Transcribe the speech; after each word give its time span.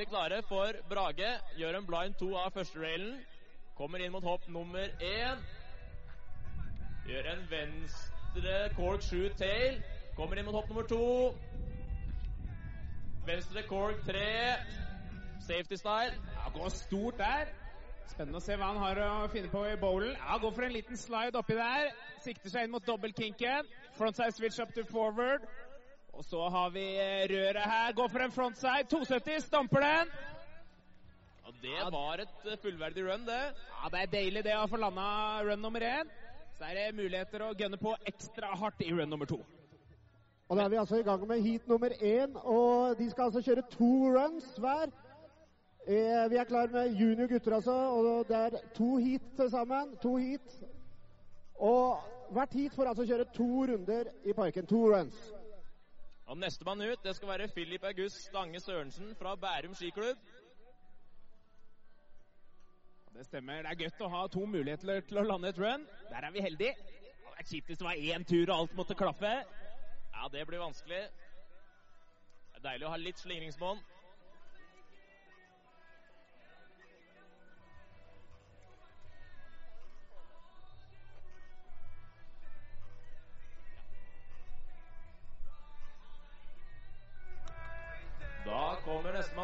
er 0.00 0.04
vi 0.04 0.10
klare 0.10 0.42
for 0.42 0.72
Brage. 0.88 1.30
Gjør 1.56 1.76
en 1.76 1.86
blind 1.86 2.14
to 2.14 2.30
av 2.38 2.54
første 2.54 2.78
railen. 2.80 3.18
Kommer 3.76 4.00
inn 4.00 4.12
mot 4.12 4.24
hopp 4.24 4.46
nummer 4.48 4.86
én. 5.04 5.42
Gjør 7.04 7.28
en 7.34 7.42
venstre 7.50 8.54
cork 8.78 9.04
shoe 9.04 9.28
tail. 9.36 9.76
Kommer 10.16 10.40
inn 10.40 10.48
mot 10.48 10.56
hopp 10.56 10.70
nummer 10.72 10.88
to. 10.88 11.34
Venstre 13.26 13.66
cork 13.68 14.00
tre. 14.06 14.56
Safety 15.44 15.76
style. 15.76 16.16
Ja, 16.38 16.48
Går 16.54 16.72
stort 16.78 17.20
der. 17.20 17.52
Spennende 18.08 18.40
å 18.40 18.44
se 18.44 18.56
hva 18.56 18.72
han 18.72 18.80
har 18.80 19.02
å 19.04 19.28
finne 19.34 19.52
på 19.52 19.66
i 19.68 19.76
bowlen. 19.76 20.16
Ja, 20.16 20.38
Går 20.40 20.56
for 20.56 20.64
en 20.64 20.78
liten 20.78 20.96
slide 20.96 21.36
oppi 21.36 21.58
der. 21.60 21.92
Sikter 22.24 22.48
seg 22.48 22.64
inn 22.64 22.72
mot 22.72 22.88
dobbeltkinken. 22.88 23.68
Frontside 24.00 24.32
switch 24.32 24.64
up 24.64 24.72
to 24.72 24.86
forward. 24.88 25.44
Og 26.12 26.24
så 26.24 26.48
har 26.48 26.70
vi 26.74 26.84
eh, 26.98 27.28
røret 27.30 27.70
her. 27.72 27.92
Går 27.96 28.08
for 28.08 28.24
en 28.24 28.32
frontside. 28.34 28.88
270, 28.90 29.44
stamper 29.46 29.84
den. 29.84 30.10
Ja, 31.44 31.52
det 31.62 31.92
var 31.92 32.24
et 32.24 32.50
eh, 32.50 32.58
fullverdig 32.62 33.04
run, 33.06 33.24
det. 33.26 33.44
Ja, 33.54 33.88
Det 33.92 34.02
er 34.02 34.12
deilig 34.12 34.44
det 34.44 34.56
å 34.58 34.66
få 34.70 34.80
landa 34.80 35.06
run 35.46 35.62
nummer 35.62 35.80
én. 35.86 36.10
Så 36.58 36.68
er 36.68 36.76
det 36.76 36.98
muligheter 36.98 37.46
å 37.46 37.54
gunne 37.56 37.78
på 37.80 37.94
ekstra 38.06 38.52
hardt 38.60 38.82
i 38.84 38.90
run 38.92 39.08
nummer 39.08 39.26
to. 39.26 39.40
Og 40.50 40.58
da 40.58 40.64
er 40.64 40.72
vi 40.72 40.80
altså 40.82 40.98
i 40.98 41.06
gang 41.06 41.22
med 41.28 41.44
heat 41.44 41.68
nummer 41.70 41.92
én, 42.02 42.34
og 42.42 42.98
de 42.98 43.06
skal 43.10 43.28
altså 43.28 43.42
kjøre 43.46 43.62
to 43.70 43.90
runs 44.16 44.48
hver. 44.58 44.90
Eh, 45.86 46.24
vi 46.30 46.36
er 46.36 46.44
klar 46.44 46.68
med 46.74 46.96
junior 46.98 47.30
gutter, 47.30 47.54
altså, 47.54 47.72
og 47.72 48.28
det 48.28 48.36
er 48.36 48.56
to 48.74 48.96
heat 48.96 49.22
til 49.36 49.50
sammen. 49.50 49.94
To 50.02 50.16
heat. 50.16 50.56
Og 51.54 52.00
hvert 52.34 52.52
heat 52.58 52.74
får 52.74 52.90
altså 52.92 53.06
kjøre 53.06 53.30
to 53.34 53.50
runder 53.70 54.10
i 54.24 54.34
parken. 54.36 54.66
To 54.66 54.88
runs. 54.90 55.16
Og 56.30 56.38
Nestemann 56.38 56.82
ut 56.86 57.02
det 57.02 57.16
skal 57.16 57.28
være 57.28 57.48
Filip 57.50 57.84
August 57.84 58.20
Stange 58.28 58.60
Sørensen 58.60 59.16
fra 59.18 59.34
Bærum 59.34 59.74
skiklubb. 59.74 60.18
Det 63.14 63.24
stemmer. 63.26 63.62
Det 63.62 63.70
er 63.72 63.80
godt 63.80 64.04
å 64.06 64.10
ha 64.12 64.20
to 64.30 64.44
muligheter 64.46 65.00
til 65.08 65.18
å 65.18 65.24
lande 65.26 65.50
et 65.50 65.58
run. 65.58 65.86
Der 66.12 66.26
er 66.28 66.30
vi 66.30 66.44
heldige. 66.44 66.76
Det 67.24 67.34
er 67.42 67.48
kjipt 67.50 67.72
hvis 67.72 67.80
det 67.80 67.88
var 67.88 67.98
én 68.14 68.26
tur 68.30 68.44
og 68.44 68.54
alt 68.60 68.76
måtte 68.78 68.94
klaffe. 68.94 69.32
Ja, 70.14 70.28
det 70.30 70.46
blir 70.46 70.62
vanskelig. 70.62 71.02
Det 72.52 72.60
er 72.60 72.66
deilig 72.68 72.86
å 72.86 72.92
ha 72.94 73.00
litt 73.02 73.18
slingringsmonn. 73.24 73.82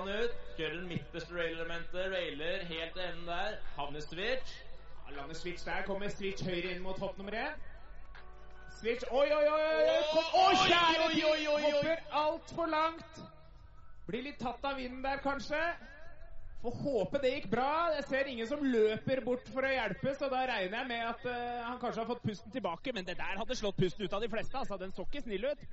Nestemann 0.05 0.25
ut. 0.25 0.31
Kjører 0.57 0.75
den 0.75 0.89
midterste 0.89 1.35
rail-elementet. 1.35 2.13
Railer 2.13 2.65
helt 2.65 2.93
til 2.93 3.03
enden 3.03 3.27
der. 3.27 3.57
Havner 3.77 4.01
switch. 4.01 4.65
Ja, 5.09 5.17
Lander 5.17 5.35
switch 5.35 5.65
der. 5.65 5.83
Kommer 5.87 6.09
switch 6.09 6.45
høyre 6.45 6.75
inn 6.75 6.83
mot 6.83 6.99
hopp 6.99 7.19
nummer 7.19 7.33
én. 7.33 7.57
Switch 8.81 9.05
Oi, 9.11 9.27
oi, 9.33 9.47
oi! 9.49 9.61
oi, 9.73 10.01
Kom. 10.13 10.25
Å, 10.37 10.45
kjære 10.67 11.09
tid! 11.15 11.47
Hopper 11.65 12.03
altfor 12.13 12.67
langt. 12.67 13.21
Blir 14.07 14.23
litt 14.23 14.39
tatt 14.39 14.65
av 14.65 14.77
vinden 14.77 15.03
der, 15.03 15.23
kanskje. 15.25 15.61
Får 16.63 16.79
håpe 16.83 17.21
det 17.23 17.33
gikk 17.35 17.51
bra. 17.53 17.71
Jeg 17.95 18.07
ser 18.09 18.31
ingen 18.31 18.49
som 18.49 18.63
løper 18.65 19.21
bort 19.27 19.49
for 19.53 19.67
å 19.67 19.71
hjelpe, 19.71 20.15
så 20.17 20.31
da 20.33 20.41
regner 20.49 20.81
jeg 20.81 20.89
med 20.89 21.05
at 21.11 21.27
uh, 21.29 21.67
han 21.69 21.79
kanskje 21.83 22.03
har 22.03 22.09
fått 22.09 22.25
pusten 22.25 22.55
tilbake. 22.55 22.95
Men 22.97 23.07
det 23.07 23.19
der 23.21 23.39
hadde 23.39 23.59
slått 23.59 23.79
pusten 23.79 24.07
ut 24.07 24.17
av 24.17 24.25
de 24.25 24.31
fleste. 24.33 24.57
altså. 24.59 24.79
Den 24.81 24.95
så 24.97 25.05
ikke 25.07 25.23
snill 25.27 25.47
ut. 25.51 25.67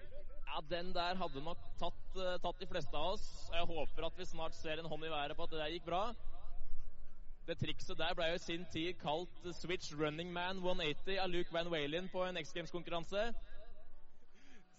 Ja, 0.43 0.61
den 0.69 0.91
der 0.93 1.17
hadde 1.17 1.41
nok 1.45 1.63
tatt, 1.79 2.03
uh, 2.19 2.35
tatt 2.43 2.59
de 2.61 2.69
fleste 2.69 2.99
av 2.99 3.15
oss. 3.15 3.25
Og 3.49 3.57
Jeg 3.57 3.69
håper 3.71 4.09
at 4.09 4.19
vi 4.19 4.29
snart 4.29 4.59
ser 4.59 4.83
en 4.83 4.91
hånd 4.91 5.07
i 5.07 5.13
været 5.13 5.37
på 5.39 5.47
at 5.47 5.55
det 5.55 5.63
der 5.63 5.73
gikk 5.77 5.87
bra. 5.87 6.03
Det 7.47 7.57
trikset 7.59 7.97
der 7.99 8.13
ble 8.15 8.29
jo 8.29 8.35
i 8.37 8.43
sin 8.43 8.67
tid 8.71 8.93
kalt 9.01 9.49
Switch 9.57 9.91
Running 9.99 10.29
Man 10.31 10.61
180 10.63 11.17
av 11.19 11.27
Luke 11.31 11.51
Van 11.51 11.71
Walen 11.71 12.07
på 12.11 12.23
en 12.23 12.37
X 12.39 12.53
Games-konkurranse. 12.55 13.33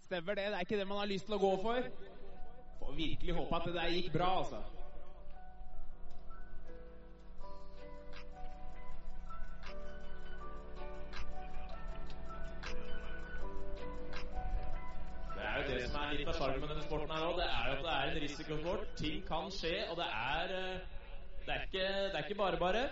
Stemmer 0.07 0.39
det. 0.39 0.47
Det 0.53 0.61
er 0.61 0.69
ikke 0.69 0.79
det 0.79 0.89
man 0.89 1.03
har 1.03 1.11
lyst 1.11 1.29
til 1.29 1.37
å 1.37 1.43
gå 1.43 1.53
for. 1.65 1.91
Får 2.79 2.97
virkelig 2.97 3.37
håpe 3.37 3.57
at 3.59 3.69
det 3.69 3.77
der 3.77 3.93
gikk 3.99 4.13
bra, 4.17 4.31
altså. 4.45 4.63
Er 15.55 15.63
jo 15.63 15.75
det 15.75 15.89
som 15.89 15.99
er 16.03 16.13
litt 16.19 16.29
av 16.31 16.39
sjarmen 16.39 16.63
med 16.65 16.73
denne 16.73 16.85
sporten 16.85 17.15
her 17.15 17.25
òg. 17.29 17.39
Det 17.39 17.47
er 17.47 17.71
jo 17.71 17.75
at 17.77 17.83
det 17.87 17.95
er 17.95 18.13
en 18.13 18.21
risikosport. 18.25 18.85
Ting 19.01 19.25
kan 19.29 19.51
skje, 19.55 19.75
og 19.91 19.99
det 20.01 20.09
er 20.11 20.55
eh, 20.59 20.93
Det 21.45 21.55
er 21.55 22.23
ikke, 22.25 22.39
bare 22.39 22.59
bare. 22.59 22.85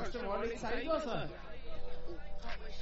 Kanskje 0.00 0.22
var 0.26 0.44
litt 0.44 0.62
seig, 0.62 0.88
altså. 0.96 1.18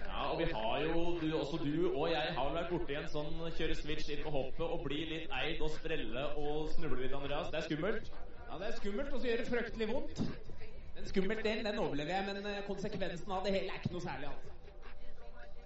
Ja, 0.04 0.24
og 0.30 0.38
vi 0.38 0.44
har 0.52 0.82
jo, 0.84 1.04
du, 1.20 1.26
også 1.38 1.58
du 1.64 1.76
og 1.90 2.10
jeg 2.12 2.34
har 2.36 2.50
vært 2.54 2.70
borti 2.70 2.96
en 2.98 3.08
sånn 3.10 3.38
kjøre 3.56 3.76
switch 3.78 4.10
inn 4.14 4.22
på 4.22 4.32
hoppet 4.34 4.64
og 4.66 4.84
bli 4.84 5.00
litt 5.10 5.32
eid 5.40 5.62
og 5.64 5.72
sprelle 5.74 6.26
og 6.38 6.68
snuble 6.76 7.00
litt, 7.00 7.16
Andreas. 7.16 7.50
Det 7.50 7.62
er 7.62 7.66
skummelt. 7.68 8.10
Ja, 8.48 8.58
det 8.60 8.68
er 8.68 8.76
skummelt, 8.78 9.10
og 9.12 9.22
så 9.22 9.30
gjør 9.30 9.42
det 9.42 9.48
fryktelig 9.48 9.88
vondt. 9.90 10.20
Den 10.94 11.08
skummelt 11.10 11.42
delen, 11.44 11.66
den 11.66 11.80
overlever 11.82 12.14
jeg, 12.14 12.26
men 12.28 12.46
eh, 12.52 12.60
konsekvensen 12.68 13.32
av 13.34 13.42
det 13.46 13.54
hele 13.56 13.72
er 13.72 13.80
ikke 13.80 13.94
noe 13.96 14.04
særlig. 14.04 14.30
altså. 14.30 14.52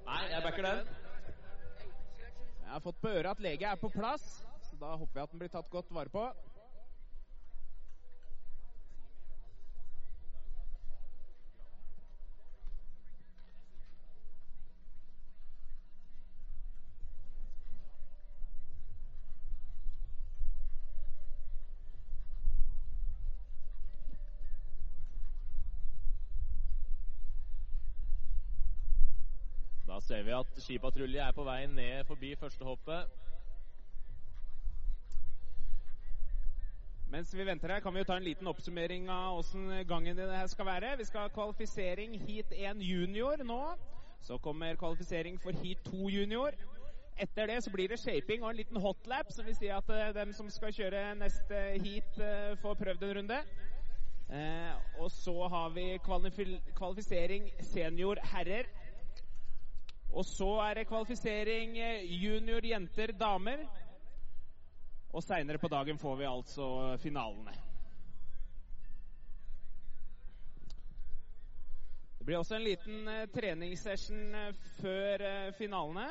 Nei, 0.08 0.22
jeg 0.32 0.44
backer 0.46 0.68
den. 0.70 0.94
Jeg 2.62 2.72
har 2.72 2.84
fått 2.84 3.00
på 3.02 3.08
øret 3.08 3.30
at 3.34 3.42
lege 3.44 3.66
er 3.68 3.80
på 3.80 3.90
plass, 3.92 4.24
så 4.70 4.78
da 4.80 4.94
håper 4.94 5.20
jeg 5.20 5.28
at 5.28 5.34
den 5.34 5.42
blir 5.42 5.52
tatt 5.52 5.68
godt 5.72 5.92
vare 5.94 6.12
på. 6.12 6.24
Vi 30.28 30.36
at 30.36 30.60
skipatrulje 30.60 31.22
er 31.24 31.32
på 31.32 31.44
vei 31.46 31.62
ned 31.72 32.04
forbi 32.08 32.34
første 32.36 32.64
hoppet. 32.66 33.08
Mens 37.08 37.30
vi 37.32 37.44
venter 37.48 37.72
her, 37.72 37.80
kan 37.80 37.94
vi 37.94 38.02
jo 38.02 38.08
ta 38.10 38.18
en 38.20 38.26
liten 38.26 38.48
oppsummering 38.50 39.06
av 39.08 39.38
åssen 39.40 39.70
gangen 39.88 40.16
det 40.18 40.26
her 40.28 40.48
skal 40.52 40.68
være. 40.68 40.96
Vi 41.00 41.06
skal 41.08 41.24
ha 41.24 41.30
kvalifisering 41.32 42.18
heat 42.26 42.52
1 42.52 42.82
junior 42.84 43.40
nå. 43.48 43.62
Så 44.20 44.36
kommer 44.44 44.76
kvalifisering 44.76 45.38
for 45.40 45.56
heat 45.62 45.80
2 45.88 46.10
junior. 46.12 46.52
Etter 47.18 47.48
det 47.48 47.62
så 47.64 47.72
blir 47.72 47.88
det 47.88 47.98
shaping 48.02 48.44
og 48.44 48.50
en 48.50 48.58
liten 48.60 48.80
hotlap, 48.82 49.32
som 49.32 49.46
vil 49.46 49.56
si 49.56 49.70
at 49.72 49.88
eh, 49.90 50.12
dem 50.14 50.34
som 50.36 50.50
skal 50.52 50.74
kjøre 50.74 51.14
neste 51.18 51.62
heat, 51.80 52.20
eh, 52.20 52.52
får 52.60 52.76
prøvd 52.82 53.06
en 53.08 53.16
runde. 53.16 53.40
Eh, 54.28 55.00
og 55.00 55.08
så 55.10 55.48
har 55.48 55.72
vi 55.74 55.86
kvalifi- 56.04 56.60
kvalifisering 56.76 57.48
senior 57.72 58.20
herrer. 58.34 58.68
Og 60.12 60.24
så 60.24 60.48
er 60.64 60.74
det 60.74 60.88
kvalifisering 60.88 61.78
eh, 61.78 62.22
junior 62.22 62.64
jenter 62.64 63.12
damer. 63.12 63.64
Og 65.12 65.22
seinere 65.24 65.58
på 65.58 65.68
dagen 65.68 65.98
får 65.98 66.16
vi 66.16 66.24
altså 66.28 66.96
finalene. 67.00 67.52
Det 72.18 72.26
blir 72.26 72.38
også 72.38 72.56
en 72.56 72.64
liten 72.64 73.08
eh, 73.08 73.28
treningssession 73.34 74.34
eh, 74.34 74.54
før 74.80 75.26
finalene. 75.58 76.08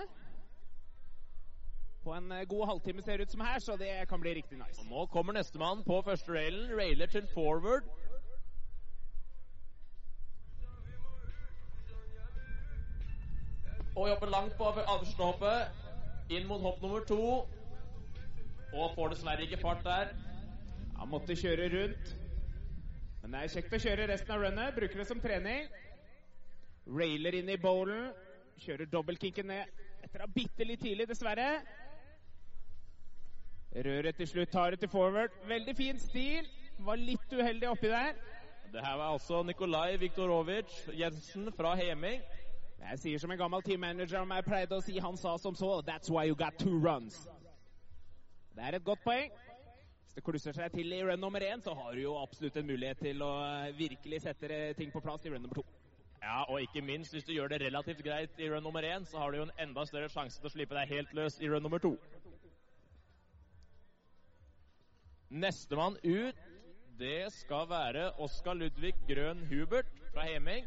På 2.03 2.13
en 2.13 2.31
god 2.47 2.65
halvtime 2.65 3.01
ser 3.01 3.17
det 3.17 3.27
ut 3.27 3.31
som 3.31 3.41
her, 3.41 3.59
så 3.59 3.75
det 3.75 4.07
kan 4.09 4.21
bli 4.21 4.33
riktig 4.37 4.57
nice. 4.57 4.79
Og 4.79 4.87
nå 4.87 5.05
kommer 5.11 5.33
nestemann 5.33 5.83
på 5.83 6.01
første 6.05 6.31
railen. 6.31 6.69
Railer 6.77 7.09
til 7.11 7.27
forward. 7.33 7.89
Og 13.97 14.09
jobber 14.11 14.29
langt 14.29 14.53
på 14.57 14.69
avslåpet. 14.69 15.73
Inn 16.29 16.45
mot 16.45 16.61
hopp 16.61 16.81
nummer 16.83 17.05
to. 17.09 17.21
Og 18.77 18.93
får 18.93 19.15
dessverre 19.15 19.47
ikke 19.47 19.57
fart 19.61 19.81
der. 19.87 20.11
Han 20.99 21.09
måtte 21.09 21.37
kjøre 21.37 21.69
rundt. 21.73 22.13
Men 23.21 23.33
det 23.33 23.41
er 23.41 23.53
kjekt 23.55 23.73
å 23.73 23.81
kjøre 23.81 24.07
resten 24.11 24.35
av 24.35 24.43
runnet. 24.45 24.75
Bruker 24.77 25.01
det 25.01 25.07
som 25.09 25.21
trening. 25.23 25.65
Railer 26.87 27.39
inn 27.39 27.49
i 27.49 27.57
bowlen. 27.57 28.11
Kjører 28.61 28.89
dobbeltkinken 28.91 29.49
ned 29.49 29.83
etter 30.05 30.21
å 30.21 30.27
ha 30.27 30.31
bitte 30.33 30.65
litt 30.65 30.81
tidlig, 30.81 31.09
dessverre. 31.09 31.49
Røret 33.73 34.17
til 34.17 34.29
slutt 34.29 34.53
tar 34.53 34.73
det 34.73 34.83
til 34.85 34.93
forward. 34.93 35.33
Veldig 35.49 35.75
fin 35.77 35.99
stil. 36.01 36.45
Var 36.85 37.01
litt 37.01 37.33
uheldig 37.33 37.69
oppi 37.73 37.89
der. 37.91 38.13
Det 38.71 38.83
her 38.83 38.97
var 38.99 39.15
altså 39.15 39.41
Nikolai 39.47 39.97
Viktorovic 39.97 40.83
Jensen 40.93 41.49
fra 41.57 41.73
Heming. 41.79 42.21
Jeg 42.77 42.99
sier 43.01 43.19
som 43.19 43.31
en 43.33 43.39
gammel 43.39 43.63
teammanager 43.65 44.21
om 44.21 44.31
jeg 44.35 44.45
pleide 44.45 44.77
å 44.77 44.83
si, 44.85 44.99
han 45.01 45.17
sa 45.17 45.33
som 45.41 45.55
så 45.57 45.79
That's 45.87 46.11
why 46.13 46.27
you 46.29 46.35
got 46.37 46.59
two 46.61 46.77
runs. 46.79 47.25
Det 48.55 48.63
er 48.63 48.77
et 48.77 48.85
godt 48.85 49.03
poeng. 49.05 49.33
Hvis 50.05 50.15
det 50.17 50.23
klusser 50.25 50.55
seg 50.55 50.71
til 50.73 50.93
i 50.93 51.01
run 51.05 51.19
nummer 51.21 51.43
én, 51.45 51.61
så 51.61 51.73
har 51.77 51.93
du 51.93 52.01
jo 52.01 52.15
absolutt 52.21 52.57
en 52.57 52.69
mulighet 52.69 53.01
til 53.01 53.21
å 53.21 53.33
virkelig 53.77 54.21
sette 54.23 54.61
ting 54.77 54.93
på 54.93 55.01
plass 55.03 55.25
i 55.25 55.33
run 55.33 55.43
nummer 55.45 55.59
to. 55.59 55.65
Ja, 56.21 56.43
og 56.49 56.61
ikke 56.61 56.81
minst 56.81 57.13
hvis 57.13 57.27
du 57.27 57.33
gjør 57.35 57.51
det 57.53 57.61
relativt 57.61 58.01
greit 58.05 58.39
i 58.41 58.49
run 58.49 58.63
nummer 58.65 58.85
én, 58.85 59.05
så 59.05 59.19
har 59.21 59.31
du 59.31 59.41
jo 59.41 59.45
en 59.49 59.57
enda 59.67 59.85
større 59.85 60.09
sjanse 60.09 60.39
til 60.39 60.49
å 60.49 60.53
slippe 60.55 60.77
deg 60.77 60.95
helt 60.95 61.13
løs 61.17 61.37
i 61.41 61.49
run 61.51 61.65
nummer 61.65 61.81
to. 61.83 61.93
Nestemann 65.29 65.99
ut, 66.03 66.41
det 66.97 67.29
skal 67.35 67.67
være 67.69 68.09
Oskar 68.23 68.57
Ludvig 68.57 68.95
Grøn 69.09 69.43
Hubert 69.51 69.89
fra 70.13 70.25
Heming. 70.25 70.65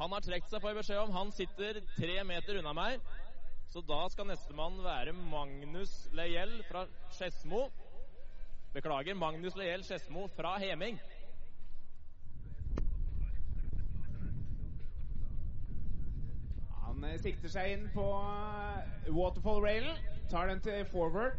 Han 0.00 0.14
har 0.16 0.22
trukket 0.24 0.48
seg, 0.48 0.62
får 0.62 0.70
jeg 0.70 0.78
beskjed 0.78 0.98
om. 1.02 1.10
Han 1.12 1.30
sitter 1.36 1.78
tre 1.92 2.14
meter 2.24 2.56
unna 2.56 2.72
meg. 2.72 3.02
Så 3.70 3.82
da 3.84 4.00
skal 4.08 4.30
nestemann 4.30 4.78
være 4.80 5.12
Magnus 5.12 5.92
Leiel 6.16 6.62
fra 6.70 6.86
Skedsmo. 7.12 7.66
Beklager, 8.72 9.14
Magnus 9.14 9.58
Leiel 9.60 9.84
Skedsmo 9.84 10.24
fra 10.38 10.54
Heming. 10.62 10.96
Han 16.86 17.04
eh, 17.04 17.20
sikter 17.20 17.52
seg 17.52 17.74
inn 17.74 17.84
på 17.92 18.06
eh, 18.16 19.10
waterfall-railen. 19.12 20.00
Tar 20.32 20.48
den 20.48 20.64
til 20.64 20.80
forward. 20.88 21.36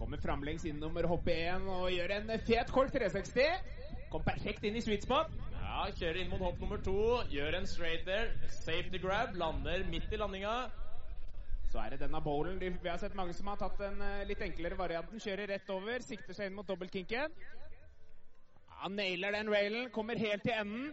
Kommer 0.00 0.18
framlengs 0.18 0.66
innover 0.66 1.06
hopp 1.06 1.30
1 1.30 1.70
og 1.70 1.92
gjør 1.94 2.16
en 2.18 2.34
fet 2.42 2.74
kork 2.74 2.90
360. 2.90 3.78
Kom 4.10 4.26
perfekt 4.26 4.66
inn 4.66 4.74
i 4.74 4.82
sweet 4.82 5.06
spot. 5.06 5.30
Ja, 5.70 5.84
kjører 5.94 6.18
inn 6.18 6.30
mot 6.32 6.40
hopp 6.42 6.56
nummer 6.58 6.80
to. 6.82 6.92
Gjør 7.30 7.54
en 7.60 7.66
straight 7.70 8.02
there. 8.02 8.32
Safety 8.50 8.98
grab. 8.98 9.36
Lander 9.38 9.84
midt 9.86 10.10
i 10.10 10.18
landinga. 10.18 10.54
Så 11.70 11.78
er 11.78 11.94
det 11.94 12.00
denne 12.00 12.18
bowlen. 12.24 12.58
Vi 12.58 12.88
har 12.88 12.98
sett 12.98 13.14
mange 13.14 13.36
som 13.38 13.46
har 13.52 13.60
tatt 13.60 13.76
den 13.78 14.00
eh, 14.02 14.24
litt 14.26 14.42
enklere 14.42 14.78
varianten. 14.78 15.22
Kjører 15.22 15.52
rett 15.52 15.70
over, 15.70 16.02
sikter 16.02 16.34
seg 16.34 16.50
inn 16.50 16.56
mot 16.56 16.66
dobbeltkinken. 16.66 17.36
Han 18.80 18.98
nailer 18.98 19.36
den 19.36 19.52
railen, 19.54 19.86
kommer 19.94 20.18
helt 20.18 20.42
til 20.42 20.56
enden. 20.56 20.90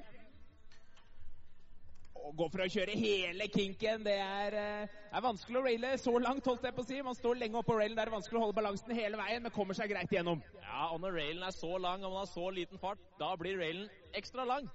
Og 2.26 2.34
gå 2.36 2.48
for 2.52 2.64
å 2.64 2.70
kjøre 2.72 2.96
hele 2.98 3.48
kinken. 3.54 4.04
Det 4.04 4.16
er, 4.18 4.56
eh, 4.58 4.96
er 5.14 5.22
vanskelig 5.22 5.60
å 5.60 5.66
raile 5.66 5.94
så 5.98 6.14
langt, 6.20 6.46
holdt 6.46 6.64
jeg 6.64 6.76
på 6.76 6.84
å 6.84 6.88
si. 6.88 7.02
Man 7.02 7.16
står 7.16 7.40
lenge 7.40 7.62
oppå 7.62 7.78
railen. 7.78 7.96
Det 7.96 8.08
er 8.08 8.16
vanskelig 8.16 8.40
å 8.40 8.46
holde 8.46 8.58
balansen 8.58 8.96
hele 8.96 9.18
veien, 9.18 9.42
men 9.42 9.52
kommer 9.52 9.74
seg 9.74 9.90
greit 9.90 10.12
igjennom. 10.12 10.42
Ja, 10.62 10.90
og 10.92 11.02
når 11.02 11.14
railen 11.14 11.44
er 11.44 11.56
så 11.56 11.78
lang 11.80 12.04
og 12.04 12.12
man 12.12 12.26
har 12.26 12.32
så 12.32 12.50
liten 12.54 12.80
fart, 12.80 13.00
da 13.20 13.36
blir 13.36 13.58
railen 13.58 13.90
ekstra 14.14 14.46
lang. 14.46 14.70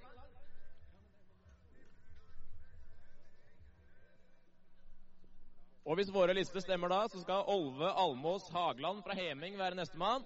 Og 5.85 5.99
hvis 5.99 6.13
våre 6.15 6.33
lister 6.33 6.63
stemmer 6.63 6.87
da, 6.87 7.07
så 7.11 7.19
skal 7.19 7.43
Olve 7.51 7.89
Almås 7.91 8.47
Hagland 8.53 9.03
fra 9.03 9.13
Heming 9.17 9.57
være 9.59 9.75
nestemann. 9.75 10.23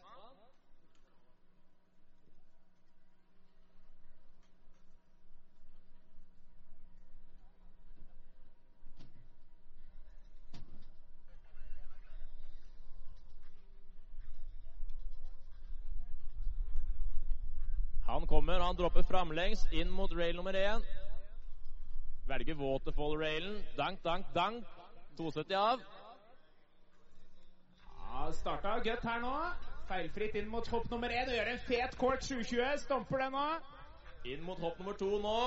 Han 18.67 18.75
dropper 18.75 19.03
framlengs 19.07 19.61
inn 19.71 19.91
mot 19.95 20.11
rail 20.11 20.35
nummer 20.35 20.55
én. 20.59 20.81
Velger 22.27 22.57
waterfall-railen. 22.59 23.61
Dank, 23.77 24.01
dank, 24.03 24.25
dank. 24.35 24.65
270 25.15 25.55
av. 25.55 25.85
Ja, 27.85 28.25
Starta 28.35 28.75
godt 28.83 29.07
her 29.07 29.23
nå. 29.23 29.31
Feilfritt 29.87 30.35
inn 30.35 30.51
mot 30.51 30.67
hopp 30.67 30.91
nummer 30.91 31.15
én 31.15 31.31
og 31.31 31.37
gjør 31.37 31.53
en 31.53 31.63
fet 31.69 31.95
cork 31.95 32.27
720. 32.27 32.83
Stomper 32.83 33.23
den 33.23 33.37
nå. 33.39 33.47
Inn 34.35 34.43
mot 34.43 34.59
hopp 34.59 34.83
nummer 34.83 34.99
to 34.99 35.15
nå. 35.23 35.39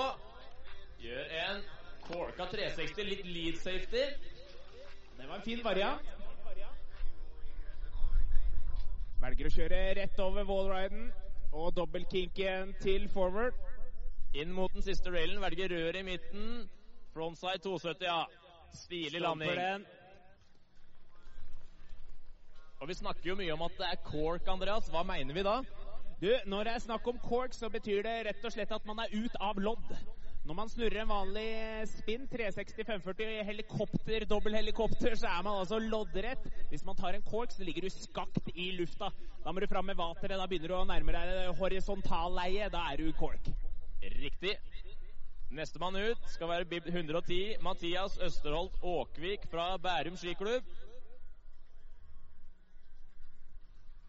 Gjør 1.05 1.39
en 1.45 1.65
corka 2.09 2.49
360, 2.57 3.05
litt 3.05 3.27
lead 3.29 3.61
safety. 3.61 4.07
Det 5.19 5.29
var 5.29 5.37
en 5.37 5.45
fin 5.45 5.61
variant. 5.65 6.15
Velger 9.21 9.51
å 9.51 9.59
kjøre 9.61 9.89
rett 10.01 10.25
over 10.25 10.49
wallriden 10.49 11.11
og 11.53 11.77
dobbeltkinken 11.77 12.75
til 12.83 13.09
forward. 13.13 13.57
Inn 14.35 14.53
mot 14.55 14.73
den 14.75 14.85
siste 14.87 15.11
railen. 15.11 15.41
Velger 15.43 15.73
rør 15.73 15.99
i 15.99 16.05
midten. 16.07 16.69
Frontside 17.15 17.59
270, 17.65 18.07
ja. 18.07 18.25
Stilig 18.75 19.21
landing. 19.21 19.87
Og 22.81 22.89
vi 22.89 22.95
snakker 22.95 23.33
jo 23.33 23.37
mye 23.37 23.53
om 23.53 23.63
at 23.67 23.77
det 23.77 23.89
er 23.91 24.03
cork, 24.07 24.47
Andreas. 24.49 24.89
Hva 24.89 25.03
mener 25.05 25.35
vi 25.37 25.43
da? 25.45 25.59
Du, 26.21 26.31
når 26.47 26.65
det 26.65 26.73
er 26.75 26.85
snakk 26.85 27.07
om 27.09 27.19
cork, 27.25 27.53
så 27.57 27.69
betyr 27.69 28.03
det 28.07 28.15
rett 28.29 28.45
og 28.45 28.53
slett 28.55 28.73
at 28.73 28.87
man 28.89 29.03
er 29.03 29.13
ut 29.13 29.37
av 29.41 29.61
lodd. 29.61 29.93
Når 30.51 30.57
man 30.59 30.71
snurrer 30.73 31.05
en 31.05 31.11
vanlig 31.13 31.51
spinn, 31.87 32.25
360 32.27 32.83
540 32.83 33.45
helikopter, 33.47 34.25
dobbelthelikopter, 34.27 35.15
så 35.15 35.29
er 35.31 35.45
man 35.47 35.61
altså 35.61 35.79
loddrett. 35.79 36.49
Hvis 36.73 36.83
man 36.89 36.99
tar 36.99 37.15
en 37.15 37.23
cork, 37.23 37.53
så 37.55 37.63
ligger 37.63 37.87
du 37.87 37.93
skakt 37.95 38.51
i 38.59 38.73
lufta. 38.75 39.13
Da 39.45 39.55
må 39.55 39.63
du 39.63 39.69
fram 39.71 39.87
med 39.87 39.95
vateret. 40.01 40.35
Da 40.41 40.49
begynner 40.51 40.73
du 40.73 40.75
å 40.81 40.89
nærme 40.91 41.15
deg 41.15 41.53
horisontalleie. 41.61 42.67
Da 42.75 42.83
er 42.91 42.99
du 42.99 43.13
cork. 43.15 43.47
Riktig. 44.03 44.57
Nestemann 45.55 46.03
ut 46.03 46.27
skal 46.35 46.51
være 46.51 46.67
Bib 46.73 46.91
110, 46.91 47.61
Mathias 47.63 48.19
Østerholt 48.19 48.83
Åkvik 48.83 49.47
fra 49.55 49.77
Bærum 49.79 50.19
skiklubb. 50.19 50.67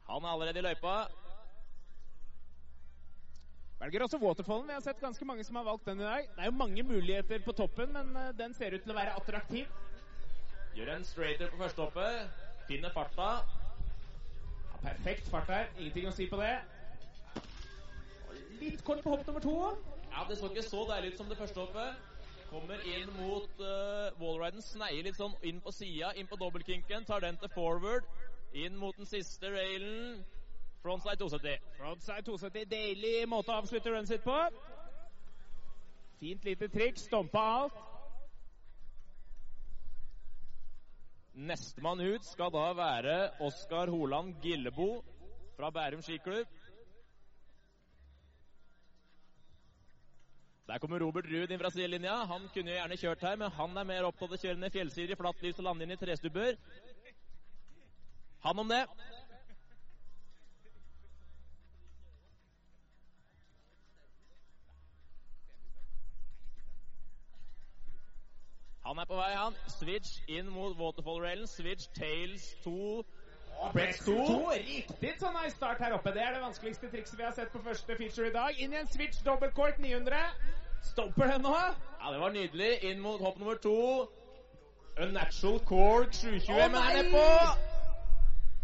Han 0.09 0.25
er 0.25 0.33
allerede 0.33 0.65
i 0.65 0.71
løypa. 0.71 1.03
Velger 3.81 4.03
også 4.05 4.17
waterfallen. 4.21 4.67
Vi 4.67 4.73
har 4.73 4.83
sett 4.85 4.99
ganske 5.01 5.25
mange 5.25 5.43
som 5.43 5.55
har 5.57 5.63
valgt 5.65 5.87
den 5.89 5.99
i 5.99 6.05
dag. 6.05 6.27
Det 6.35 6.43
er 6.43 6.51
jo 6.51 6.57
mange 6.57 6.83
muligheter 6.83 7.39
på 7.41 7.51
toppen, 7.57 7.93
men 7.93 8.15
eh, 8.15 8.33
den 8.37 8.53
ser 8.53 8.75
ut 8.75 8.83
til 8.83 8.93
å 8.93 8.97
være 8.97 9.15
attraktiv. 9.17 9.71
Gjør 10.77 10.91
en 10.93 11.05
straighter 11.05 11.49
på 11.49 11.57
første 11.63 11.81
hoppet. 11.81 12.43
Finner 12.67 12.93
farta. 12.93 13.29
Ja, 14.67 14.77
perfekt 14.83 15.31
fart 15.33 15.49
her. 15.49 15.71
Ingenting 15.79 16.11
å 16.11 16.13
si 16.13 16.27
på 16.29 16.37
det. 16.37 16.53
Litt 18.59 18.83
kort 18.85 19.01
på 19.01 19.15
hopp 19.15 19.25
nummer 19.27 19.43
to. 19.43 19.55
Ja, 20.11 20.27
Det 20.29 20.37
så 20.37 20.51
ikke 20.51 20.67
så 20.67 20.83
deilig 20.91 21.15
ut 21.15 21.23
som 21.23 21.31
det 21.31 21.39
første 21.39 21.63
hoppet. 21.63 21.97
Kommer 22.51 22.83
inn 22.85 23.09
mot 23.15 23.63
uh, 23.63 24.11
wallriden, 24.19 24.61
sneier 24.61 25.07
litt 25.07 25.17
sånn 25.17 25.33
inn 25.47 25.61
på 25.63 25.71
sida, 25.73 26.11
inn 26.19 26.29
på 26.29 26.37
dobbeltkinken. 26.37 27.07
Tar 27.09 27.25
den 27.25 27.39
til 27.41 27.49
forward. 27.55 28.05
Inn 28.53 28.77
mot 28.77 28.93
den 28.99 29.09
siste 29.09 29.49
railen. 29.55 30.21
Frontside 30.81 31.17
270. 31.17 31.59
Frontside 31.77 32.23
270. 32.25 32.65
Deilig 32.69 33.15
måte 33.29 33.53
å 33.53 33.59
avslutte 33.61 33.91
runnen 33.91 34.09
sitt 34.09 34.23
på. 34.25 34.37
Fint 36.21 36.45
lite 36.45 36.69
triks. 36.73 37.05
Stompa 37.05 37.43
alt. 37.61 37.77
Nestemann 41.33 42.01
ut 42.01 42.25
skal 42.27 42.51
da 42.53 42.65
være 42.75 43.15
Oskar 43.45 43.89
Holand 43.93 44.41
Gillebo 44.43 44.99
fra 45.55 45.69
Bærum 45.71 46.01
skiklubb. 46.03 46.49
Der 50.67 50.79
kommer 50.79 50.99
Robert 51.03 51.25
Ruud 51.27 51.51
inn 51.51 51.59
fra 51.59 51.71
sidelinja. 51.73 52.13
Han 52.29 52.45
kunne 52.53 52.71
jo 52.71 52.77
gjerne 52.77 52.97
kjørt 52.99 53.23
her, 53.27 53.39
men 53.39 53.51
han 53.51 53.77
er 53.77 53.87
mer 53.87 54.05
opptatt 54.07 54.29
av 54.29 54.37
å 54.37 54.41
kjøre 54.41 54.59
ned 54.61 54.73
fjellsider 54.73 55.15
i 55.15 55.19
flatt 55.19 55.41
lys 55.43 55.57
og 55.59 55.65
lande 55.67 55.83
inn 55.83 55.93
i 55.95 55.99
trestubber. 55.99 56.59
Han 58.45 58.61
om 58.63 58.71
det. 58.71 58.85
Han 68.85 68.97
er 68.97 69.05
på 69.05 69.15
vei, 69.15 69.31
han. 69.35 69.57
Switch 69.67 70.21
inn 70.27 70.49
mot 70.49 70.77
waterfall-railen. 70.79 71.47
Switch 71.47 71.87
tails 71.95 72.55
2. 72.63 73.03
Break 73.73 73.99
2. 74.05 74.15
Riktig 74.51 75.13
så 75.19 75.29
nice 75.35 75.55
start 75.55 75.77
her 75.79 75.93
oppe. 75.93 76.09
Det 76.09 76.21
er 76.21 76.33
det 76.33 76.41
vanskeligste 76.41 76.89
trikset 76.89 77.17
vi 77.17 77.23
har 77.23 77.35
sett 77.37 77.51
på 77.53 77.61
første 77.63 77.95
feature 77.97 78.27
i 78.27 78.33
dag. 78.33 78.57
Inn 78.57 78.73
i 78.73 78.79
en 78.79 78.89
switch 78.89 79.21
dobbeltcork 79.25 79.77
900. 79.79 80.17
Stopper 80.83 81.31
den 81.31 81.41
nå. 81.41 81.57
Ja, 82.01 82.13
det 82.13 82.19
var 82.19 82.33
nydelig. 82.33 82.71
Inn 82.89 82.99
mot 82.99 83.21
hopp 83.21 83.37
nummer 83.39 83.59
to. 83.61 84.07
Unnatural 85.01 85.59
cork 85.65 86.13
720, 86.13 86.51
oh, 86.51 86.71
men 86.71 86.81
er 86.81 87.03
nedpå. 87.03 87.27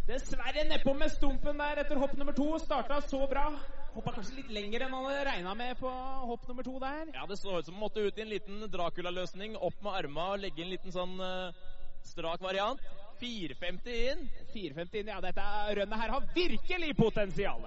Dessverre 0.08 0.64
nedpå 0.70 0.94
med 0.94 1.10
stumpen 1.10 1.60
der 1.60 1.84
etter 1.84 2.00
hopp 2.02 2.18
nummer 2.18 2.34
to. 2.34 2.58
Starta 2.60 3.00
så 3.02 3.28
bra. 3.30 3.52
Hoppa 3.98 4.12
kanskje 4.14 4.36
litt 4.38 4.52
lenger 4.54 4.84
enn 4.86 4.94
han 4.94 5.06
hadde 5.08 5.22
regna 5.26 5.54
med 5.58 5.80
på 5.80 5.90
hopp 6.30 6.44
nummer 6.46 6.66
to 6.68 6.76
der. 6.84 7.08
Ja, 7.16 7.24
Det 7.26 7.40
så 7.40 7.56
ut 7.58 7.66
som 7.66 7.74
han 7.74 7.82
måtte 7.82 8.04
ut 8.06 8.18
i 8.20 8.22
en 8.22 8.30
liten 8.30 8.60
Dracula-løsning. 8.70 9.56
Opp 9.58 9.80
med 9.82 9.98
arma 9.98 10.28
og 10.36 10.44
legge 10.44 10.62
en 10.62 10.70
liten 10.70 10.94
sånn 10.94 11.16
uh, 11.18 11.50
strak 12.06 12.44
variant. 12.46 12.84
450 13.18 13.98
inn. 14.12 14.22
450 14.54 15.02
inn, 15.02 15.10
ja. 15.10 15.18
Dette 15.26 15.48
rønnet 15.80 16.04
her 16.04 16.14
har 16.14 16.30
virkelig 16.36 16.92
potensial. 17.00 17.66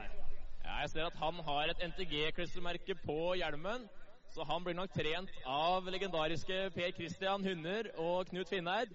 Ja, 0.62 0.76
jeg 0.84 0.92
ser 0.92 1.08
at 1.08 1.18
han 1.18 1.42
har 1.48 1.72
et 1.72 1.82
NTG-klistremerke 1.88 2.94
på 3.02 3.18
hjelmen. 3.40 3.90
Så 4.30 4.46
han 4.46 4.62
blir 4.62 4.78
nok 4.78 4.94
trent 4.94 5.34
av 5.50 5.90
legendariske 5.90 6.68
Per 6.76 6.94
Christian 6.94 7.42
Hunder 7.42 7.90
og 7.98 8.30
Knut 8.30 8.54
Finneid. 8.54 8.94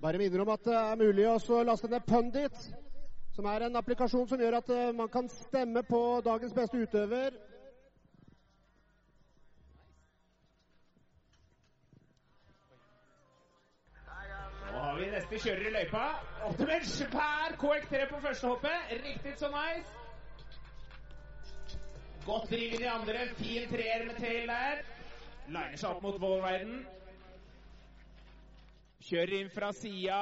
Bare 0.00 0.18
minner 0.18 0.40
om 0.40 0.48
at 0.52 0.64
det 0.64 0.74
er 0.76 0.98
mulig 1.00 1.24
å 1.24 1.62
laste 1.64 1.88
ned 1.88 2.04
Pundit, 2.04 2.56
som 3.32 3.46
er 3.48 3.64
en 3.64 3.78
applikasjon 3.80 4.26
som 4.28 4.40
gjør 4.40 4.58
at 4.58 4.72
eh, 4.72 4.92
man 4.96 5.08
kan 5.08 5.28
stemme 5.32 5.82
på 5.88 6.00
dagens 6.24 6.52
beste 6.56 6.76
utøver. 6.76 7.38
Nå 14.76 14.82
vi 14.98 15.08
neste 15.14 15.40
kjører 15.40 15.70
i 15.70 15.72
løypa. 15.78 16.04
Opp 16.44 16.60
per 16.60 16.74
en 16.76 17.56
KX3 17.62 18.02
på 18.10 18.20
første 18.26 18.50
hoppet. 18.52 18.92
Riktig 19.06 19.32
så 19.40 19.48
nice. 19.54 19.88
Godt 22.26 22.50
driven 22.50 22.84
i 22.84 22.92
andre. 22.92 23.24
Fin 23.40 23.68
treer 23.72 24.04
med 24.04 24.20
tail 24.20 24.52
der. 24.52 24.84
Liner 25.48 25.80
seg 25.80 25.88
opp 25.94 26.04
mot 26.04 26.20
wallriden. 26.20 26.84
Kjører 29.06 29.38
inn 29.38 29.50
fra 29.54 29.70
sida, 29.76 30.20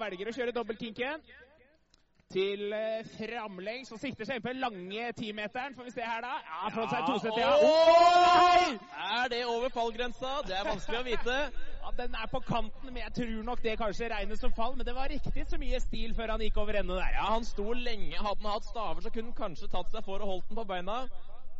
velger 0.00 0.28
å 0.28 0.32
kjøre 0.36 0.52
dobbeltkinken. 0.52 1.22
Til 2.26 2.72
eh, 2.74 3.06
framlengs 3.14 3.92
og 3.94 4.00
sikter 4.02 4.26
seg 4.26 4.40
inn 4.40 4.42
på 4.44 4.50
den 4.50 4.64
lange 4.64 5.12
timeteren. 5.16 5.76
Får 5.76 5.86
vi 5.86 5.92
se 5.94 6.02
her, 6.04 6.24
da. 6.24 6.32
Ja, 6.42 6.72
frontside 6.74 7.06
270, 7.06 7.38
ja. 7.40 7.52
Oh! 7.62 8.74
Er 9.20 9.30
det 9.30 9.38
over 9.46 9.70
fallgrensa? 9.72 10.32
Det 10.48 10.56
er 10.58 10.68
vanskelig 10.68 11.00
å 11.00 11.06
vite. 11.06 11.38
Ja, 11.86 11.92
Den 11.94 12.16
er 12.18 12.26
på 12.26 12.40
kanten, 12.42 12.88
men 12.90 12.96
jeg 12.98 13.12
tror 13.14 13.44
nok 13.46 13.60
det 13.62 13.76
kanskje 13.78 14.08
regnes 14.10 14.40
som 14.42 14.50
fall. 14.56 14.72
Men 14.74 14.88
det 14.88 14.96
var 14.96 15.06
riktig 15.06 15.44
så 15.46 15.54
mye 15.62 15.78
stil 15.84 16.16
før 16.18 16.32
han 16.34 16.42
gikk 16.42 16.58
over 16.58 16.80
ende 16.80 16.96
der. 16.98 17.12
Ja, 17.14 17.28
Han 17.30 17.46
sto 17.46 17.68
lenge. 17.78 18.16
Hadde 18.18 18.42
han 18.42 18.56
hatt 18.56 18.66
staver, 18.66 19.04
så 19.04 19.12
kunne 19.14 19.30
han 19.30 19.38
kanskje 19.38 19.70
tatt 19.70 19.94
seg 19.94 20.02
for 20.04 20.18
og 20.18 20.32
holdt 20.32 20.50
den 20.50 20.58
på 20.58 20.66
beina. 20.66 21.04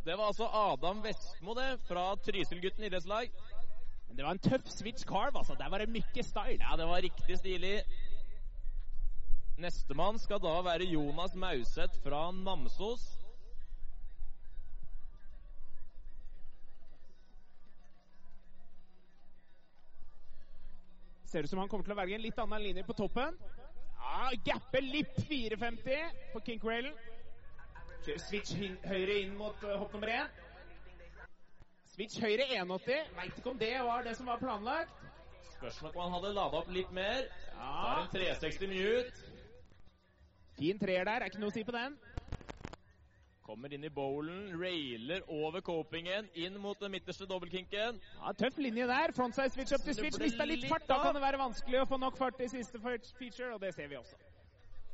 Det 0.03 0.17
var 0.19 0.33
altså 0.33 0.49
Adam 0.51 0.99
Vestmo, 1.03 1.55
det, 1.55 1.69
fra 1.87 2.09
Trysilgutten 2.27 2.85
idrettslag. 2.89 3.31
Men 4.07 4.17
det 4.17 4.25
var 4.25 4.31
en 4.31 4.39
tøff 4.39 4.69
switch 4.71 5.05
carve, 5.05 5.37
altså. 5.37 5.55
Der 5.59 5.69
var 5.69 5.77
det 5.83 5.89
mye 5.89 6.23
style. 6.23 6.59
Ja, 6.63 6.75
det 6.77 6.87
var 6.87 7.01
riktig 7.01 7.37
stilig. 7.37 7.81
Nestemann 9.57 10.19
skal 10.19 10.39
da 10.39 10.59
være 10.61 10.85
Jonas 10.85 11.35
Mauseth 11.35 12.01
fra 12.03 12.31
Namsos. 12.31 13.05
Ser 21.25 21.43
ut 21.43 21.49
som 21.49 21.59
han 21.59 21.69
kommer 21.69 21.83
til 21.83 21.91
å 21.91 21.99
velge 21.99 22.15
en 22.15 22.23
litt 22.23 22.37
annen 22.39 22.63
linje 22.63 22.85
på 22.87 22.95
toppen. 22.95 23.35
Ja, 23.97 24.29
Gapper 24.45 24.85
Lipp 24.85 25.17
450 25.27 26.21
på 26.33 26.41
kinkrailen. 26.45 26.93
Kjører 28.05 28.21
switch 28.23 28.53
høyre 28.87 29.17
inn 29.23 29.33
mot 29.35 29.65
uh, 29.65 29.73
hopp 29.81 29.91
nummer 29.97 30.13
én. 30.13 30.29
Switch 31.97 32.19
høyre 32.21 32.45
180. 32.53 33.07
Veit 33.17 33.37
ikke 33.39 33.49
om 33.49 33.55
det 33.57 33.71
var 33.81 34.03
det 34.05 34.11
som 34.19 34.27
var 34.29 34.37
planlagt. 34.37 34.99
Spørsmål 35.55 35.95
om 35.95 36.03
han 36.03 36.11
hadde 36.13 36.33
lada 36.35 36.59
opp 36.59 36.67
litt 36.69 36.91
mer. 36.93 37.23
Ja. 37.55 37.71
Tar 37.71 38.01
en 38.03 38.11
360 38.11 38.69
mute. 38.69 39.31
Fin 40.59 40.77
treer 40.77 41.09
der, 41.09 41.25
er 41.25 41.31
ikke 41.31 41.41
noe 41.41 41.49
å 41.49 41.55
si 41.55 41.63
på 41.65 41.73
den. 41.73 41.95
Kommer 43.47 43.73
inn 43.73 43.87
i 43.87 43.89
bowlen, 43.89 44.53
railer 44.61 45.25
over 45.39 45.65
copingen, 45.65 46.29
inn 46.37 46.61
mot 46.61 46.77
den 46.77 46.93
midterste 46.93 47.25
dobbeltkinken. 47.25 47.97
Ja, 47.97 48.37
Tøff 48.43 48.61
linje 48.61 48.85
der. 48.93 49.15
Frontside 49.17 49.55
switch 49.57 49.73
up 49.73 49.89
til 49.89 49.97
switch. 49.97 50.21
Mista 50.21 50.45
litt 50.45 50.69
fart. 50.69 50.85
Da 50.85 51.01
kan 51.01 51.17
det 51.17 51.25
være 51.25 51.41
vanskelig 51.41 51.81
å 51.81 51.89
få 51.89 51.97
nok 51.97 52.21
fart 52.21 52.45
i 52.45 52.53
siste 52.53 52.77
feature, 52.77 53.55
og 53.55 53.61
det 53.65 53.73
ser 53.73 53.89
vi 53.89 53.97
også. 53.97 54.21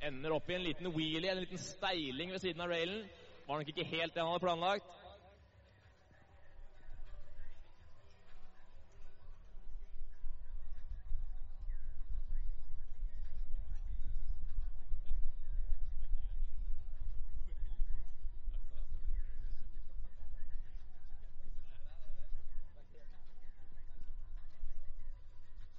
Ender 0.07 0.39
opp 0.39 0.47
i 0.47 0.55
en 0.55 0.63
liten 0.69 0.93
wheelie, 0.95 1.35
en 1.35 1.43
liten 1.43 1.59
steiling 1.59 2.31
ved 2.31 2.47
siden 2.47 2.63
av 2.63 2.71
railen. 2.71 3.03
Var 3.43 3.59
nok 3.59 3.75
ikke 3.75 3.91
helt 3.91 4.15
det 4.15 4.23
han 4.23 4.31
hadde 4.31 4.47
planlagt. 4.47 5.01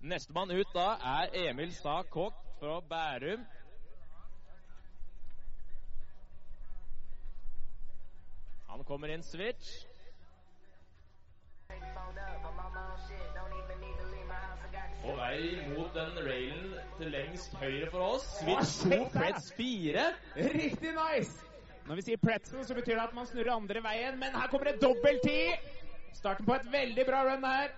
Nestemann 0.05 0.51
ut 0.53 0.69
da 0.75 0.99
er 1.01 1.31
Emil 1.49 1.71
Sa 1.73 2.03
Kokk 2.03 2.37
fra 2.59 2.81
Bærum. 2.85 3.45
Han 8.69 8.85
kommer 8.85 9.09
inn 9.15 9.23
switch. 9.25 9.87
På 15.05 15.15
vei 15.17 15.39
mot 15.71 15.95
den 15.95 16.21
railen 16.27 16.75
til 16.99 17.11
lengst 17.15 17.57
høyre 17.57 17.89
for 17.91 18.05
oss. 18.05 18.27
Switch 18.43 18.75
2, 18.85 18.99
Preds 19.15 19.49
4. 19.57 20.05
Riktig 20.37 20.93
nice! 20.99 21.41
Når 21.89 22.01
vi 22.01 22.05
sier 22.11 22.21
pretzel, 22.21 22.61
så 22.69 22.77
betyr 22.77 22.99
det 22.99 23.07
at 23.07 23.17
man 23.17 23.29
snurrer 23.29 23.57
andre 23.57 23.81
veien, 23.85 24.21
men 24.21 24.37
her 24.37 24.53
kommer 24.53 24.69
det 24.73 24.85
dobbelt 24.85 25.25
ti! 25.25 25.41
Starten 26.13 26.45
på 26.45 26.59
et 26.61 26.69
veldig 26.73 27.09
bra 27.09 27.25
run 27.31 27.49
her. 27.49 27.73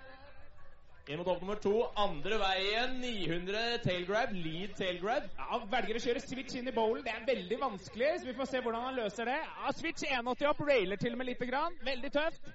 Inn 1.06 1.20
mot 1.20 1.28
nummer 1.40 1.54
to. 1.62 1.72
Andre 2.02 2.38
veien. 2.40 2.96
900 3.00 3.78
tailgrab. 3.84 4.32
Lead 4.34 4.74
tailgrab. 4.74 5.28
Ja, 5.38 5.60
velger 5.70 6.00
å 6.00 6.02
kjøre 6.02 6.22
switch 6.24 6.58
inn 6.58 6.66
i 6.66 6.74
bowlen. 6.74 7.04
Det 7.06 7.14
er 7.14 7.28
veldig 7.28 7.60
vanskelig, 7.62 8.08
så 8.18 8.26
vi 8.26 8.34
får 8.34 8.50
se 8.50 8.62
hvordan 8.64 8.88
han 8.88 8.98
løser 8.98 9.30
det. 9.30 9.38
Ja, 9.38 9.74
switch 9.78 10.02
81 10.02 10.50
opp, 10.50 10.64
railer 10.66 10.98
til 10.98 11.14
og 11.14 11.22
med 11.22 11.30
lite 11.30 11.46
grann. 11.46 11.78
Veldig 11.86 12.10
tøft. 12.16 12.50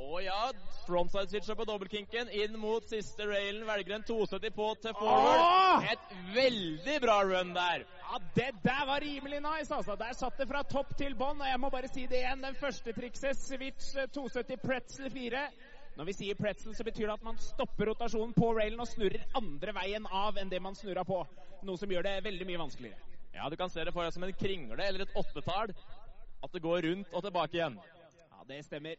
Å 0.00 0.20
ja, 0.24 0.40
frontside 0.88 1.30
switcher 1.30 1.54
på 1.54 1.68
dobbeltkinken. 1.70 2.34
Inn 2.34 2.58
mot 2.58 2.90
siste 2.90 3.26
railen. 3.30 3.62
Velger 3.68 4.00
en 4.00 4.06
270 4.10 4.54
på 4.56 4.68
til 4.82 4.98
Åh! 4.98 5.30
Oh! 5.30 5.86
Et 5.86 6.14
veldig 6.34 7.00
bra 7.04 7.20
run 7.30 7.54
der. 7.54 7.84
Ja, 8.10 8.22
det 8.34 8.52
der 8.64 8.86
var 8.90 9.06
rimelig 9.06 9.38
nice, 9.44 9.70
altså. 9.70 9.94
Der 10.00 10.18
satt 10.18 10.40
det 10.40 10.50
fra 10.50 10.64
topp 10.66 10.96
til 10.98 11.14
bånn, 11.14 11.38
og 11.38 11.46
jeg 11.46 11.62
må 11.62 11.70
bare 11.70 11.94
si 11.94 12.10
det 12.10 12.24
igjen. 12.24 12.42
Den 12.42 12.58
første 12.58 12.96
trikset, 12.96 13.38
switch 13.38 13.94
eh, 13.94 14.10
270 14.18 14.64
pretzel 14.66 15.12
4. 15.14 15.44
Når 16.00 16.06
vi 16.08 16.14
sier 16.16 16.36
pretzel, 16.38 16.72
så 16.72 16.80
betyr 16.80 17.10
det 17.10 17.14
at 17.18 17.24
man 17.26 17.36
stopper 17.36 17.90
rotasjonen 17.90 18.30
på 18.32 18.46
railen 18.56 18.80
og 18.80 18.88
snurrer 18.88 19.20
andre 19.36 19.74
veien 19.76 20.06
av 20.08 20.38
enn 20.40 20.48
det 20.48 20.56
man 20.64 20.72
snurra 20.72 21.02
på. 21.04 21.18
Noe 21.68 21.76
som 21.76 21.90
gjør 21.92 22.06
det 22.06 22.14
veldig 22.24 22.46
mye 22.48 22.60
vanskeligere. 22.62 23.18
Ja, 23.34 23.50
du 23.52 23.56
kan 23.60 23.68
se 23.68 23.84
det 23.84 23.92
for 23.92 24.08
deg 24.08 24.14
som 24.14 24.24
en 24.24 24.32
kringle 24.32 24.80
eller 24.80 25.04
et 25.04 25.12
åttetall. 25.20 25.74
At 26.40 26.56
det 26.56 26.62
går 26.64 26.86
rundt 26.86 27.12
og 27.12 27.26
tilbake 27.26 27.58
igjen. 27.58 27.76
Ja, 28.30 28.46
det 28.48 28.62
stemmer. 28.64 28.96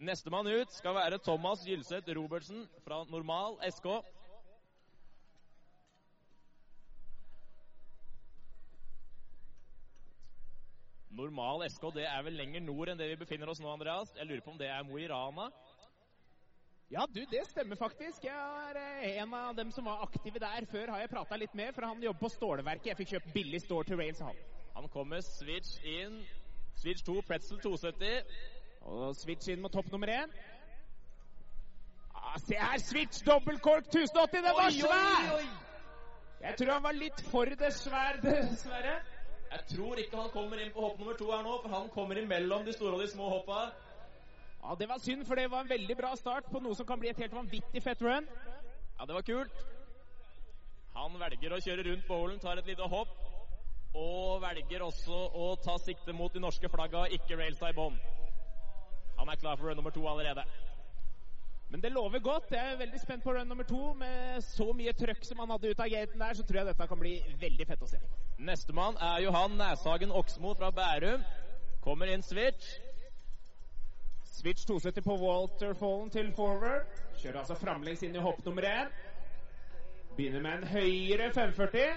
Nestemann 0.00 0.48
ut 0.48 0.72
skal 0.72 0.96
være 0.96 1.20
Thomas 1.20 1.66
Gylseth 1.68 2.16
Robertsen 2.16 2.64
fra 2.86 3.02
Normal 3.12 3.60
SK. 3.68 3.90
Normal 11.12 11.66
SK 11.68 11.90
det 11.94 12.06
er 12.08 12.22
vel 12.24 12.38
lenger 12.40 12.62
nord 12.64 12.88
enn 12.88 13.00
det 13.00 13.10
vi 13.10 13.20
befinner 13.20 13.50
oss 13.52 13.60
nå, 13.60 13.68
Andreas. 13.68 14.14
Jeg 14.16 14.26
lurer 14.26 14.44
på 14.44 14.54
om 14.54 14.60
det 14.60 14.70
er 14.72 14.84
Mo 14.88 14.96
i 14.96 15.08
Rana. 15.10 15.50
Ja, 16.92 17.04
du, 17.08 17.20
det 17.30 17.46
stemmer 17.48 17.76
faktisk. 17.76 18.24
Jeg 18.24 18.36
er 18.68 18.78
eh, 18.80 19.20
en 19.22 19.34
av 19.34 19.54
dem 19.56 19.70
som 19.72 19.84
var 19.88 20.02
aktive 20.04 20.40
der 20.40 20.64
før, 20.70 20.90
har 20.92 21.00
jeg 21.00 21.12
prata 21.12 21.36
litt 21.40 21.54
med, 21.54 21.72
for 21.74 21.88
han 21.88 22.02
jobber 22.04 22.20
på 22.20 22.32
stålverket. 22.34 22.90
Jeg 22.90 22.98
fikk 23.00 23.12
kjøpt 23.14 23.32
billig 23.36 23.60
stål 23.64 23.86
til 23.88 24.00
Rails 24.00 24.20
han. 24.20 24.40
Han 24.76 24.88
kommer 24.92 25.20
switch 25.24 25.78
inn. 25.84 26.18
Switch 26.80 27.04
2, 27.04 27.20
Pretzel 27.28 27.60
270. 27.60 28.36
Og 28.92 29.16
switch 29.16 29.48
inn 29.52 29.60
mot 29.64 29.72
topp 29.72 29.92
nummer 29.92 30.12
én. 30.12 30.36
Ah, 32.16 32.36
se 32.44 32.56
her, 32.56 32.78
switch 32.80 33.24
dobbeltkork 33.26 33.88
1080! 33.88 34.36
Den 34.36 34.56
var 34.56 34.70
svær! 34.70 35.42
Jeg 36.42 36.54
tror 36.58 36.72
han 36.72 36.82
var 36.82 36.96
litt 36.96 37.20
for 37.30 37.52
dessverre, 37.64 38.20
dessverre. 38.24 38.96
Jeg 39.52 39.64
tror 39.68 40.00
ikke 40.00 40.16
han 40.16 40.30
kommer 40.32 40.60
inn 40.62 40.70
på 40.72 40.80
hopp 40.80 41.00
nummer 41.00 41.16
to 41.18 41.26
her 41.28 41.42
nå, 41.44 41.58
for 41.60 41.72
han 41.74 41.90
kommer 41.92 42.16
imellom 42.16 42.64
de 42.64 42.72
store 42.72 42.96
og 42.96 43.02
de 43.04 43.08
små 43.10 43.28
hoppa. 43.28 43.66
Ja, 44.62 44.74
Det 44.78 44.88
var 44.88 45.02
synd, 45.02 45.26
for 45.26 45.36
det 45.36 45.50
var 45.50 45.60
en 45.66 45.68
veldig 45.68 45.96
bra 45.98 46.14
start 46.16 46.48
på 46.48 46.62
noe 46.62 46.78
som 46.78 46.86
kan 46.88 47.00
bli 47.00 47.10
et 47.10 47.20
helt 47.20 47.34
vanvittig 47.36 47.82
fett 47.84 48.02
run. 48.02 48.28
Ja, 48.98 49.04
det 49.04 49.14
var 49.18 49.26
kult. 49.26 49.60
Han 50.94 51.18
velger 51.20 51.52
å 51.52 51.60
kjøre 51.60 51.84
rundt 51.88 52.08
bowlen, 52.08 52.40
tar 52.40 52.60
et 52.60 52.70
lite 52.70 52.88
hopp. 52.88 53.12
Og 53.92 54.40
velger 54.40 54.86
også 54.86 55.18
å 55.36 55.52
ta 55.60 55.76
sikte 55.84 56.14
mot 56.16 56.32
de 56.32 56.40
norske 56.40 56.68
flagga, 56.72 57.04
ikke 57.12 57.36
railsa 57.36 57.68
i 57.68 57.76
bånn. 57.76 57.98
Han 59.18 59.28
er 59.28 59.40
klar 59.40 59.58
for 59.58 59.68
run 59.68 59.76
nummer 59.76 59.92
to 59.92 60.06
allerede. 60.08 60.46
Men 61.72 61.80
det 61.80 61.92
lover 61.92 62.18
godt. 62.18 62.50
Jeg 62.52 62.72
er 62.72 62.76
veldig 62.76 63.00
spent 63.00 63.22
på 63.24 63.32
run 63.32 63.46
nummer 63.48 63.64
to. 63.64 63.94
Med 63.96 64.42
så 64.44 64.66
mye 64.76 64.92
trøkk 64.92 65.24
som 65.24 65.38
han 65.40 65.50
hadde 65.54 65.70
ut 65.70 65.78
av 65.80 65.88
gaten 65.88 66.20
der, 66.20 66.34
så 66.36 66.44
tror 66.44 66.58
jeg 66.58 66.68
dette 66.68 66.86
kan 66.90 66.98
bli 67.00 67.12
veldig 67.40 67.66
fett 67.70 67.84
å 67.84 67.88
se. 67.88 68.00
Nestemann 68.44 68.98
er 69.00 69.22
Johan 69.24 69.56
Næshagen 69.56 70.12
Oksmo 70.12 70.52
fra 70.58 70.68
Bærum. 70.76 71.22
Kommer 71.80 72.12
inn 72.12 72.24
switch. 72.26 72.74
Switch 74.28 74.66
270 74.68 75.06
på 75.06 75.16
Walterfallen 75.22 76.10
til 76.12 76.28
forward. 76.36 76.92
Kjører 77.22 77.38
altså 77.40 77.56
framlengs 77.56 78.04
inn 78.04 78.18
i 78.20 78.24
hopp 78.26 78.44
nummer 78.44 78.68
én. 78.68 78.92
Begynner 80.18 80.44
med 80.44 80.58
en 80.58 80.68
høyere 80.74 81.30
540. 81.32 81.96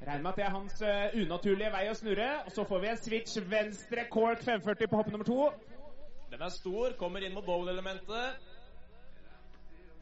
Regner 0.00 0.22
med 0.24 0.30
at 0.32 0.40
det 0.40 0.46
er 0.48 0.56
hans 0.56 0.82
uh, 0.82 1.14
unaturlige 1.22 1.70
vei 1.76 1.84
å 1.92 1.94
snurre. 1.94 2.32
Og 2.48 2.58
så 2.58 2.66
får 2.66 2.82
vi 2.82 2.90
en 2.90 3.00
switch 3.04 3.38
venstre 3.46 4.08
cork 4.10 4.42
540 4.42 4.90
på 4.90 5.00
hopp 5.02 5.14
nummer 5.14 5.30
to. 5.30 5.38
Den 6.34 6.42
er 6.42 6.50
stor, 6.50 6.98
kommer 6.98 7.22
inn 7.22 7.38
mot 7.38 7.46
bowl-elementet. 7.46 8.42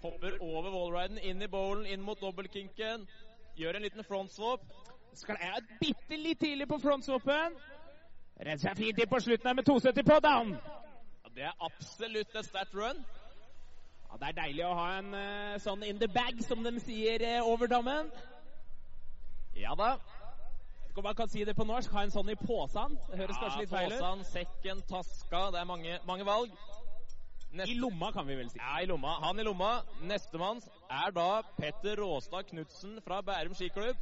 Hopper 0.03 0.39
over 0.41 0.71
wallriden, 0.75 1.19
inn 1.23 1.43
i 1.43 1.49
bowlen, 1.49 1.87
inn 1.87 2.03
mot 2.03 2.21
dobbeltkinken. 2.21 3.07
Gjør 3.57 3.77
en 3.79 3.85
liten 3.87 4.05
frontswap. 4.05 4.65
Skal 5.15 5.37
jeg 5.41 5.63
bitte 5.81 6.17
litt 6.19 6.41
tidlig 6.41 6.67
på 6.69 6.79
frontswapen. 6.83 7.55
Redder 8.41 8.63
seg 8.65 8.79
fint 8.81 8.99
inn 8.99 9.11
på 9.11 9.21
slutten 9.23 9.51
her 9.51 9.59
med 9.59 9.69
270 9.69 10.09
på 10.09 10.17
down. 10.25 10.55
Ja, 11.23 11.31
det 11.37 11.45
er 11.51 11.67
absolutt 11.69 12.35
et 12.35 12.49
sterkt 12.49 12.75
run. 12.75 13.05
Ja, 14.09 14.19
Det 14.19 14.29
er 14.29 14.39
deilig 14.41 14.65
å 14.67 14.75
ha 14.81 14.89
en 14.99 15.15
uh, 15.15 15.61
sånn 15.63 15.85
in 15.87 16.01
the 16.01 16.09
bag, 16.11 16.43
som 16.49 16.65
de 16.67 16.75
sier 16.83 17.23
uh, 17.23 17.49
over 17.53 17.71
dammen. 17.71 18.11
Ja 19.55 19.77
da. 19.79 19.95
Vet 20.01 20.91
ikke 20.91 21.05
om 21.05 21.11
man 21.13 21.17
kan 21.17 21.31
si 21.31 21.45
det 21.47 21.55
på 21.57 21.69
norsk. 21.69 21.93
Ha 21.95 22.03
en 22.09 22.15
sånn 22.15 22.33
i 22.33 22.39
posen. 22.43 22.99
Det 23.07 23.21
høres 23.23 23.39
Ja, 23.39 23.45
kanskje 23.45 23.63
litt 23.63 23.71
feil 23.71 23.93
ut. 23.93 23.99
Posen, 24.01 24.25
sekken, 24.33 24.83
taska. 24.91 25.47
Det 25.55 25.63
er 25.63 25.69
mange, 25.69 26.01
mange 26.09 26.27
valg. 26.27 26.59
I 27.53 27.75
lomma, 27.77 28.13
kan 28.13 28.27
vi 28.27 28.37
vel 28.39 28.49
si. 28.51 28.59
Ja, 28.59 28.81
i 28.81 28.87
lomma. 28.89 29.19
Han 29.21 29.41
i 29.41 29.45
lomma. 29.45 29.83
Nestemann 30.09 30.63
er 30.89 31.13
da 31.13 31.43
Petter 31.59 32.01
Råstad 32.01 32.49
Knutsen 32.49 32.97
fra 33.05 33.21
Bærum 33.21 33.55
skiklubb. 33.55 33.99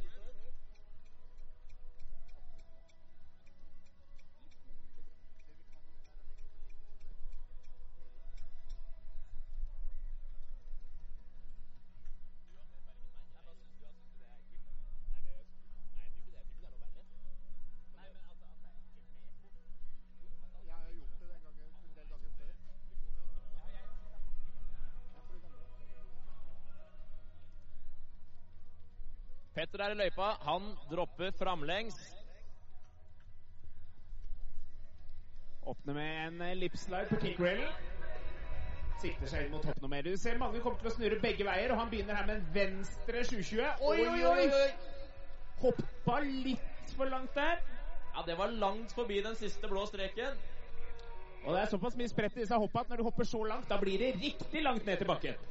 Petter 29.81 29.95
er 29.95 29.97
i 29.97 30.03
løypa. 30.03 30.25
Han 30.45 30.65
dropper 30.91 31.31
framlengs. 31.33 31.95
Åpner 35.65 35.93
med 35.93 36.27
en 36.27 36.41
eh, 36.45 36.55
lipslide 36.55 37.07
på 37.09 37.17
kickrail. 37.23 37.63
Sikter 39.01 39.31
seg 39.31 39.47
inn 39.47 39.55
mot 39.55 39.65
hopp 39.65 39.79
nummer. 39.81 40.05
Du 40.05 40.13
ser 40.21 40.37
mange 40.37 40.61
kommer 40.61 40.77
til 40.83 40.91
å 40.91 40.93
snurre 40.93 41.17
begge 41.23 41.47
veier, 41.47 41.73
og 41.73 41.81
han 41.81 41.89
begynner 41.89 42.19
her 42.19 42.27
med 42.29 42.35
en 42.37 42.51
venstre 42.53 43.23
720. 43.25 43.81
Oi, 43.89 44.05
oi, 44.05 44.45
oi! 44.53 44.67
Hoppa 45.63 46.19
litt 46.27 46.93
for 46.93 47.09
langt 47.09 47.33
der. 47.33 47.57
Ja, 48.11 48.25
det 48.27 48.37
var 48.37 48.53
langt 48.53 48.93
forbi 48.93 49.17
den 49.25 49.39
siste 49.39 49.71
blå 49.71 49.87
streken. 49.89 50.37
Og 51.41 51.55
det 51.55 51.63
er 51.63 51.73
såpass 51.73 51.97
mye 51.97 52.11
spredt 52.11 52.37
i 52.37 52.43
disse 52.43 52.61
hoppa 52.67 52.85
at 52.85 52.93
når 52.93 53.01
du 53.01 53.07
hopper 53.09 53.25
så 53.25 53.41
langt, 53.49 53.65
da 53.71 53.81
blir 53.81 53.97
det 53.97 54.13
riktig 54.21 54.61
langt 54.61 54.85
ned 54.85 55.01
til 55.01 55.09
bakken. 55.09 55.41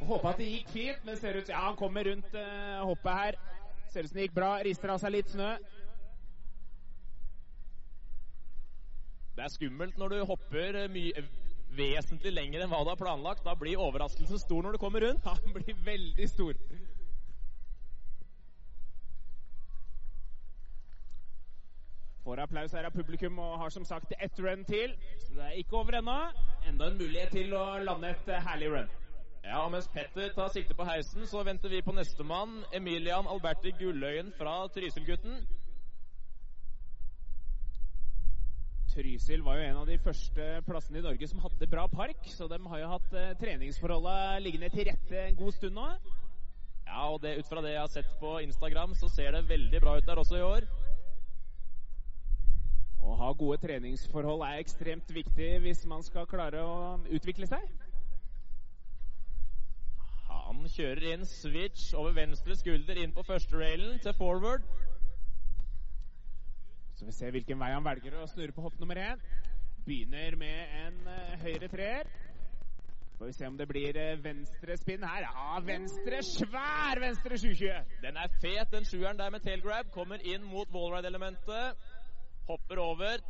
Håper 0.00 0.30
at 0.30 0.38
det 0.40 0.48
gikk 0.48 0.70
fint, 0.72 1.04
men 1.04 1.18
ser 1.20 1.36
ut 1.36 1.48
Ja, 1.52 1.66
han 1.66 1.76
kommer 1.76 2.04
rundt 2.08 2.34
uh, 2.34 2.80
hoppet 2.88 3.12
her. 3.12 3.38
Ser 3.92 4.06
ut 4.06 4.12
som 4.12 4.16
det 4.16 4.28
gikk 4.28 4.38
bra. 4.38 4.54
Rister 4.64 4.92
av 4.94 5.00
seg 5.02 5.12
litt 5.12 5.32
snø. 5.32 5.50
Det 9.36 9.44
er 9.44 9.52
skummelt 9.52 9.98
når 10.00 10.12
du 10.12 10.22
hopper 10.28 10.76
eh, 10.82 10.90
mye 10.92 11.22
vesentlig 11.76 12.32
lenger 12.34 12.64
enn 12.64 12.70
hva 12.72 12.82
du 12.84 12.90
har 12.92 13.00
planlagt. 13.00 13.44
Da 13.46 13.54
blir 13.56 13.80
overraskelsen 13.80 14.40
stor 14.42 14.66
når 14.66 14.76
du 14.76 14.82
kommer 14.82 15.04
rundt. 15.04 15.24
Han 15.30 15.54
blir 15.56 15.76
veldig 15.86 16.28
stor. 16.28 16.56
Får 22.24 22.42
applaus 22.44 22.72
her 22.76 22.84
av 22.84 22.94
publikum 22.94 23.38
og 23.40 23.56
har 23.62 23.72
som 23.72 23.84
sagt 23.88 24.12
ett 24.18 24.40
run 24.44 24.64
til. 24.68 24.92
Så 25.24 25.36
det 25.36 25.46
er 25.46 25.60
ikke 25.62 25.80
over 25.80 25.98
ennå. 26.00 26.18
Enda 26.68 26.90
en 26.90 27.00
mulighet 27.00 27.32
til 27.36 27.54
å 27.56 27.64
lande 27.84 28.12
et 28.12 28.28
eh, 28.28 28.44
herlig 28.48 28.74
run. 28.74 28.99
Ja, 29.44 29.62
og 29.64 29.70
Mens 29.72 29.88
Petter 29.88 30.32
tar 30.36 30.52
sikte 30.52 30.74
på 30.76 30.84
heisen, 30.84 31.26
så 31.26 31.42
venter 31.46 31.72
vi 31.72 31.80
på 31.82 31.94
nestemann, 31.96 32.60
Emilian 32.76 33.28
Alberti 33.30 33.72
Gulløyen 33.78 34.32
fra 34.36 34.66
Trysil-gutten. 34.74 35.40
Trysil 38.90 39.42
var 39.46 39.56
jo 39.56 39.64
en 39.64 39.78
av 39.80 39.86
de 39.88 39.96
første 40.02 40.46
plassene 40.66 40.98
i 40.98 41.04
Norge 41.04 41.28
som 41.30 41.40
hadde 41.40 41.68
bra 41.70 41.86
park, 41.88 42.26
så 42.28 42.48
de 42.50 42.58
har 42.72 42.80
jo 42.82 42.88
hatt 42.90 43.12
eh, 43.16 43.34
treningsforholda 43.40 44.14
liggende 44.44 44.68
til 44.74 44.90
rette 44.90 45.22
en 45.24 45.38
god 45.38 45.56
stund 45.56 45.78
nå. 45.78 45.86
Ja, 46.88 47.06
og 47.06 47.20
det, 47.22 47.36
ut 47.38 47.48
fra 47.48 47.62
det 47.64 47.72
jeg 47.76 47.80
har 47.80 47.92
sett 47.92 48.10
på 48.20 48.34
Instagram, 48.44 48.96
så 48.98 49.08
ser 49.08 49.32
det 49.36 49.46
veldig 49.48 49.80
bra 49.80 49.96
ut 49.96 50.06
der 50.06 50.20
også 50.20 50.40
i 50.40 50.44
år. 50.44 50.66
Å 53.00 53.14
ha 53.22 53.30
gode 53.32 53.60
treningsforhold 53.62 54.42
er 54.44 54.60
ekstremt 54.60 55.14
viktig 55.14 55.52
hvis 55.64 55.86
man 55.88 56.02
skal 56.04 56.28
klare 56.28 56.60
å 56.66 56.98
utvikle 57.08 57.48
seg. 57.48 57.70
Han 60.60 60.68
kjører 60.68 61.14
inn 61.14 61.22
switch 61.24 61.94
over 61.96 62.12
venstre 62.12 62.52
skulder 62.52 62.98
inn 63.00 63.14
på 63.16 63.22
første 63.24 63.56
railen 63.56 63.94
til 64.04 64.12
forward. 64.12 64.66
Så 66.98 67.06
vi 67.08 67.14
ser 67.16 67.32
hvilken 67.32 67.56
vei 67.62 67.70
han 67.72 67.86
velger 67.86 68.18
å 68.20 68.26
snurre 68.28 68.52
på 68.52 68.66
hopp 68.66 68.76
nummer 68.76 69.00
én. 69.00 69.22
Begynner 69.86 70.36
med 70.36 70.74
en 70.82 70.98
uh, 71.06 71.30
høyre 71.46 71.70
treer. 71.72 72.10
Får 73.16 73.30
vi 73.30 73.38
se 73.38 73.48
om 73.48 73.56
det 73.56 73.70
blir 73.70 73.96
uh, 73.96 74.20
venstre 74.20 74.76
spinn 74.82 75.08
her. 75.08 75.24
Ja, 75.30 75.62
venstre! 75.64 76.20
Svær 76.28 77.00
venstre 77.06 77.40
720! 77.40 77.96
Den 78.04 78.20
er 78.20 78.36
fet, 78.44 78.68
den 78.74 78.84
sjueren 78.90 79.22
der 79.22 79.32
med 79.32 79.40
tailgrab. 79.46 79.88
Kommer 79.96 80.20
inn 80.20 80.44
mot 80.44 80.68
wallride-elementet. 80.76 81.88
Hopper 82.52 82.84
over. 82.84 83.24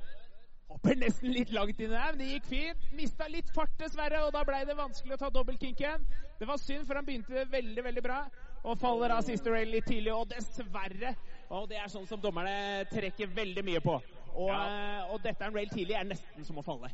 Hopper 0.70 0.94
nesten 1.00 1.33
litt 1.35 1.50
langt 1.50 1.80
inn 1.83 1.90
der, 1.90 2.12
men 2.14 2.20
det 2.22 2.28
gikk 2.37 2.46
fint. 2.46 2.85
Mista 2.94 3.26
litt 3.28 3.48
fart, 3.54 3.72
dessverre, 3.80 4.20
og 4.26 4.30
da 4.37 4.44
ble 4.46 4.61
det 4.68 4.76
vanskelig 4.78 5.16
å 5.16 5.20
ta 5.24 5.30
dobbeltkinken. 5.35 6.04
Det 6.38 6.46
var 6.48 6.61
synd, 6.62 6.87
for 6.87 7.00
han 7.00 7.09
begynte 7.09 7.42
veldig, 7.50 7.83
veldig 7.88 8.04
bra. 8.06 8.20
Og 8.62 8.78
faller 8.78 9.11
av 9.16 9.24
siste 9.26 9.50
rail 9.50 9.70
litt 9.72 9.88
tidlig, 9.88 10.12
og 10.14 10.28
dessverre. 10.30 11.14
Og 11.50 11.66
det 11.72 11.80
er 11.80 11.90
sånn 11.90 12.06
som 12.06 12.20
dommerne 12.22 12.85
trekker 12.92 13.33
veldig 13.35 13.64
mye 13.66 13.83
på. 13.83 13.96
Og, 14.30 14.46
Ja. 14.48 14.61
eh, 14.68 15.11
og 15.11 15.22
dette 15.22 15.42
er 15.42 15.48
en 15.48 15.54
rail 15.59 15.68
tidlig 15.68 15.96
er 15.98 16.04
nesten 16.04 16.44
som 16.46 16.56
å 16.59 16.64
falle. 16.64 16.90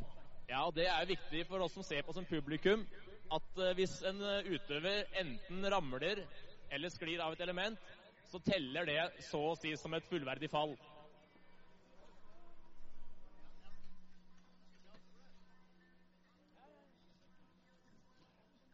Ja, 0.49 0.65
og 0.65 0.73
det 0.73 0.87
er 0.87 1.05
viktig 1.05 1.45
for 1.45 1.59
oss 1.61 1.73
som 1.73 1.83
ser 1.83 2.01
på 2.01 2.13
som 2.15 2.25
publikum, 2.25 2.87
at 3.29 3.57
eh, 3.59 3.73
hvis 3.77 4.01
en 4.09 4.21
eh, 4.23 4.43
utøver 4.57 5.05
enten 5.21 5.69
ramler 5.69 6.23
eller 6.71 6.89
sklir 6.89 7.21
av 7.21 7.33
et 7.33 7.41
element, 7.45 7.77
så 8.31 8.39
teller 8.43 8.85
det 8.85 9.23
så 9.23 9.51
å 9.51 9.57
si 9.59 9.75
som 9.77 9.93
et 9.93 10.03
fullverdig 10.09 10.49
fall. 10.49 10.73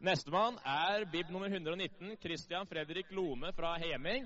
Nestemann 0.04 0.58
er 0.68 1.06
bib 1.08 1.30
nummer 1.32 1.48
119, 1.48 2.18
Christian 2.20 2.68
Fredrik 2.68 3.12
Lome 3.16 3.54
fra 3.56 3.78
Heming. 3.80 4.26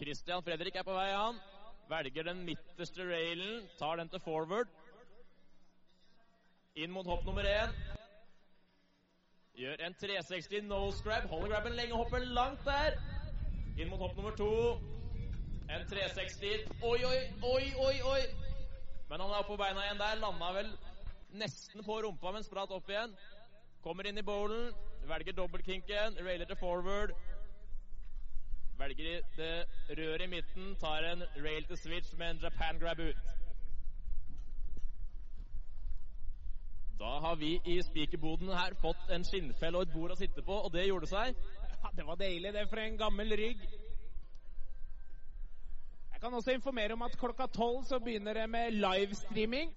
Christian 0.00 0.42
Fredrik 0.42 0.74
er 0.74 0.82
på 0.82 0.96
vei, 0.96 1.12
han. 1.14 1.38
Velger 1.86 2.26
den 2.32 2.42
midterste 2.48 3.06
railen, 3.06 3.62
tar 3.78 4.02
den 4.02 4.10
til 4.10 4.26
forward. 4.26 4.74
Inn 6.74 6.90
mot 6.90 7.06
hopp 7.06 7.22
nummer 7.26 7.46
én. 7.46 7.87
Gjør 9.58 9.80
en 9.82 9.94
360 9.98 10.68
nose 10.70 11.02
grab. 11.02 11.24
Holder 11.26 11.48
grabben 11.48 11.72
lenge, 11.74 11.94
hopper 11.96 12.18
langt 12.18 12.64
der. 12.64 12.94
Inn 13.76 13.88
mot 13.90 13.98
hopp 13.98 14.14
nummer 14.16 14.36
to. 14.38 14.50
En 15.66 15.82
360. 15.90 16.60
Oi, 16.86 16.98
oi, 17.08 17.64
oi, 17.86 17.96
oi. 18.12 18.20
Men 19.10 19.24
han 19.24 19.32
er 19.32 19.40
oppe 19.40 19.50
på 19.50 19.58
beina 19.58 19.82
igjen 19.82 19.98
der. 19.98 20.20
Landa 20.22 20.52
vel 20.60 20.70
nesten 21.42 21.82
på 21.82 21.96
rumpa, 22.04 22.30
men 22.36 22.46
spratt 22.46 22.70
opp 22.76 22.92
igjen. 22.92 23.16
Kommer 23.82 24.06
inn 24.06 24.22
i 24.22 24.26
bowlen. 24.30 24.70
Velger 25.10 25.34
dobbeltkinken. 25.40 26.22
Railer 26.22 26.46
til 26.46 26.60
forward. 26.62 27.16
Velger 28.78 29.26
det 29.40 29.98
røret 29.98 30.28
i 30.28 30.32
midten. 30.36 30.70
Tar 30.78 31.10
en 31.10 31.26
rail 31.42 31.66
til 31.66 31.82
switch 31.82 32.14
med 32.14 32.36
en 32.36 32.46
Japan 32.46 32.78
grab 32.78 33.02
ut. 33.02 33.37
Da 36.98 37.18
har 37.22 37.36
vi 37.36 37.60
i 37.64 37.82
spikerboden 37.82 38.48
her 38.50 38.74
fått 38.82 39.10
en 39.14 39.24
skinnfell 39.24 39.76
og 39.78 39.84
et 39.86 39.92
bord 39.94 40.10
å 40.10 40.18
sitte 40.18 40.42
på, 40.42 40.56
og 40.66 40.72
det 40.74 40.88
gjorde 40.88 41.06
seg. 41.06 41.36
Ja, 41.78 41.92
det 41.94 42.06
var 42.08 42.18
deilig, 42.18 42.50
det, 42.56 42.64
for 42.70 42.82
en 42.82 42.98
gammel 42.98 43.36
rygg. 43.38 43.62
Jeg 46.12 46.22
kan 46.24 46.34
også 46.34 46.56
informere 46.56 46.96
om 46.96 47.04
at 47.06 47.14
klokka 47.20 47.46
tolv 47.54 47.84
så 47.86 48.00
begynner 48.02 48.34
det 48.34 48.48
med 48.50 48.74
livestreaming. 48.74 49.70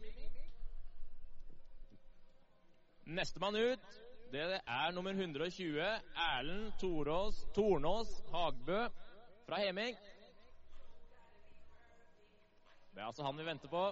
Nestemann 3.06 3.60
ut, 3.60 4.02
det 4.34 4.48
er 4.58 4.92
nummer 4.96 5.14
120, 5.14 5.78
Erlend 6.26 6.72
Torås, 6.82 7.44
Tornås 7.54 8.22
Hagbø 8.34 8.88
fra 9.46 9.62
Heming. 9.62 9.98
Det 12.96 13.02
er 13.02 13.06
altså 13.12 13.24
han 13.24 13.38
vi 13.38 13.46
venter 13.46 13.70
på. 13.70 13.92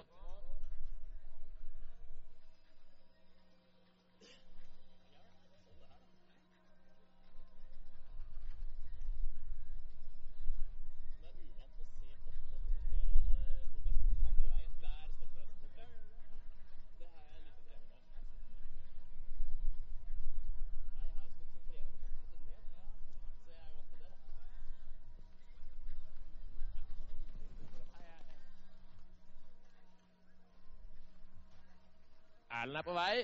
Erlend 32.60 32.76
er 32.76 32.82
på 32.82 32.92
vei. 32.92 33.22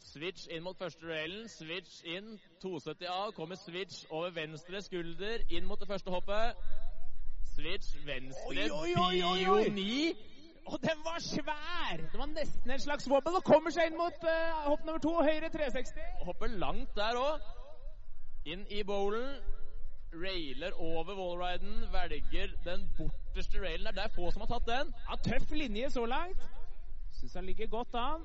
Switch 0.00 0.46
inn 0.48 0.62
mot 0.64 0.78
første 0.78 1.06
railen. 1.06 1.48
Switch 1.48 2.00
inn. 2.08 2.38
270 2.62 3.08
av. 3.12 3.32
Kommer 3.36 3.58
switch 3.60 4.06
over 4.10 4.30
venstre 4.32 4.80
skulder 4.82 5.44
inn 5.52 5.66
mot 5.68 5.80
det 5.80 5.88
første 5.88 6.10
hoppet. 6.14 6.56
Switch 7.54 7.90
venstre. 8.06 8.68
Oi, 8.72 8.94
oi, 8.96 9.22
oi, 9.32 9.44
oi. 9.56 10.14
Og 10.70 10.78
den 10.82 11.04
var 11.04 11.18
svær! 11.24 11.96
Det 12.12 12.18
var 12.18 12.28
nesten 12.32 12.70
en 12.70 12.80
slags 12.80 13.08
wobble 13.10 13.40
og 13.40 13.44
kommer 13.44 13.74
seg 13.74 13.90
inn 13.90 13.96
mot 13.98 14.24
uh, 14.24 14.68
hopp 14.68 14.84
nummer 14.86 15.02
to, 15.02 15.14
høyre 15.26 15.48
360. 15.50 16.04
Hopper 16.28 16.52
langt 16.62 16.96
der 16.96 17.18
òg. 17.20 17.48
Inn 18.48 18.64
i 18.70 18.84
bowlen. 18.86 19.36
Railer 20.14 20.72
over 20.78 21.12
wallriden. 21.18 21.84
Velger 21.92 22.56
den 22.64 22.88
borteste 22.96 23.60
railen. 23.60 23.92
Det 23.96 24.06
er 24.06 24.16
få 24.16 24.30
som 24.32 24.46
har 24.46 24.54
tatt 24.54 24.70
den. 24.70 24.94
Ja, 25.10 25.20
tøff 25.28 25.52
linje 25.52 25.90
så 25.90 26.06
langt. 26.06 26.48
Syns 27.20 27.34
han 27.34 27.46
ligger 27.46 27.66
godt 27.68 27.94
an. 28.00 28.22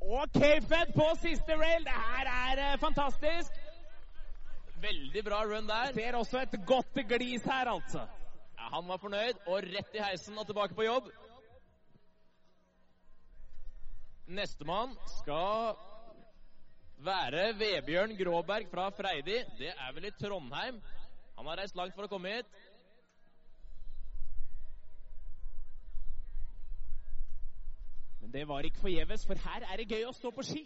Og 0.00 0.30
K-Fed 0.32 0.94
på 0.96 1.08
siste 1.20 1.56
rail! 1.60 1.84
Det 1.84 1.92
her 1.92 2.30
er 2.30 2.62
eh, 2.62 2.78
fantastisk. 2.80 3.58
Veldig 4.80 5.22
bra 5.26 5.42
run 5.44 5.68
der. 5.68 5.92
Ser 5.92 6.16
også 6.16 6.40
et 6.40 6.56
godt 6.66 6.96
glis 7.10 7.44
her, 7.44 7.68
altså. 7.74 8.06
Ja, 8.56 8.70
han 8.72 8.88
var 8.88 9.02
fornøyd, 9.04 9.44
og 9.46 9.68
rett 9.68 9.98
i 9.98 10.00
heisen 10.00 10.38
og 10.38 10.48
tilbake 10.48 10.74
på 10.74 10.86
jobb. 10.88 11.12
Nestemann 14.32 14.96
skal 15.18 15.76
være 17.04 17.50
Vebjørn 17.60 18.16
Gråberg 18.16 18.72
fra 18.72 18.88
Freidi. 18.96 19.42
Det 19.60 19.74
er 19.76 19.92
vel 19.92 20.08
i 20.08 20.16
Trondheim. 20.16 20.80
Han 21.36 21.52
har 21.52 21.60
reist 21.60 21.76
langt 21.76 21.94
for 21.98 22.08
å 22.08 22.14
komme 22.16 22.32
hit. 22.32 22.61
Det 28.32 28.48
var 28.48 28.60
ikke 28.60 28.78
forgjeves, 28.80 29.26
for 29.26 29.34
her 29.34 29.66
er 29.72 29.76
det 29.76 29.90
gøy 29.92 30.06
å 30.08 30.16
stå 30.16 30.30
på 30.32 30.42
ski. 30.46 30.62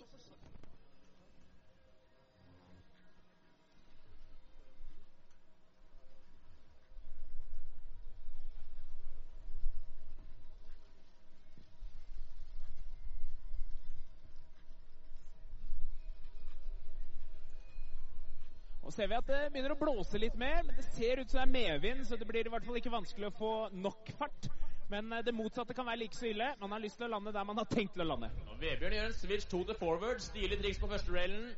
Nå 18.87 18.93
ser 18.95 19.09
vi 19.11 19.17
at 19.19 19.27
det 19.27 19.39
begynner 19.51 19.73
å 19.75 19.81
blåse 19.81 20.19
litt 20.23 20.37
mer, 20.39 20.61
men 20.63 20.77
det 20.79 20.85
ser 20.95 21.19
ut 21.19 21.33
som 21.33 21.41
det 21.41 21.49
er 21.49 21.55
medvind, 21.57 22.05
så 22.07 22.15
det 22.15 22.29
blir 22.29 22.47
i 22.47 22.53
hvert 22.53 22.63
fall 22.63 22.79
ikke 22.79 22.95
vanskelig 22.95 23.33
å 23.33 23.35
få 23.35 23.55
nok 23.75 24.13
fart. 24.15 24.47
Men 24.89 25.13
eh, 25.13 25.23
det 25.27 25.35
motsatte 25.35 25.75
kan 25.75 25.87
være 25.87 26.05
like 26.05 26.17
så 26.17 26.29
ille. 26.31 26.53
Man 26.61 26.73
har 26.73 26.83
lyst 26.83 27.01
til 27.01 27.09
å 27.09 27.15
lande 27.17 27.33
der 27.35 27.47
man 27.49 27.59
har 27.59 27.69
tenkt 27.71 27.97
til 27.97 28.05
å 28.05 28.11
lande. 28.13 28.31
Og 28.51 28.61
Vebjørn 28.61 28.99
gjør 28.99 29.09
en 29.11 29.17
switch 29.17 29.49
to 29.51 29.63
the 29.67 29.75
forward. 29.79 30.23
Stilig 30.23 30.61
triks 30.63 30.83
på 30.83 30.91
første 30.91 31.15
railen. 31.15 31.51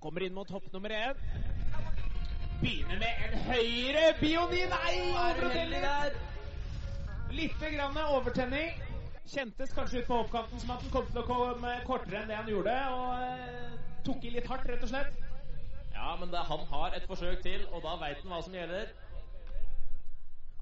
Kommer 0.00 0.24
inn 0.24 0.36
mot 0.36 0.50
hopp 0.50 0.68
nummer 0.72 0.92
én. 0.96 1.24
Begynner 2.60 3.00
med 3.00 3.24
en 3.26 3.38
høyre 3.48 4.04
bioni. 4.20 4.62
Nei! 4.68 4.94
Overtenning! 5.16 6.20
Litt 7.30 7.60
grann 7.62 7.98
overtenning. 8.04 8.86
Kjentes 9.30 9.72
kanskje 9.76 10.00
ut 10.02 10.08
på 10.08 10.16
hoppkanten 10.18 10.60
som 10.60 10.72
at 10.74 10.80
den 10.82 10.90
kom 10.92 11.04
til 11.06 11.20
å 11.22 11.26
komme 11.28 11.74
kortere 11.86 12.22
enn 12.22 12.32
det 12.32 12.38
han 12.40 12.48
gjorde. 12.50 12.76
Og 12.96 13.10
eh, 13.24 13.76
tok 14.04 14.24
i 14.26 14.32
litt 14.34 14.48
hardt, 14.50 14.66
rett 14.68 14.84
og 14.84 14.92
slett. 14.92 15.12
Ja, 15.94 16.16
men 16.18 16.32
det, 16.32 16.40
han 16.48 16.66
har 16.72 16.96
et 16.96 17.06
forsøk 17.08 17.42
til, 17.44 17.62
og 17.70 17.84
da 17.84 17.94
veit 18.00 18.20
han 18.24 18.32
hva 18.32 18.40
som 18.44 18.56
gjelder. 18.56 18.90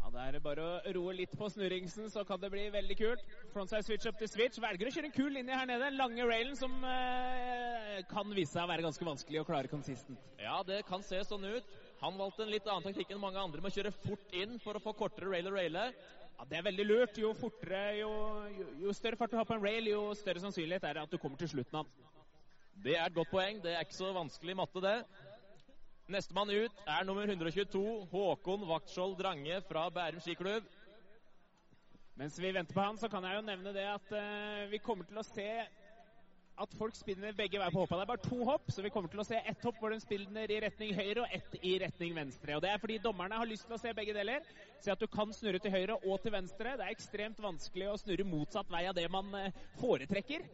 Ja, 0.09 0.13
Det 0.31 0.39
er 0.39 0.41
bare 0.41 0.63
å 0.65 0.93
roe 0.97 1.13
litt 1.13 1.35
på 1.37 1.51
snurringsen, 1.53 2.07
så 2.09 2.23
kan 2.25 2.41
det 2.41 2.49
bli 2.49 2.63
veldig 2.73 2.95
kult. 2.97 3.25
Frontside 3.53 3.85
switch 3.85 4.07
up 4.09 4.17
til 4.17 4.31
switch. 4.31 4.57
Velger 4.63 4.89
å 4.89 4.93
kjøre 4.95 5.09
en 5.11 5.13
kul 5.13 5.35
linje 5.37 5.59
her 5.59 5.69
nede. 5.69 5.85
Den 5.85 5.99
lange 5.99 6.25
railen 6.25 6.57
som 6.57 6.73
eh, 6.89 7.99
kan 8.09 8.33
vise 8.33 8.55
seg 8.55 8.65
å 8.65 8.71
være 8.71 8.87
ganske 8.87 9.05
vanskelig 9.05 9.43
å 9.43 9.45
klare 9.45 9.69
konsistent. 9.69 10.23
Ja, 10.41 10.63
det 10.65 10.81
kan 10.89 11.05
se 11.05 11.21
sånn 11.29 11.45
ut. 11.45 11.77
Han 12.01 12.17
valgte 12.17 12.47
en 12.47 12.55
litt 12.55 12.65
annen 12.71 12.89
taktikk 12.89 13.13
enn 13.13 13.21
mange 13.21 13.43
andre 13.43 13.61
med 13.61 13.69
å 13.69 13.77
kjøre 13.77 13.93
fort 13.99 14.33
inn 14.33 14.57
for 14.65 14.79
å 14.79 14.85
få 14.87 14.97
kortere 14.97 15.29
rail 15.29 15.53
og 15.53 15.59
raile. 15.59 15.85
Ja, 16.39 16.49
Det 16.49 16.57
er 16.57 16.69
veldig 16.71 16.89
lurt. 16.89 17.21
Jo 17.21 17.35
fortere, 17.37 17.85
jo, 18.01 18.13
jo, 18.57 18.73
jo 18.87 18.97
større 18.97 19.21
fart 19.21 19.37
du 19.37 19.37
har 19.37 19.51
på 19.51 19.59
en 19.59 19.65
rail, 19.67 19.93
jo 19.93 20.07
større 20.17 20.41
sannsynlighet 20.41 20.89
er 20.89 20.97
det 20.97 21.05
at 21.05 21.13
du 21.13 21.21
kommer 21.21 21.37
til 21.37 21.53
slutten 21.53 21.83
av 21.83 21.85
den. 21.85 22.09
Det 22.81 22.97
er 22.97 23.11
et 23.11 23.21
godt 23.21 23.35
poeng. 23.35 23.61
Det 23.61 23.77
er 23.77 23.85
ikke 23.85 24.01
så 24.01 24.15
vanskelig 24.17 24.57
matte, 24.57 24.81
det. 24.81 25.03
Nestemann 26.09 26.49
ut 26.49 26.79
er 26.89 27.05
nummer 27.05 27.29
122, 27.29 27.81
Håkon 28.09 28.63
Vaktskjold 28.65 29.19
Drange 29.19 29.59
fra 29.69 29.83
Bærum 29.93 30.23
skiklubb. 30.25 30.65
Mens 32.17 32.39
vi 32.41 32.49
venter 32.57 32.73
på 32.73 32.81
han, 32.81 32.97
så 32.97 33.11
kan 33.13 33.27
jeg 33.29 33.37
jo 33.37 33.43
nevne 33.45 33.75
det 33.77 33.85
at 33.85 34.15
uh, 34.17 34.63
vi 34.73 34.81
kommer 34.81 35.05
til 35.05 35.21
å 35.21 35.25
se 35.27 35.45
at 36.59 36.73
folk 36.81 36.97
spinner 36.97 37.37
begge 37.37 37.61
veier 37.61 37.75
på 37.75 37.83
hoppa. 37.83 37.99
Det 37.99 38.07
er 38.07 38.11
bare 38.15 38.25
to 38.25 38.39
hopp, 38.49 38.73
så 38.73 38.83
vi 38.83 38.91
kommer 38.95 39.13
til 39.13 39.21
å 39.21 39.27
se 39.29 39.37
ett 39.37 39.69
hopp 39.69 39.77
hvor 39.83 39.93
de 39.93 40.01
spinner 40.01 40.49
i 40.49 40.59
retning 40.65 40.97
høyre 40.97 41.27
og 41.27 41.37
ett 41.37 41.61
i 41.61 41.75
retning 41.85 42.17
venstre. 42.17 42.57
Og 42.57 42.65
Det 42.65 42.73
er 42.73 42.81
fordi 42.81 42.97
dommerne 43.05 43.43
har 43.43 43.51
lyst 43.53 43.69
til 43.69 43.77
å 43.77 43.81
se 43.83 43.93
begge 44.01 44.17
deler. 44.17 44.49
Se 44.81 44.91
at 44.95 45.05
du 45.05 45.07
kan 45.13 45.37
snurre 45.37 45.61
til 45.61 45.77
høyre 45.77 46.01
og 46.01 46.25
til 46.25 46.35
venstre. 46.35 46.73
Det 46.81 46.89
er 46.89 46.97
ekstremt 46.97 47.45
vanskelig 47.45 47.93
å 47.93 48.01
snurre 48.01 48.27
motsatt 48.27 48.73
vei 48.73 48.87
av 48.89 48.97
det 48.97 49.07
man 49.13 49.29
eh, 49.37 49.53
foretrekker. 49.77 50.49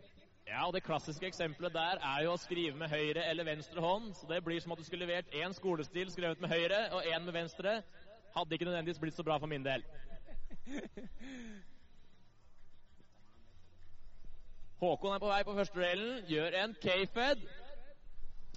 Ja, 0.47 0.67
og 0.67 0.73
Det 0.73 0.83
klassiske 0.83 1.27
eksempelet 1.27 1.73
der 1.73 1.99
er 2.05 2.23
jo 2.25 2.33
å 2.35 2.41
skrive 2.41 2.77
med 2.77 2.89
høyre 2.93 3.25
eller 3.31 3.45
venstre 3.45 3.81
hånd. 3.81 4.15
Så 4.15 4.27
Det 4.29 4.45
blir 4.45 4.61
som 4.61 4.73
at 4.73 4.79
du 4.79 4.85
skulle 4.85 5.07
levert 5.07 5.33
én 5.33 5.53
skolestil 5.57 6.11
skrevet 6.13 6.41
med 6.41 6.49
høyre 6.53 6.93
og 6.93 7.03
én 7.05 7.25
med 7.25 7.33
venstre. 7.33 7.83
Hadde 8.37 8.53
ikke 8.53 8.65
nødvendigvis 8.65 8.99
blitt 9.01 9.17
så 9.17 9.23
bra 9.23 9.39
for 9.39 9.47
min 9.47 9.65
del. 9.65 9.85
Håkon 14.81 15.15
er 15.15 15.19
på 15.23 15.29
vei 15.31 15.43
på 15.47 15.55
første 15.57 15.81
railen, 15.81 16.25
gjør 16.29 16.57
en 16.61 16.77
K-fed. 16.83 17.45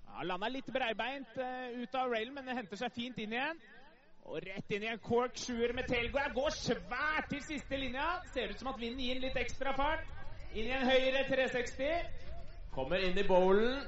Ja, 0.07 0.23
Landa 0.25 0.49
litt 0.51 0.67
breibeint 0.73 1.37
eh, 1.39 1.77
ut 1.77 1.95
av 1.95 2.11
railen, 2.11 2.33
men 2.35 2.47
det 2.49 2.57
henter 2.57 2.79
seg 2.81 2.91
fint 2.95 3.17
inn 3.21 3.35
igjen. 3.37 3.61
Og 4.27 4.41
rett 4.43 4.71
inn 4.75 4.83
i 4.83 4.91
en 4.91 4.99
cork 4.99 5.37
sjuer 5.39 5.71
med 5.77 5.87
tailgrab. 5.87 6.33
Går 6.35 6.57
svært 6.57 7.29
til 7.31 7.43
siste 7.45 7.79
linja. 7.79 8.09
Ser 8.33 8.51
ut 8.51 8.59
som 8.59 8.73
at 8.73 8.81
vinden 8.81 9.05
gir 9.05 9.21
litt 9.23 9.37
ekstra 9.39 9.71
fart. 9.77 10.16
Inn 10.55 10.67
i 10.67 10.73
en 10.73 10.87
høyre 10.87 11.23
360. 11.27 12.09
Kommer 12.75 13.03
inn 13.03 13.17
i 13.17 13.25
bowlen. 13.27 13.79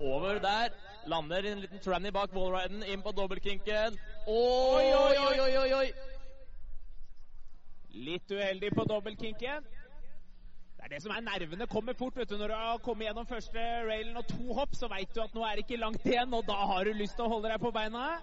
Over 0.00 0.38
der. 0.42 0.76
Lander 1.08 1.46
en 1.52 1.60
liten 1.64 1.80
tranny 1.84 2.12
bak 2.14 2.34
wallriden. 2.36 2.82
Inn 2.82 3.02
på 3.02 3.12
dobbeltkinken. 3.16 3.98
Oi, 4.28 4.86
oi, 4.94 5.16
oi, 5.16 5.40
oi, 5.40 5.56
oi, 5.62 5.72
oi! 5.80 5.88
Litt 7.98 8.30
uheldig 8.30 8.70
på 8.76 8.84
dobbeltkinken. 8.88 9.68
Det 10.78 10.86
er 10.86 10.92
det 10.92 11.00
som 11.02 11.10
er 11.10 11.24
nervene 11.26 11.66
kommer 11.66 11.96
fort. 11.98 12.16
vet 12.16 12.30
du. 12.30 12.36
Når 12.38 12.48
du 12.48 12.54
har 12.54 12.82
kommet 12.84 13.08
gjennom 13.08 13.26
første 13.26 13.62
railen 13.88 14.16
og 14.16 14.26
to 14.28 14.52
hopp, 14.54 14.76
så 14.78 14.88
veit 14.88 15.14
du 15.14 15.22
at 15.24 15.34
nå 15.34 15.42
er 15.44 15.56
det 15.56 15.64
ikke 15.66 15.80
langt 15.80 16.06
igjen, 16.06 16.34
og 16.34 16.46
da 16.46 16.58
har 16.72 16.84
du 16.84 16.92
lyst 16.92 17.16
til 17.18 17.26
å 17.26 17.32
holde 17.34 17.50
deg 17.50 17.60
på 17.60 17.72
beina. 17.74 18.20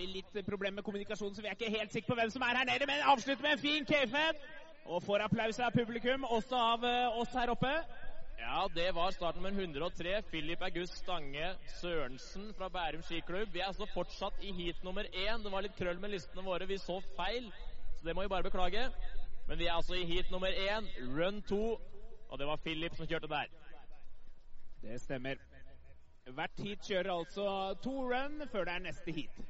Vi 0.00 0.08
litt 0.14 0.36
problemer 0.46 0.80
med 0.80 0.86
kommunikasjonen, 0.86 1.34
så 1.36 1.44
vi 1.44 1.50
er 1.50 1.56
ikke 1.58 1.72
helt 1.76 1.92
sikre 1.92 2.12
på 2.12 2.18
hvem 2.20 2.30
som 2.32 2.44
er 2.46 2.60
her 2.60 2.68
nede, 2.68 2.88
men 2.88 3.08
avslutter 3.12 3.44
med 3.44 3.56
en 3.56 3.64
fin 3.64 3.88
K-Fed. 3.88 4.44
Og 4.90 5.02
får 5.04 5.26
applaus 5.26 5.58
av 5.60 5.74
publikum, 5.76 6.24
også 6.24 6.56
av 6.56 6.86
eh, 6.88 7.18
oss 7.20 7.34
her 7.36 7.52
oppe. 7.52 7.72
Ja, 8.40 8.62
det 8.74 8.86
var 8.96 9.12
startnummer 9.12 9.52
103. 9.52 10.22
Philip 10.30 10.62
August 10.64 10.96
Stange 11.02 11.50
Sørensen 11.76 12.54
fra 12.56 12.70
Bærum 12.72 13.02
skiklubb. 13.04 13.52
Vi 13.52 13.60
er 13.60 13.68
altså 13.68 13.86
fortsatt 13.92 14.40
i 14.40 14.54
heat 14.56 14.80
nummer 14.86 15.04
én. 15.04 15.44
Det 15.44 15.52
var 15.52 15.66
litt 15.66 15.76
krøll 15.76 16.00
med 16.00 16.14
listene 16.14 16.46
våre. 16.46 16.66
Vi 16.66 16.80
så 16.80 16.96
feil, 17.18 17.52
så 17.98 18.08
det 18.08 18.16
må 18.16 18.24
vi 18.24 18.32
bare 18.32 18.48
beklage. 18.48 18.88
Men 19.48 19.60
vi 19.60 19.68
er 19.68 19.76
altså 19.76 20.00
i 20.00 20.08
heat 20.08 20.32
nummer 20.32 20.48
én, 20.48 20.88
run 21.12 21.42
to. 21.42 21.76
Og 22.30 22.40
det 22.40 22.48
var 22.48 22.64
Philip 22.64 22.96
som 22.96 23.06
kjørte 23.06 23.28
der. 23.28 23.52
Det 24.80 25.00
stemmer. 25.04 25.36
Hvert 26.30 26.64
heat 26.64 26.88
kjører 26.88 27.12
altså 27.12 27.46
to 27.84 27.96
run 28.08 28.40
før 28.48 28.64
det 28.64 28.78
er 28.78 28.86
neste 28.88 29.12
heat. 29.12 29.44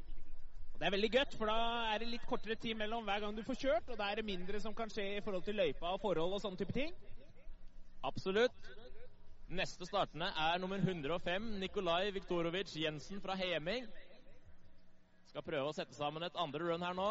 Det 0.81 0.87
er 0.89 0.95
veldig 0.95 1.09
godt, 1.13 1.35
for 1.37 1.51
da 1.51 1.55
er 1.93 2.01
det 2.01 2.07
litt 2.09 2.23
kortere 2.25 2.55
tid 2.57 2.79
mellom 2.81 3.05
hver 3.05 3.21
gang 3.21 3.35
du 3.37 3.43
får 3.45 3.59
kjørt, 3.61 3.91
og 3.93 3.99
da 4.01 4.07
er 4.09 4.17
det 4.17 4.25
mindre 4.25 4.57
som 4.65 4.73
kan 4.73 4.89
skje 4.89 5.19
i 5.19 5.21
forhold 5.21 5.43
til 5.45 5.59
løypa 5.61 5.91
og 5.93 6.01
forhold 6.01 6.39
og 6.39 6.41
sånne 6.41 6.57
type 6.57 6.73
ting. 6.73 6.95
Absolutt. 8.09 8.71
Neste 9.53 9.85
startende 9.85 10.31
er 10.41 10.57
nummer 10.63 10.81
105, 10.81 11.51
Nikolai 11.61 12.15
Viktorovic 12.17 12.73
Jensen 12.81 13.21
fra 13.21 13.37
Heming. 13.37 13.85
Skal 15.29 15.45
prøve 15.45 15.69
å 15.69 15.77
sette 15.77 15.93
sammen 15.99 16.25
et 16.25 16.41
andre 16.41 16.71
run 16.71 16.89
her 16.89 16.97
nå. 16.97 17.11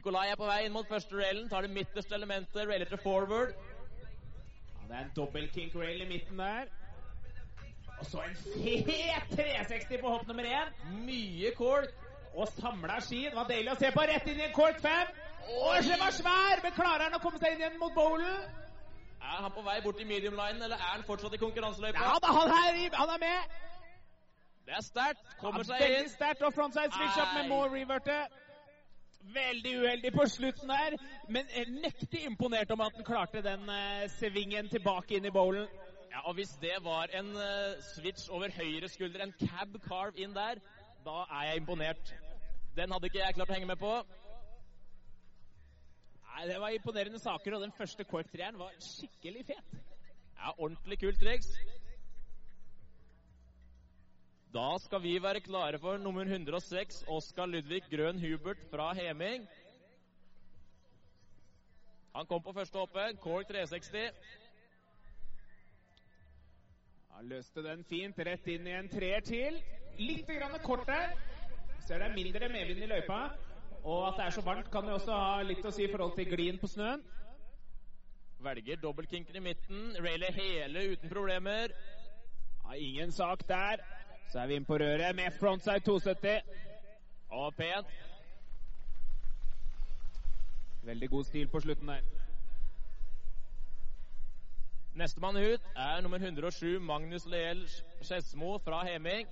Nikolai 0.00 0.30
er 0.32 0.38
på 0.40 0.46
vei 0.48 0.62
inn 0.64 0.72
mot 0.72 0.86
første 0.88 1.12
railen, 1.18 1.48
tar 1.50 1.66
det 1.66 1.74
midterste 1.76 2.14
elementet, 2.16 2.62
railer 2.64 2.88
til 2.88 3.00
forward. 3.02 3.50
Ja, 3.52 4.86
det 4.88 4.96
er 4.96 5.02
en 5.04 5.10
dobbel 5.16 5.50
kink 5.52 5.74
rail 5.76 6.00
i 6.00 6.06
midten 6.08 6.40
der. 6.40 6.70
Og 7.98 8.06
så 8.08 8.22
en 8.24 8.38
fet 8.40 9.28
360 9.34 10.00
på 10.00 10.08
hopp 10.14 10.24
nummer 10.30 10.48
én. 10.48 10.72
Mye 11.04 11.52
cork. 11.58 11.92
Og 12.32 12.48
samla 12.54 12.96
ski. 13.04 13.26
Det 13.26 13.36
var 13.36 13.50
deilig 13.50 13.74
å 13.74 13.76
se 13.82 13.90
på. 13.92 14.06
Rett 14.08 14.32
inn 14.32 14.40
i 14.40 14.46
en 14.48 14.56
cork 14.56 14.80
5. 14.80 15.12
Og 15.66 15.84
den 15.84 16.00
var 16.06 16.16
svær! 16.16 16.62
Men 16.64 16.76
klarer 16.78 17.04
han 17.10 17.18
å 17.18 17.22
komme 17.26 17.42
seg 17.42 17.52
inn 17.58 17.64
igjen 17.66 17.76
mot 17.82 17.92
bowlen? 17.92 18.44
Er 19.20 19.40
han 19.44 19.52
på 19.52 19.66
vei 19.68 19.78
bort 19.84 20.00
i 20.00 20.06
medium 20.08 20.38
line, 20.38 20.62
eller 20.64 20.80
er 20.80 20.94
han 20.94 21.04
fortsatt 21.04 21.34
i 21.36 21.42
konkurranseløypa? 21.42 21.98
Ja 22.00 22.16
han 22.24 22.54
han 22.54 23.16
er 23.18 23.24
med! 23.28 23.56
Det 24.64 24.78
er 24.78 24.86
sterkt. 24.86 25.26
Kommer 25.42 25.60
Ja, 25.60 25.74
seg 25.74 25.82
veldig 25.82 26.04
inn. 26.06 26.14
sterkt. 26.16 26.46
Og 26.46 26.54
frontside 26.56 26.94
switch 26.96 27.18
up 27.20 27.34
med 27.36 27.50
more 27.52 27.68
reverte. 27.74 28.22
Veldig 29.20 29.72
uheldig 29.78 30.12
på 30.12 30.24
slutten 30.26 30.68
der, 30.72 30.96
men 31.28 31.48
eh, 31.54 31.68
mektig 31.68 32.24
imponert 32.24 32.70
om 32.72 32.80
at 32.80 32.96
han 32.96 33.04
klarte 33.04 33.42
den 33.44 33.68
eh, 33.68 34.06
svingen 34.16 34.68
tilbake 34.72 35.18
inn 35.18 35.28
i 35.28 35.32
bowlen. 35.34 35.68
Ja, 36.10 36.24
og 36.24 36.34
Hvis 36.34 36.54
det 36.62 36.78
var 36.82 37.12
en 37.14 37.28
eh, 37.36 37.82
switch 37.94 38.30
over 38.30 38.50
høyre 38.56 38.88
skulder, 38.88 39.22
en 39.22 39.34
cab 39.38 39.76
carve 39.84 40.18
inn 40.18 40.32
der, 40.34 40.62
da 41.04 41.18
er 41.28 41.50
jeg 41.50 41.60
imponert. 41.62 42.14
Den 42.76 42.92
hadde 42.92 43.06
ikke 43.06 43.20
jeg 43.20 43.36
klart 43.36 43.52
å 43.52 43.58
henge 43.58 43.68
med 43.70 43.78
på. 43.78 43.92
Nei, 46.30 46.46
Det 46.48 46.60
var 46.60 46.74
imponerende 46.74 47.18
saker, 47.18 47.54
og 47.54 47.62
den 47.62 47.76
første 47.76 48.04
cork-treeren 48.04 48.58
var 48.58 48.72
skikkelig 48.80 49.46
fet. 49.52 49.78
Ja, 50.38 50.56
Ordentlig 50.56 50.98
kult 50.98 51.20
triks. 51.20 51.52
Da 54.54 54.78
skal 54.82 55.02
vi 55.02 55.12
være 55.22 55.40
klare 55.40 55.78
for 55.78 55.96
nummer 55.96 56.22
106, 56.26 57.04
Oskar 57.06 57.46
Ludvig 57.46 57.82
Grøn 57.90 58.18
Hubert 58.18 58.58
fra 58.70 58.92
Heming. 58.92 59.44
Han 62.14 62.26
kom 62.26 62.42
på 62.42 62.52
første 62.52 62.78
hoppet. 62.78 63.20
Cork 63.20 63.46
360. 63.46 64.10
Han 67.10 67.28
løste 67.28 67.62
den 67.62 67.84
fint 67.84 68.18
rett 68.18 68.48
inn 68.50 68.66
i 68.66 68.74
en 68.74 68.90
treer 68.90 69.22
til. 69.22 69.60
Litt 70.02 70.26
grann 70.26 70.58
kort 70.66 70.82
der. 70.88 71.14
Ser 71.86 72.02
det 72.02 72.10
er 72.10 72.18
mindre 72.18 72.50
medvind 72.50 72.82
i 72.82 72.90
løypa. 72.90 73.20
Og 73.84 74.08
at 74.08 74.18
det 74.18 74.26
er 74.26 74.34
så 74.34 74.44
varmt, 74.48 74.72
kan 74.72 74.90
jo 74.90 74.98
også 74.98 75.14
ha 75.14 75.46
litt 75.46 75.62
å 75.62 75.70
si 75.70 75.86
i 75.86 75.92
forhold 75.94 76.16
til 76.18 76.26
glien 76.34 76.58
på 76.58 76.66
snøen. 76.74 77.06
Velger 78.42 78.82
dobbeltkinken 78.82 79.38
i 79.38 79.46
midten. 79.46 79.94
Railer 80.02 80.34
hele 80.42 80.88
uten 80.96 81.14
problemer. 81.14 81.70
Ja, 82.64 82.74
ingen 82.74 83.14
sak 83.14 83.46
der. 83.46 83.99
Så 84.30 84.38
er 84.38 84.46
vi 84.46 84.54
inn 84.54 84.64
på 84.64 84.78
røret 84.78 85.16
med 85.18 85.34
frontside 85.40 85.80
270. 85.82 86.42
Og 87.30 87.54
pent. 87.54 87.94
Veldig 90.86 91.08
god 91.10 91.24
stil 91.24 91.48
på 91.48 91.60
slutten 91.60 91.88
der. 91.88 92.04
Nestemann 94.94 95.36
ut 95.36 95.66
er 95.76 96.00
nummer 96.00 96.18
107, 96.18 96.80
Magnus 96.80 97.26
Leel 97.26 97.68
Skedsmo 98.02 98.58
fra 98.58 98.84
Heming. 98.86 99.28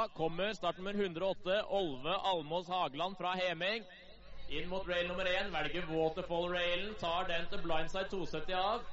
Da 0.00 0.08
kommer 0.08 0.54
startnummer 0.54 0.94
108, 0.94 1.64
Olve 1.68 2.14
Almås 2.14 2.68
Hageland 2.68 3.16
fra 3.16 3.32
Heming. 3.34 3.82
Inn 4.48 4.68
mot 4.68 4.88
rail 4.88 5.08
nummer 5.08 5.28
én, 5.28 5.50
velger 5.52 5.84
waterfall-railen, 5.90 6.94
tar 7.02 7.28
den 7.28 7.44
til 7.50 7.60
blindside 7.66 8.08
270 8.08 8.54
av. 8.56 8.86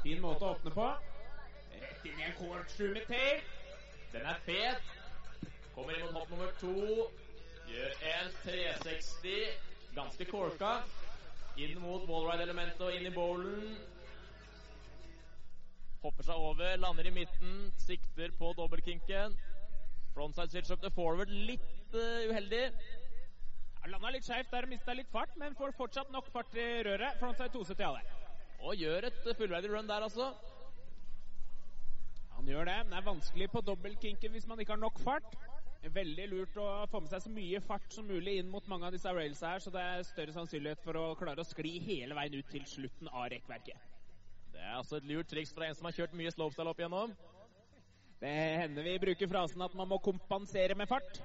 Fin 0.00 0.24
måte 0.24 0.48
å 0.48 0.54
åpne 0.54 0.72
på. 0.72 0.86
Rett 1.74 2.08
inn 2.08 2.16
i 2.16 2.26
en 2.30 2.38
corkscrew 2.38 2.96
tail. 3.10 3.44
Den 4.14 4.32
er 4.32 4.40
fet. 4.48 4.88
Kommer 5.76 5.98
inn 5.98 6.06
mot 6.06 6.16
hopp 6.22 6.32
nummer 6.32 6.56
to. 6.64 6.74
Gjør 7.68 8.08
en 8.14 8.34
360. 8.46 9.36
Ganske 10.00 10.30
corka. 10.32 10.78
Inn 11.60 11.76
mot 11.84 12.08
wallride-elementet 12.08 12.88
og 12.88 12.96
inn 12.96 13.12
i 13.12 13.16
bowlen. 13.20 13.76
Hopper 16.00 16.24
seg 16.24 16.40
over, 16.40 16.76
lander 16.80 17.10
i 17.10 17.12
midten, 17.12 17.56
sikter 17.76 18.32
på 18.38 18.54
dobbeltkinken. 18.56 19.34
Frontside 20.14 20.50
switch 20.50 20.72
up 20.72 20.80
to 20.80 20.90
forward. 20.96 21.28
Litt 21.28 21.92
uh, 21.94 22.30
uheldig. 22.30 22.62
Han 23.82 23.92
landa 23.94 24.12
litt 24.14 24.24
skeivt 24.24 24.52
der 24.52 24.64
og 24.64 24.72
mista 24.72 24.94
litt 24.96 25.10
fart, 25.12 25.36
men 25.40 25.56
får 25.58 25.76
fortsatt 25.76 26.10
nok 26.12 26.30
fart 26.32 26.56
i 26.56 26.66
røret. 26.88 27.20
Frontside 27.20 27.52
270 27.52 27.84
av 27.90 28.00
det. 28.00 28.16
Og 28.60 28.80
gjør 28.80 29.06
et 29.08 29.28
eh, 29.28 29.36
fullverdig 29.36 29.70
run 29.72 29.88
der, 29.88 30.04
altså. 30.08 30.32
Han 32.36 32.48
gjør 32.48 32.68
det, 32.68 32.78
men 32.82 32.92
det 32.92 32.98
er 32.98 33.08
vanskelig 33.08 33.50
på 33.52 33.64
dobbeltkinken 33.64 34.32
hvis 34.32 34.48
man 34.48 34.60
ikke 34.60 34.76
har 34.76 34.80
nok 34.80 35.00
fart. 35.04 35.36
Veldig 35.80 36.26
lurt 36.28 36.56
å 36.60 36.66
få 36.92 37.00
med 37.00 37.12
seg 37.12 37.24
så 37.24 37.32
mye 37.32 37.60
fart 37.64 37.92
som 37.92 38.08
mulig 38.08 38.38
inn 38.40 38.50
mot 38.52 38.66
mange 38.68 38.88
av 38.88 38.96
disse 38.96 39.12
railsa 39.16 39.54
her, 39.54 39.64
så 39.64 39.72
det 39.72 39.84
er 39.84 40.04
større 40.08 40.36
sannsynlighet 40.36 40.84
for 40.84 40.96
å 40.96 41.06
klare 41.20 41.44
å 41.44 41.48
skli 41.48 41.78
hele 41.84 42.16
veien 42.16 42.36
ut 42.36 42.52
til 42.52 42.64
slutten 42.68 43.08
av 43.12 43.30
rekkverket. 43.32 43.99
Det 44.60 44.66
er 44.68 44.76
altså 44.76 44.98
et 45.00 45.06
lurt 45.08 45.28
triks 45.32 45.54
fra 45.56 45.64
en 45.64 45.76
som 45.76 45.86
har 45.88 45.94
kjørt 45.96 46.12
mye 46.20 46.30
slopestyle 46.34 46.68
opp 46.68 46.80
igjennom. 46.82 47.12
Det 48.20 48.32
hender 48.60 48.84
vi 48.84 48.98
bruker 49.00 49.30
frasen 49.30 49.62
at 49.64 49.76
man 49.78 49.88
må 49.88 49.96
kompensere 50.04 50.76
med 50.76 50.88
fart. 50.90 51.20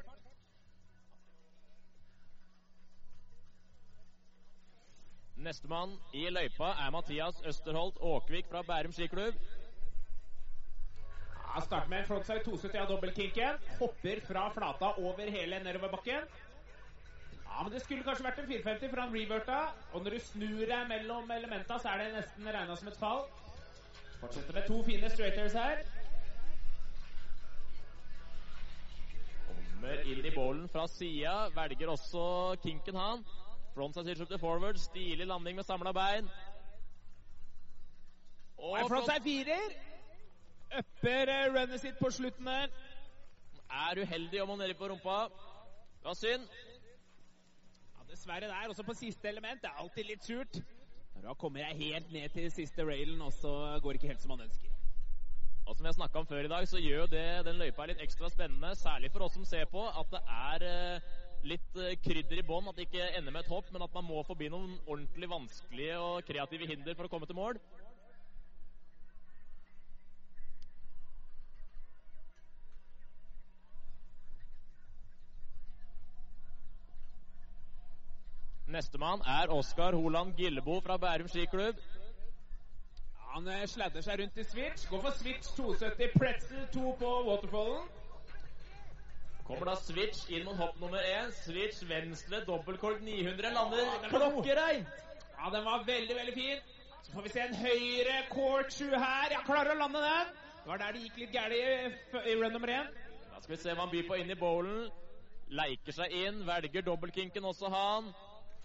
Nestemann 5.35 5.97
i 6.15 6.23
løypa 6.31 6.71
er 6.85 6.95
Mathias 6.95 7.43
Østerholt 7.51 7.99
Åkvik 7.99 8.47
fra 8.47 8.63
Bærum 8.63 8.95
skiklubb. 8.95 9.35
Ja, 11.35 11.59
starter 11.59 11.91
med 11.91 12.05
en 12.05 12.07
frontside 12.07 12.39
270 12.47 12.79
av 12.85 12.87
dobbeltkinken. 12.93 13.59
Hopper 13.81 14.23
fra 14.29 14.47
flata 14.55 14.95
over 15.03 15.35
hele 15.35 15.59
nedoverbakken. 15.67 16.31
Ja, 17.55 17.63
men 17.63 17.71
det 17.71 17.81
skulle 17.81 18.03
kanskje 18.03 18.23
vært 18.25 18.39
en 18.41 18.47
450, 18.49 18.89
for 18.91 18.99
han 18.99 19.13
reverta. 19.15 19.57
Og 19.93 20.03
når 20.03 20.17
du 20.17 20.23
snur 20.25 20.63
deg 20.67 20.87
mellom 20.89 21.29
elementa, 21.31 21.77
så 21.79 21.93
er 21.93 22.01
det 22.01 22.07
nesten 22.17 22.49
regna 22.51 22.75
som 22.75 22.89
et 22.91 22.97
fall. 22.99 23.21
Fortsetter 24.19 24.57
med 24.57 24.67
to 24.67 24.81
fine 24.83 25.11
straighters 25.13 25.55
her. 25.55 25.85
Kommer 29.45 30.03
inn 30.03 30.27
i 30.27 30.33
bålen 30.35 30.67
fra 30.73 30.83
sida. 30.91 31.37
Velger 31.55 31.93
også 31.95 32.25
kinken, 32.65 32.99
han. 32.99 33.23
Frontside 33.77 34.17
switch 34.19 34.35
til 34.35 34.43
forward. 34.43 34.83
Stilig 34.83 35.27
landing 35.31 35.55
med 35.55 35.63
samla 35.63 35.95
bein. 35.95 36.27
Og 38.57 38.83
frontside 38.89 39.23
firer. 39.23 39.79
Upper 40.75 41.31
eh, 41.31 41.47
runnet 41.55 41.79
sitt 41.79 42.03
på 42.03 42.11
slutten 42.11 42.51
der. 42.51 42.67
er 43.71 44.03
uheldig 44.03 44.41
om 44.43 44.49
han 44.49 44.65
nedi 44.65 44.73
på 44.75 44.91
rumpa. 44.91 45.19
Det 46.01 46.11
var 46.11 46.19
synd. 46.19 46.49
Dessverre 48.25 48.47
der, 48.47 48.69
også 48.69 48.83
på 48.83 48.93
siste 48.93 49.27
element. 49.29 49.61
Det 49.61 49.69
er 49.69 49.81
alltid 49.81 50.07
litt 50.09 50.23
surt. 50.25 50.57
Da 51.21 51.33
kommer 51.37 51.61
jeg 51.61 51.75
helt 51.77 52.07
ned 52.13 52.31
til 52.33 52.47
siste 52.51 52.81
railen, 52.81 53.19
og 53.21 53.29
så 53.33 53.51
går 53.83 53.91
det 53.91 53.99
ikke 53.99 54.07
helt 54.07 54.23
som 54.23 54.31
man 54.33 54.41
ønsker. 54.41 54.71
Og 55.67 55.75
som 55.75 55.85
jeg 55.85 55.93
snakka 55.93 56.19
om 56.19 56.25
før 56.25 56.47
i 56.47 56.49
dag, 56.49 56.65
så 56.67 56.81
gjør 56.81 57.03
jo 57.03 57.11
det 57.11 57.45
den 57.45 57.61
løypa 57.61 57.85
litt 57.85 58.01
ekstra 58.01 58.31
spennende. 58.33 58.73
Særlig 58.79 59.11
for 59.13 59.27
oss 59.27 59.37
som 59.37 59.45
ser 59.45 59.69
på. 59.69 59.83
At 60.01 60.09
det 60.09 60.23
er 60.25 60.65
eh, 60.71 61.13
litt 61.51 61.77
eh, 61.77 61.93
krydder 62.01 62.41
i 62.41 62.47
bånn. 62.49 62.71
At 62.71 62.81
det 62.81 62.87
ikke 62.87 63.11
ender 63.11 63.35
med 63.35 63.45
et 63.45 63.53
hopp, 63.53 63.69
men 63.73 63.85
at 63.85 63.93
man 63.93 64.09
må 64.09 64.25
forbi 64.25 64.49
noen 64.49 64.73
ordentlig 64.87 65.29
vanskelige 65.29 66.01
og 66.01 66.25
kreative 66.25 66.71
hinder 66.73 66.97
for 66.97 67.05
å 67.05 67.13
komme 67.13 67.29
til 67.29 67.37
mål. 67.37 67.61
Nestemann 78.75 79.21
er 79.25 79.51
Oskar 79.55 79.95
Holand 79.95 80.35
Gillebo 80.37 80.79
fra 80.83 80.97
Bærum 80.99 81.27
skiklubb. 81.31 81.77
Han 83.31 83.47
eh, 83.51 83.65
sladder 83.67 84.03
seg 84.03 84.19
rundt 84.21 84.37
i 84.39 84.43
switch. 84.47 84.85
Går 84.91 85.01
for 85.05 85.15
switch 85.19 85.53
270, 85.57 86.11
pretzel 86.19 86.65
2 86.73 86.91
på 86.99 87.11
waterfallen. 87.29 87.87
Kommer 89.45 89.69
da 89.69 89.75
switch 89.77 90.23
inn 90.33 90.45
mot 90.47 90.57
hopp 90.57 90.79
nummer 90.81 91.03
1. 91.05 91.33
Switch 91.43 91.83
venstre, 91.89 92.39
dobbeltkork 92.47 93.03
900. 93.05 93.51
Lander 93.53 94.07
klokkereint. 94.09 94.87
Ja, 95.35 95.51
den 95.53 95.65
var 95.67 95.83
veldig, 95.87 96.15
veldig 96.17 96.33
fin. 96.33 96.63
Så 97.05 97.13
får 97.13 97.27
vi 97.27 97.33
se 97.35 97.43
en 97.45 97.55
høyre 97.59 98.15
court 98.31 98.73
7 98.73 98.87
her. 98.95 99.27
Jeg 99.35 99.43
klarer 99.45 99.75
å 99.75 99.79
lande 99.83 100.01
den. 100.01 100.31
Det 100.63 100.71
var 100.71 100.81
der 100.81 100.95
det 100.95 101.03
gikk 101.05 101.19
litt 101.21 101.35
gærent 101.35 101.59
i, 101.59 101.91
f- 102.09 102.25
i 102.25 102.35
run 102.39 102.55
nummer 102.55 102.71
1. 102.73 102.93
Da 103.29 103.41
skal 103.43 103.53
vi 103.55 103.61
se 103.61 103.75
hva 103.75 103.83
han 103.85 103.91
byr 103.93 104.07
på 104.09 104.17
inn 104.23 104.31
i 104.33 104.39
bowlen. 104.39 104.87
Leiker 105.53 105.93
seg 105.93 106.15
inn, 106.23 106.39
velger 106.47 106.81
dobbeltkinken 106.87 107.45
også 107.45 107.69
han. 107.69 108.07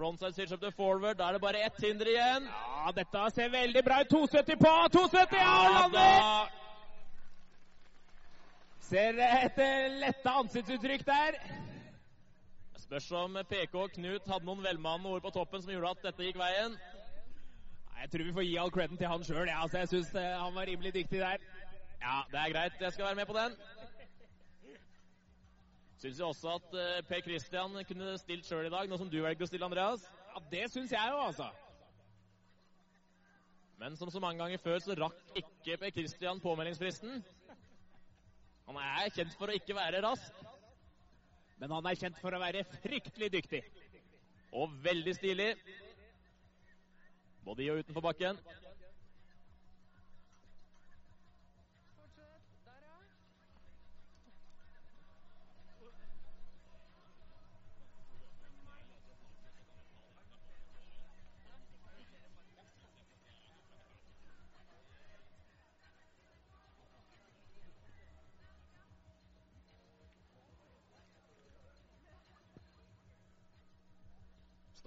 Frontside 0.01 0.35
switch 0.35 0.53
up 0.53 0.61
to 0.61 0.71
forward. 0.71 1.19
Da 1.19 1.29
er 1.29 1.33
det 1.33 1.41
bare 1.41 1.61
ett 1.61 1.81
hinder 1.85 2.09
igjen. 2.09 2.47
Ja, 2.49 2.93
dette 2.97 3.25
ser 3.37 3.51
veldig 3.53 3.83
bra 3.85 3.99
ut. 4.01 4.09
270 4.09 4.57
på! 4.57 4.71
270! 4.95 5.37
Ja, 5.37 5.57
han 5.65 5.75
lander! 5.75 6.55
Ser 8.89 9.21
et 9.27 9.61
eh, 9.61 9.99
letta 10.01 10.39
ansiktsuttrykk 10.41 11.05
der. 11.07 11.37
Spørs 12.81 13.11
om 13.13 13.37
PK 13.51 13.77
og 13.77 13.93
Knut 13.99 14.33
hadde 14.33 14.49
noen 14.49 14.65
velmanende 14.65 15.13
ord 15.13 15.27
på 15.27 15.35
toppen 15.37 15.61
som 15.61 15.75
gjorde 15.75 15.93
at 15.93 16.09
dette 16.09 16.31
gikk 16.31 16.41
veien. 16.41 16.81
Nei, 16.81 18.01
Jeg 18.01 18.11
tror 18.15 18.25
vi 18.31 18.37
får 18.41 18.49
gi 18.49 18.57
all 18.65 18.73
creden 18.79 19.03
til 19.03 19.13
han 19.13 19.29
sjøl. 19.29 19.45
Ja, 19.53 19.61
altså, 19.67 19.83
jeg 19.85 19.93
syns 19.93 20.17
han 20.17 20.57
var 20.57 20.73
rimelig 20.73 20.95
dyktig 20.97 21.21
der. 21.21 21.45
Ja, 22.01 22.23
det 22.33 22.41
er 22.41 22.57
greit. 22.57 22.81
Jeg 22.81 22.97
skal 22.97 23.11
være 23.11 23.21
med 23.21 23.29
på 23.29 23.37
den. 23.37 23.61
Syns 26.01 26.21
jo 26.21 26.31
også 26.33 26.55
at 26.57 26.71
uh, 26.73 27.01
Per 27.09 27.21
Christian 27.21 27.75
kunne 27.85 28.15
stilt 28.19 28.47
sjøl 28.49 28.71
i 28.71 28.73
dag, 28.73 28.89
nå 28.89 28.97
som 28.97 29.09
du 29.13 29.19
velger 29.21 29.45
å 29.45 29.49
stille, 29.51 29.67
Andreas. 29.67 30.07
Ja, 30.31 30.41
Det 30.53 30.63
syns 30.73 30.95
jeg 30.95 31.13
jo, 31.13 31.19
altså. 31.27 31.51
Men 33.81 33.97
som 33.97 34.09
så 34.13 34.21
mange 34.21 34.41
ganger 34.41 34.63
før, 34.65 34.79
så 34.81 34.97
rakk 34.97 35.37
ikke 35.37 35.77
Per 35.83 35.93
Christian 35.99 36.41
påmeldingsfristen. 36.41 37.21
Han 38.71 38.81
er 38.81 39.13
kjent 39.13 39.37
for 39.37 39.53
å 39.53 39.59
ikke 39.59 39.77
være 39.77 40.01
rask, 40.07 40.41
Men 41.61 41.75
han 41.77 41.87
er 41.91 41.99
kjent 42.01 42.17
for 42.23 42.33
å 42.33 42.41
være 42.41 42.65
fryktelig 42.81 43.33
dyktig. 43.33 43.61
og 44.53 44.73
veldig 44.85 45.15
stilig. 45.15 45.51
Både 47.45 47.65
i 47.65 47.71
og 47.71 47.85
utenfor 47.85 48.01
bakken. 48.01 48.41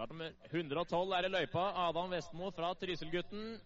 Start 0.03 0.11
nummer 0.11 0.31
112 0.51 1.11
er 1.15 1.25
i 1.25 1.29
løypa. 1.31 1.61
Adam 1.87 2.09
Vestmo 2.11 2.49
fra 2.51 2.73
Trysil-gutten. 2.75 3.59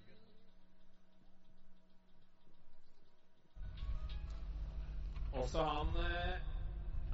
Også 5.34 5.64
han 5.64 5.90
eh, 6.04 6.36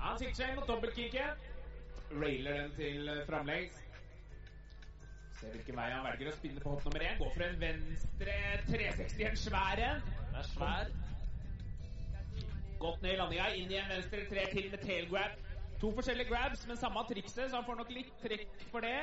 Han 0.02 0.20
sikter 0.20 0.42
seg 0.42 0.52
inn 0.52 0.60
mot 0.60 0.68
dobbeltkicket. 0.68 1.48
Railer 2.12 2.60
den 2.66 2.76
til 2.76 3.14
eh, 3.14 3.22
framleggs. 3.30 3.80
Ser 5.40 5.56
hvilken 5.56 5.80
vei 5.80 5.88
han 5.94 6.04
velger 6.10 6.34
å 6.34 6.36
spinne 6.42 6.66
på 6.66 6.76
hopp 6.76 6.84
nummer 6.90 7.08
én. 7.08 7.16
Går 7.24 7.34
for 7.38 7.48
en 7.48 7.58
venstre 7.64 8.38
360, 8.74 9.24
en 9.30 9.42
svær 9.46 9.86
en. 9.88 10.04
Den 10.20 10.42
er 10.44 10.52
svær. 10.52 10.94
Godt 12.84 13.08
ned 13.08 13.16
i 13.16 13.24
landinga. 13.24 13.48
Inn 13.56 13.72
i 13.72 13.80
en 13.86 13.92
venstre 13.96 14.28
tre 14.36 14.50
til 14.52 14.72
med 14.76 14.84
tail 14.84 15.08
grab. 15.16 15.43
To 15.84 15.90
forskjellige 15.92 16.30
grabs, 16.32 16.62
men 16.68 16.78
samme 16.80 17.02
trikset, 17.10 17.50
så 17.52 17.58
han 17.60 17.66
får 17.68 17.76
nok 17.82 17.90
litt 17.92 18.12
trekk 18.22 18.62
for 18.72 18.86
det. 18.86 19.02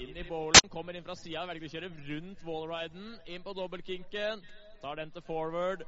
Inn 0.00 0.16
i 0.16 0.22
bowlen, 0.24 0.70
kommer 0.72 0.96
inn 0.96 1.04
fra 1.04 1.12
sida, 1.18 1.42
velger 1.50 1.68
å 1.68 1.72
kjøre 1.74 1.90
rundt 2.06 2.44
wallriden. 2.46 3.10
Inn 3.28 3.44
på 3.44 3.52
dobbeltkinken. 3.58 4.40
Tar 4.80 4.96
den 4.96 5.12
til 5.12 5.26
forward. 5.26 5.84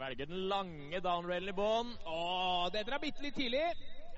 Velger 0.00 0.30
den 0.30 0.46
lange 0.48 1.02
downrailen 1.04 1.52
i 1.52 1.56
bånn. 1.58 1.92
Det 2.72 2.86
drar 2.88 3.02
bitte 3.02 3.26
litt 3.26 3.36
tidlig. 3.36 3.66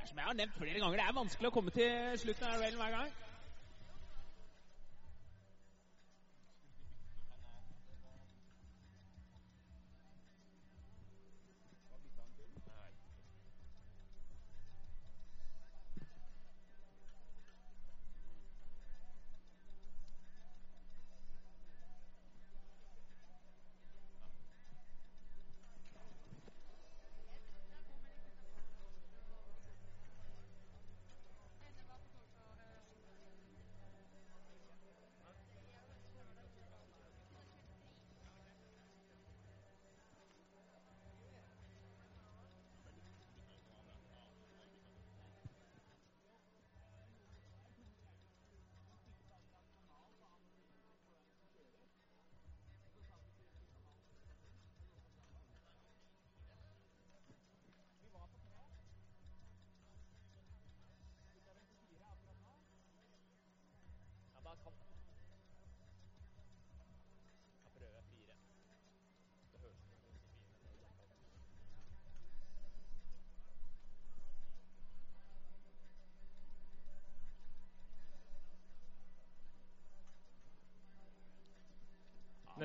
Som 0.07 0.21
jeg 0.23 0.29
har 0.29 0.39
nevnt 0.39 0.55
flere 0.55 0.79
ganger, 0.79 1.01
det 1.03 1.09
er 1.09 1.19
vanskelig 1.19 1.51
å 1.51 1.57
komme 1.57 1.75
til 1.75 2.21
slutten 2.23 2.47
av 2.47 2.63
railen 2.63 2.79
hver 2.79 2.95
gang. 2.95 3.15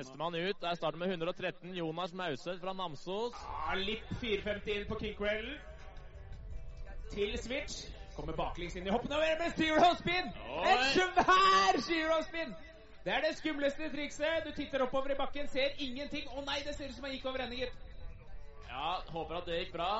Nestemann 0.02 0.34
ut 0.34 0.64
er 0.66 0.74
starten 0.74 0.98
med 0.98 1.08
113, 1.08 1.74
Jonas 1.74 2.12
Mauseth 2.12 2.60
fra 2.60 2.72
Namsos. 2.74 3.36
Ah, 3.46 3.74
litt 3.78 4.08
450 4.18 4.72
inn 4.74 4.86
på 4.88 4.96
kickrail. 4.98 5.52
Til 7.12 7.36
switch. 7.38 7.84
Kommer 8.16 8.34
baklengs 8.34 8.74
inn 8.76 8.88
i 8.88 8.90
hoppene 8.90 9.20
og 9.20 9.22
med 9.22 9.54
zero 9.54 9.92
spin! 10.00 10.32
En 10.72 10.82
svær 10.90 11.78
zero 11.86 12.18
spin! 12.26 12.50
Det 13.04 13.14
er 13.14 13.22
det 13.28 13.36
skumleste 13.38 13.90
trikset. 13.94 14.42
Du 14.46 14.50
titter 14.56 14.82
oppover 14.82 15.14
i 15.14 15.18
bakken, 15.20 15.46
ser 15.48 15.78
ingenting. 15.78 16.26
Å 16.34 16.42
nei, 16.48 16.58
det 16.66 16.74
ser 16.74 16.90
ut 16.90 16.98
som 16.98 17.06
han 17.06 17.14
gikk 17.14 17.28
over 17.30 17.46
ende, 17.46 17.62
gitt. 17.62 17.78
Ja, 18.66 18.98
håper 19.14 19.38
at 19.38 19.46
det 19.46 19.60
gikk 19.60 19.72
bra. 19.76 19.92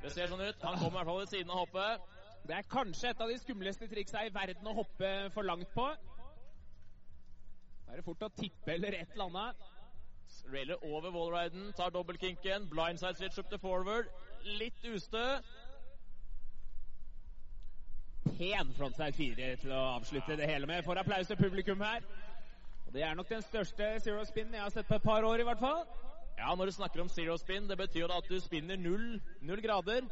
Det 0.00 0.14
ser 0.16 0.32
sånn 0.32 0.40
ut. 0.40 0.64
Han 0.64 0.80
kommer 0.80 0.96
i 0.96 0.98
hvert 1.02 1.12
fall 1.12 1.20
ved 1.20 1.32
siden 1.34 1.52
av 1.52 1.66
hoppet. 1.66 2.08
Det 2.48 2.56
er 2.56 2.68
kanskje 2.72 3.12
et 3.12 3.20
av 3.20 3.28
de 3.28 3.38
skumleste 3.44 3.88
triksa 3.88 4.24
i 4.24 4.32
verden 4.32 4.72
å 4.72 4.78
hoppe 4.80 5.12
for 5.36 5.44
langt 5.44 5.68
på. 5.76 5.90
Da 7.90 7.96
er 7.96 8.04
det 8.04 8.06
fort 8.06 8.20
å 8.22 8.34
tippe 8.38 8.70
eller 8.70 8.94
et 8.94 9.14
eller 9.16 9.24
annet. 9.26 9.62
Railer 10.46 10.84
over 10.86 11.10
wallriden, 11.10 11.72
tar 11.74 11.90
dobbeltkinken, 11.90 12.68
blindside 12.70 13.18
switch 13.18 13.40
up 13.42 13.48
to 13.50 13.58
forward. 13.58 14.06
Litt 14.60 14.84
ustø. 14.86 15.24
Pen 18.28 18.70
frontside 18.76 19.16
fire 19.16 19.48
til 19.58 19.74
å 19.74 19.80
avslutte 19.96 20.36
det 20.38 20.46
hele 20.46 20.70
med. 20.70 20.84
Får 20.86 21.00
applaus 21.02 21.32
til 21.32 21.40
publikum 21.40 21.82
her. 21.82 22.06
Og 22.86 22.92
Det 22.94 23.02
er 23.02 23.18
nok 23.18 23.32
den 23.32 23.42
største 23.42 23.90
zero 24.06 24.22
spinnen 24.30 24.54
jeg 24.54 24.62
har 24.68 24.70
sett 24.76 24.86
på 24.86 25.00
et 25.00 25.08
par 25.08 25.26
år, 25.26 25.42
i 25.42 25.48
hvert 25.50 25.66
fall. 25.66 25.82
Ja, 26.38 26.54
når 26.54 26.70
du 26.70 26.76
snakker 26.78 27.02
om 27.02 27.10
zero 27.10 27.36
spin, 27.42 27.66
det 27.66 27.80
betyr 27.82 28.04
jo 28.04 28.12
at 28.20 28.30
du 28.30 28.38
spinner 28.38 28.78
null, 28.78 29.18
null 29.42 29.66
grader. 29.66 30.06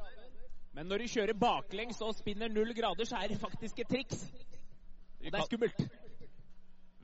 Men 0.75 0.91
når 0.91 1.07
du 1.07 1.15
kjører 1.15 1.39
baklengs 1.47 2.03
og 2.03 2.19
spinner 2.19 2.51
null 2.51 2.75
grader, 2.75 3.07
så 3.07 3.23
er 3.23 3.31
det 3.31 3.39
faktisk 3.39 3.79
et 3.87 3.95
triks. 3.95 4.27
Og 5.23 5.31
det 5.31 5.35
er 5.39 5.47
skummelt. 5.47 5.98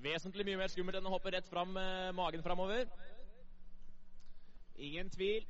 Vesentlig 0.05 0.44
mye 0.44 0.59
mer 0.61 0.68
skummelt 0.68 0.98
enn 0.98 1.07
å 1.09 1.14
hoppe 1.14 1.30
rett 1.32 1.46
fram 1.48 1.70
med 1.72 2.12
magen 2.18 2.42
framover. 2.44 2.90
Ingen 4.76 5.09
tvil. 5.14 5.46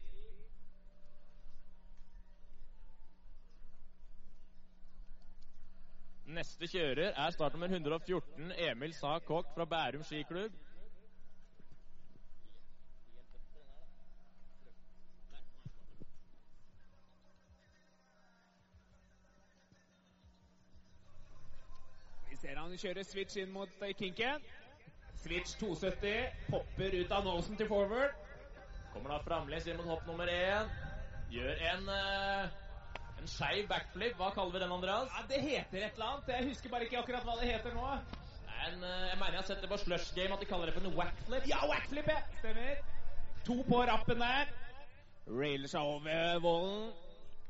Neste 6.34 6.68
kjører 6.70 7.11
er 7.18 7.34
startnummer 7.34 7.72
114, 7.74 8.55
Emil 8.68 8.94
Sa 8.94 9.16
Kokk 9.26 9.50
fra 9.57 9.66
Bærum 9.66 10.07
skiklubb. 10.07 10.55
Ser 22.45 22.61
han 22.61 22.76
kjører 22.76 23.07
switch 23.09 23.38
inn 23.40 23.53
mot 23.55 23.84
eh, 23.84 23.95
kinken. 23.97 24.42
Switch 25.22 25.55
270. 25.61 26.26
Popper 26.51 26.97
ut 27.01 27.14
av 27.16 27.24
nosen 27.24 27.57
til 27.57 27.70
forward. 27.70 28.12
Kommer 28.92 29.14
da 29.14 29.22
framlengs 29.24 29.68
inn 29.70 29.78
mot 29.80 29.88
hopp 29.88 30.05
nummer 30.09 30.28
én. 30.30 30.68
Gjør 31.32 31.62
en, 31.70 31.88
uh, 31.88 33.22
en 33.22 33.30
skeiv 33.30 33.64
backflip. 33.70 34.18
Hva 34.20 34.28
kaller 34.36 34.55
vi 34.55 34.62
den, 34.62 34.74
Andreas? 34.76 35.09
Ja, 35.14 35.24
Det 35.30 35.40
heter 35.42 35.86
et 35.86 35.97
eller 35.97 36.11
annet. 36.11 36.28
Jeg 36.34 36.51
husker 36.51 36.74
bare 36.74 36.86
ikke 36.86 37.01
akkurat 37.01 37.24
hva 37.26 37.38
det 37.40 37.49
heter 37.49 37.78
nå. 37.78 37.86
En, 38.64 38.84
uh, 38.84 39.07
jeg 39.09 39.16
mener 39.22 39.38
jeg 39.38 39.40
har 39.40 39.49
sett 39.49 39.64
det 39.64 39.70
på 39.72 39.80
Slush 39.80 40.12
Game 40.18 40.36
at 40.36 40.45
de 40.45 40.51
kaller 40.51 40.70
det 40.70 40.76
for 40.76 40.84
en 40.84 40.99
whackflip. 40.99 41.49
Ja, 41.49 41.62
whackflip, 41.70 42.12
ja. 42.12 42.20
Stemmer. 42.42 42.84
To 43.49 43.57
på 43.70 43.80
rappen 43.88 44.20
der. 44.20 44.53
Railer 45.24 45.72
seg 45.72 45.97
over 45.97 46.45
vollen. 46.45 46.92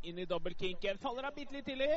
Inn 0.06 0.22
i 0.22 0.28
dobbeltkinken. 0.30 1.02
Faller 1.02 1.26
av 1.26 1.34
bitte 1.34 1.58
litt 1.58 1.66
tidlig. 1.66 1.90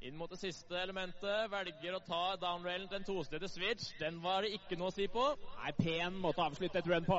Inn 0.00 0.16
mot 0.16 0.30
det 0.32 0.38
siste 0.40 0.78
elementet. 0.80 1.50
Velger 1.52 1.98
å 1.98 2.00
ta 2.00 2.22
downrailen 2.40 2.88
til 2.88 3.02
en 3.02 3.04
tostedet 3.04 3.50
switch. 3.52 3.90
Den 4.00 4.22
var 4.24 4.46
det 4.46 4.54
ikke 4.56 4.78
noe 4.80 4.88
å 4.88 4.96
si 4.96 5.04
på. 5.12 5.26
Nei, 5.58 5.74
pen 5.76 6.16
måte 6.22 6.40
å 6.40 6.46
avslutte 6.48 6.80
et 6.80 6.88
run 6.88 7.04
på. 7.04 7.18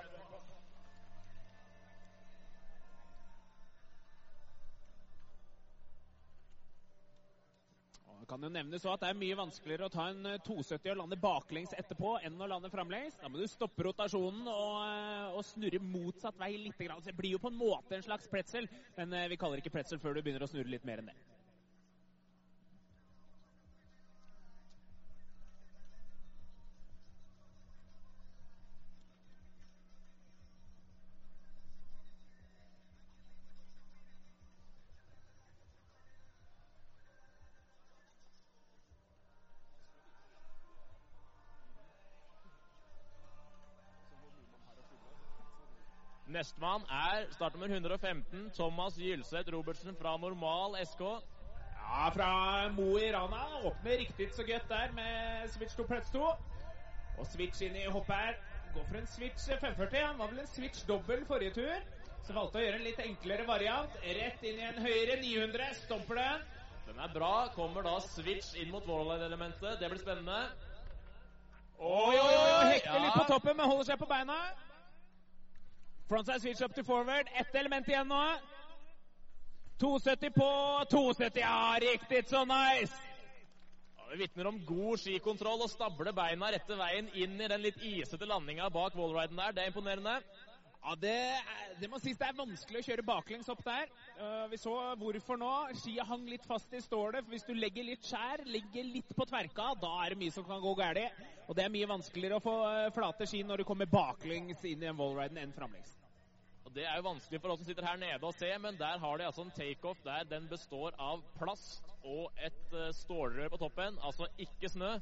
Det 8.21 8.29
kan 8.31 8.47
jo 8.47 8.49
nevnes 8.49 8.87
at 8.87 9.03
det 9.03 9.11
er 9.11 9.19
mye 9.19 9.37
vanskeligere 9.37 9.85
å 9.85 9.93
ta 9.93 10.07
en 10.09 10.25
eh, 10.29 10.39
270 10.47 10.93
og 10.93 10.99
lande 11.01 11.17
baklengs 11.21 11.75
etterpå 11.77 12.15
enn 12.25 12.39
å 12.41 12.47
lande 12.49 12.71
framlengs. 12.71 13.19
Da 13.19 13.29
må 13.29 13.41
du 13.41 13.45
stoppe 13.51 13.85
rotasjonen 13.85 14.47
og, 14.47 14.77
eh, 14.87 15.35
og 15.35 15.45
snurre 15.51 15.83
motsatt 15.83 16.39
vei 16.39 16.55
litt. 16.55 16.79
Det 16.79 17.13
blir 17.17 17.35
jo 17.35 17.43
på 17.43 17.51
en 17.51 17.59
måte 17.59 17.99
en 17.99 18.07
slags 18.07 18.31
pretzel, 18.31 18.71
men 18.97 19.13
eh, 19.13 19.27
vi 19.29 19.37
kaller 19.41 19.61
ikke 19.61 19.73
pretzel 19.75 20.01
før 20.01 20.15
du 20.15 20.23
begynner 20.23 20.47
å 20.47 20.49
snurre 20.49 20.71
litt 20.71 20.87
mer 20.87 21.03
enn 21.03 21.11
det. 21.11 21.19
Nestemann 46.41 46.81
er 46.89 47.27
startnummer 47.35 47.69
115, 47.69 48.47
Thomas 48.57 48.95
Gylseth 48.97 49.51
Robertsen 49.53 49.93
fra 49.99 50.15
Normal 50.17 50.73
SK. 50.81 51.01
Ja, 51.75 52.07
fra 52.15 52.29
Mo 52.73 52.95
i 52.97 53.11
Rana. 53.13 53.59
Åpner 53.69 53.99
riktig 54.01 54.31
så 54.33 54.45
godt 54.47 54.65
der 54.69 54.95
med 54.97 55.51
switch 55.53 55.77
to 55.77 55.85
pretz 55.85 56.09
2. 56.15 56.23
Og 57.19 57.27
switch 57.29 57.61
inn 57.61 57.77
i 57.77 57.85
hoppet 57.85 58.15
her. 58.15 58.39
Går 58.73 58.87
for 58.87 58.97
en 58.97 59.11
switch 59.11 59.51
540. 59.51 59.99
Han 60.07 60.17
var 60.17 60.31
vel 60.31 60.41
en 60.41 60.49
switch 60.49 60.87
dobbel 60.87 61.21
forrige 61.29 61.53
tur. 61.59 61.85
Så 62.25 62.33
valgte 62.33 62.57
å 62.57 62.65
gjøre 62.65 62.81
en 62.81 62.87
litt 62.89 63.03
enklere 63.05 63.45
variant. 63.45 64.01
Rett 64.01 64.41
inn 64.41 64.63
i 64.63 64.65
en 64.71 64.81
høyere 64.81 65.19
900. 65.21 65.69
Stomper 65.83 66.23
den. 66.23 66.49
Den 66.87 67.05
er 67.05 67.13
bra. 67.13 67.35
Kommer 67.53 67.85
da 67.85 67.99
switch 68.07 68.55
inn 68.57 68.73
mot 68.73 68.89
wallride-elementet. 68.89 69.77
Det 69.77 69.93
blir 69.93 70.01
spennende. 70.01 70.41
Oi, 71.77 72.17
oi, 72.17 72.33
oi! 72.33 72.67
Hekter 72.73 72.99
litt 73.05 73.17
på 73.19 73.29
toppen, 73.29 73.57
men 73.61 73.69
holder 73.75 73.91
seg 73.93 74.01
på 74.01 74.09
beina. 74.09 74.41
Frontside 76.11 76.41
switch 76.41 76.61
up 76.61 76.75
to 76.75 76.83
forward. 76.83 77.27
Ett 77.33 77.55
element 77.55 77.87
igjen 77.87 78.07
nå. 78.07 78.23
270 79.79 80.31
på 80.31 80.49
270. 80.89 81.39
Ja, 81.39 81.77
riktig 81.81 82.27
så 82.29 82.45
nice! 82.45 82.93
Ja, 83.97 84.03
det 84.09 84.17
vitner 84.19 84.49
om 84.49 84.57
god 84.65 84.99
skikontroll 84.99 85.63
og 85.63 85.71
stable 85.71 86.11
beina 86.11 86.49
rette 86.51 86.75
veien 86.75 87.07
inn 87.15 87.39
i 87.39 87.47
den 87.47 87.63
litt 87.63 87.79
isete 87.79 88.27
landinga 88.27 88.67
bak 88.75 88.97
wallriden 88.99 89.39
der. 89.39 89.55
Det 89.55 89.63
er 89.63 89.71
imponerende. 89.71 90.17
Ja, 90.81 90.97
det, 90.99 91.15
det 91.79 91.87
må 91.87 92.01
sies 92.03 92.19
det 92.19 92.27
er 92.27 92.35
vanskelig 92.41 92.81
å 92.81 92.87
kjøre 92.89 93.07
baklengs 93.07 93.53
opp 93.55 93.63
der. 93.63 93.87
Uh, 94.19 94.51
vi 94.51 94.59
så 94.59 94.75
hvorfor 94.99 95.39
nå. 95.39 95.53
Skia 95.79 96.09
hang 96.11 96.27
litt 96.27 96.43
fast 96.49 96.75
i 96.75 96.83
stålet. 96.83 97.23
For 97.23 97.37
hvis 97.37 97.47
du 97.47 97.55
legger 97.55 97.87
litt 97.87 98.03
skjær, 98.03 98.43
ligger 98.51 98.91
litt 98.97 99.15
på 99.15 99.29
tverka, 99.31 99.71
da 99.79 99.95
er 100.03 100.11
det 100.11 100.19
mye 100.25 100.35
som 100.35 100.43
kan 100.43 100.59
gå 100.59 100.75
galt. 100.83 101.23
Og 101.47 101.55
det 101.55 101.69
er 101.69 101.71
mye 101.71 101.93
vanskeligere 101.95 102.43
å 102.43 102.45
få 102.49 102.59
uh, 102.67 102.91
flate 102.99 103.31
ski 103.31 103.45
når 103.47 103.63
du 103.63 103.69
kommer 103.71 103.87
baklengs 103.87 104.67
inn 104.67 104.83
i 104.83 104.91
en 104.91 104.99
wallriden 104.99 105.39
enn 105.39 105.55
framlengs. 105.55 106.00
Og 106.71 106.75
Det 106.77 106.85
er 106.87 107.01
jo 107.01 107.03
vanskelig 107.03 107.39
for 107.43 107.51
oss 107.51 107.59
som 107.59 107.67
sitter 107.67 107.83
her 107.83 107.97
nede 107.99 108.23
å 108.23 108.31
se, 108.31 108.47
men 108.63 108.77
der 108.79 108.99
har 109.03 109.17
de 109.19 109.25
altså 109.27 109.43
en 109.43 109.49
takeoff 109.51 109.99
der 110.05 110.23
den 110.29 110.45
består 110.47 110.95
av 111.03 111.19
plast 111.35 111.89
og 112.07 112.37
et 112.39 112.75
eh, 112.79 112.93
stålrør 112.95 113.51
på 113.51 113.59
toppen. 113.59 113.97
Altså 113.99 114.29
ikke 114.39 114.69
snø. 114.71 114.93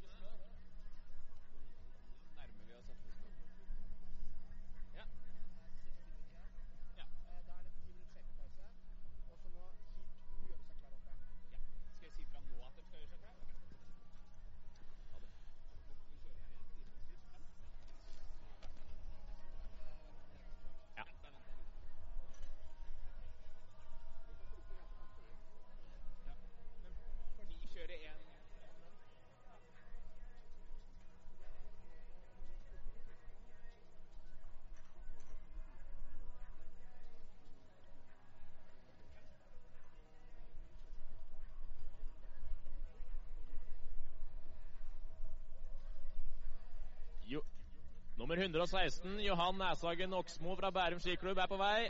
Nummer 48.19 48.35
116, 48.35 49.19
Johan 49.23 49.55
Næshagen 49.55 50.13
Oksmo 50.13 50.55
fra 50.55 50.69
Bærum 50.69 50.99
skiklubb, 50.99 51.37
er 51.37 51.47
på 51.47 51.57
vei. 51.57 51.85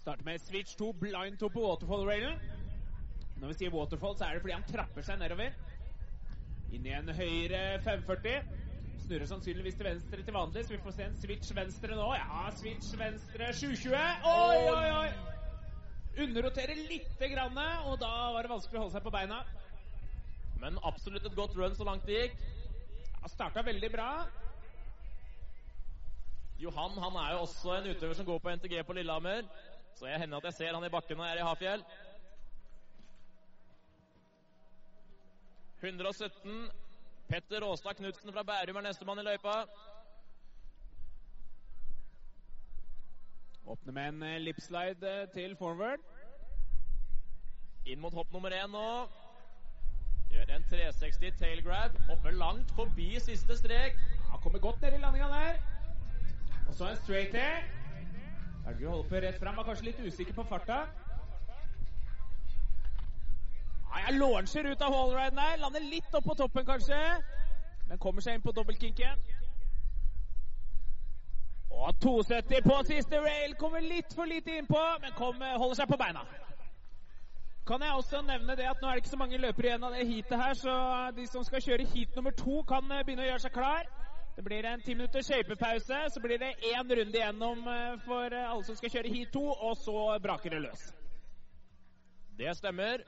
Starter 0.00 0.24
med 0.24 0.38
switch 0.40 0.76
2, 0.78 0.92
blind 0.92 1.36
2 1.38 1.48
på 1.52 1.64
waterfall-railen. 1.66 2.38
Når 3.36 3.50
vi 3.50 3.56
sier 3.58 3.74
waterfall, 3.74 4.16
så 4.16 4.24
er 4.24 4.38
det 4.38 4.44
fordi 4.46 4.54
han 4.54 4.64
trapper 4.70 5.04
seg 5.04 5.18
nedover. 5.20 5.52
Inn 6.72 6.88
i 6.88 6.94
en 6.96 7.12
høyre 7.18 7.60
540. 7.84 8.40
snurrer 9.02 9.28
sannsynligvis 9.28 9.76
til 9.76 9.88
venstre 9.90 10.22
til 10.22 10.36
vanlig, 10.38 10.64
så 10.64 10.74
vi 10.74 10.80
får 10.86 10.96
se 10.96 11.10
en 11.10 11.20
switch 11.26 11.52
venstre 11.60 12.00
nå. 12.00 12.08
Ja, 12.16 12.46
switch 12.62 12.96
venstre 12.98 13.52
720. 13.52 14.00
Oi, 14.32 14.64
oi, 14.72 14.88
oi! 15.02 16.24
Underroterer 16.24 16.82
lite 16.88 17.30
grann, 17.34 17.60
og 17.84 18.00
da 18.00 18.14
var 18.32 18.48
det 18.48 18.54
vanskelig 18.54 18.80
å 18.80 18.86
holde 18.86 18.96
seg 18.96 19.04
på 19.04 19.12
beina. 19.20 19.44
Men 20.64 20.80
absolutt 20.88 21.28
et 21.28 21.36
godt 21.36 21.60
run 21.60 21.76
så 21.76 21.84
langt 21.84 22.08
det 22.08 22.20
gikk. 22.22 22.42
Ja, 23.20 23.34
Starta 23.36 23.68
veldig 23.68 23.92
bra. 23.92 24.10
Johan 26.58 26.98
han 26.98 27.16
er 27.20 27.32
jo 27.32 27.40
også 27.44 27.74
en 27.76 27.90
utøver 27.90 28.14
som 28.14 28.26
går 28.26 28.38
på 28.38 28.54
NTG 28.56 28.86
på 28.86 28.92
Lillehammer. 28.92 29.42
Så 29.94 30.06
jeg 30.06 30.20
hender 30.20 30.36
at 30.36 30.44
jeg 30.44 30.54
ser 30.54 30.74
han 30.74 30.84
i 30.84 30.88
bakken 30.88 31.16
når 31.16 31.24
jeg 31.24 31.36
er 31.36 31.42
i 31.44 31.48
Hafjell. 31.48 31.84
117. 35.82 36.70
Petter 37.28 37.60
Råstad 37.60 37.94
Knutsen 37.94 38.32
fra 38.32 38.42
Bærum 38.42 38.76
er 38.76 38.80
nestemann 38.80 39.18
i 39.18 39.22
løypa. 39.22 39.56
Åpner 43.66 43.92
med 43.92 44.08
en 44.08 44.22
eh, 44.22 44.40
lipslide 44.40 45.22
eh, 45.22 45.28
til 45.34 45.56
forward. 45.56 46.02
Inn 47.86 48.00
mot 48.00 48.14
hopp 48.14 48.32
nummer 48.32 48.54
én 48.54 48.70
nå. 48.72 48.88
Gjør 50.32 50.56
en 50.56 50.68
360 50.70 51.38
tail 51.38 51.64
grab. 51.64 51.96
Hopper 52.08 52.30
langt 52.30 52.70
forbi 52.78 53.12
siste 53.20 53.56
strek. 53.58 53.98
Ja, 54.30 54.38
kommer 54.42 54.58
godt 54.58 54.80
ned 54.80 54.94
i 54.94 55.02
landinga 55.02 55.32
der. 55.34 55.75
Og 56.66 56.74
så 56.74 56.88
en 56.90 56.96
straight 56.96 57.34
air. 57.34 57.64
Velger 58.66 58.88
å 58.88 58.94
holde 58.96 59.08
på 59.08 59.20
rett 59.22 59.38
fram. 59.40 59.56
Var 59.56 59.68
kanskje 59.68 59.88
litt 59.90 60.00
usikker 60.02 60.34
på 60.34 60.44
farta. 60.48 60.78
Ja, 63.86 64.02
jeg 64.06 64.18
launcher 64.18 64.70
ut 64.72 64.82
av 64.82 64.94
wallriden 64.94 65.38
der. 65.38 65.60
Lander 65.62 65.86
litt 65.86 66.14
opp 66.14 66.26
på 66.26 66.34
toppen, 66.34 66.66
kanskje. 66.66 67.00
Men 67.86 68.02
kommer 68.02 68.24
seg 68.24 68.36
inn 68.36 68.42
på 68.42 68.54
dobbeltkinken. 68.56 69.22
Og 71.70 72.00
270 72.02 72.66
på 72.66 72.80
siste 72.88 73.20
rail. 73.22 73.54
Kommer 73.60 73.80
litt 73.80 74.14
for 74.14 74.26
lite 74.26 74.58
innpå, 74.58 74.82
men 75.00 75.14
kom, 75.14 75.38
holder 75.40 75.80
seg 75.82 75.88
på 75.92 76.00
beina. 76.00 76.24
Kan 77.66 77.82
jeg 77.82 77.92
også 77.98 78.20
nevne 78.22 78.54
det 78.56 78.66
at 78.70 78.82
nå 78.82 78.88
er 78.88 78.94
det 78.94 79.02
ikke 79.02 79.10
så 79.10 79.18
mange 79.18 79.38
løpere 79.42 79.72
igjen 79.72 79.84
av 79.84 79.94
det 79.94 80.04
heatet 80.06 80.38
her, 80.38 80.52
så 80.54 80.74
de 81.16 81.24
som 81.26 81.42
skal 81.44 81.62
kjøre 81.64 81.86
heat 81.94 82.12
nummer 82.14 82.30
to, 82.30 82.60
kan 82.68 82.92
eh, 82.94 83.02
begynne 83.02 83.24
å 83.24 83.26
gjøre 83.26 83.42
seg 83.42 83.54
klar. 83.56 83.88
Det 84.36 84.42
blir 84.42 84.64
en 84.64 84.80
ti 84.80 84.94
minutters 84.94 85.24
skøytepause, 85.26 85.98
så 86.12 86.20
blir 86.20 86.38
det 86.38 86.50
én 86.60 86.90
runde 86.98 87.18
igjennom 87.18 87.68
eh, 87.72 87.94
for 88.04 88.34
eh, 88.34 88.50
alle 88.50 88.64
som 88.64 88.76
skal 88.76 88.92
kjøre 88.92 89.12
heat 89.14 89.30
2, 89.32 89.44
og 89.68 89.76
så 89.80 90.18
braker 90.22 90.52
det 90.52 90.60
løs. 90.66 90.82
Det 92.36 92.52
stemmer. 92.58 93.00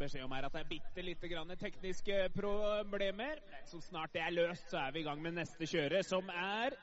Beskjed 0.00 0.24
om 0.24 0.32
her 0.34 0.48
at 0.48 0.56
det 0.56 0.62
er 0.64 0.70
bitte 0.70 1.04
lite 1.04 1.28
grann 1.28 1.56
tekniske 1.60 2.18
problemer. 2.36 3.40
Men 3.50 3.68
så 3.68 3.80
snart 3.84 4.14
det 4.16 4.24
er 4.24 4.36
løst, 4.36 4.70
så 4.72 4.78
er 4.86 4.94
vi 4.96 5.04
i 5.04 5.08
gang 5.08 5.22
med 5.22 5.36
neste 5.38 5.68
kjøre, 5.68 6.02
som 6.06 6.32
er 6.32 6.76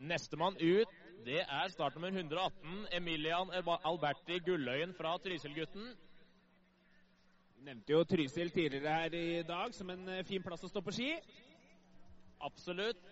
Nestemann 0.00 0.56
ut, 0.56 0.92
det 1.26 1.42
er 1.42 1.68
startnummer 1.68 2.08
118, 2.08 2.86
Emilian 2.96 3.50
Alberti 3.84 4.38
Gulløyen 4.46 4.94
fra 4.96 5.18
Trysil-gutten. 5.20 5.90
Nevnte 7.60 7.92
jo 7.92 8.04
Trysil 8.08 8.50
tidligere 8.50 8.94
her 8.94 9.14
i 9.14 9.42
dag 9.44 9.74
som 9.76 9.90
en 9.92 10.08
eh, 10.08 10.24
fin 10.24 10.42
plass 10.42 10.64
å 10.64 10.70
stå 10.70 10.80
på 10.80 10.94
ski. 10.96 11.10
Absolutt. 12.40 13.02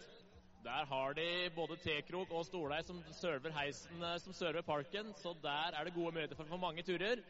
Der 0.64 0.88
har 0.88 1.12
de 1.18 1.26
både 1.54 1.76
T-krok 1.82 2.32
og 2.32 2.46
Storleis 2.48 2.88
som 2.88 3.02
server 3.12 3.52
heisen, 3.58 4.00
eh, 4.00 4.16
som 4.24 4.32
server 4.32 4.64
parken, 4.64 5.12
så 5.20 5.34
der 5.42 5.76
er 5.76 5.84
det 5.84 5.94
gode 5.94 6.14
muligheter 6.14 6.40
for 6.40 6.56
mange 6.56 6.82
turer. 6.82 7.20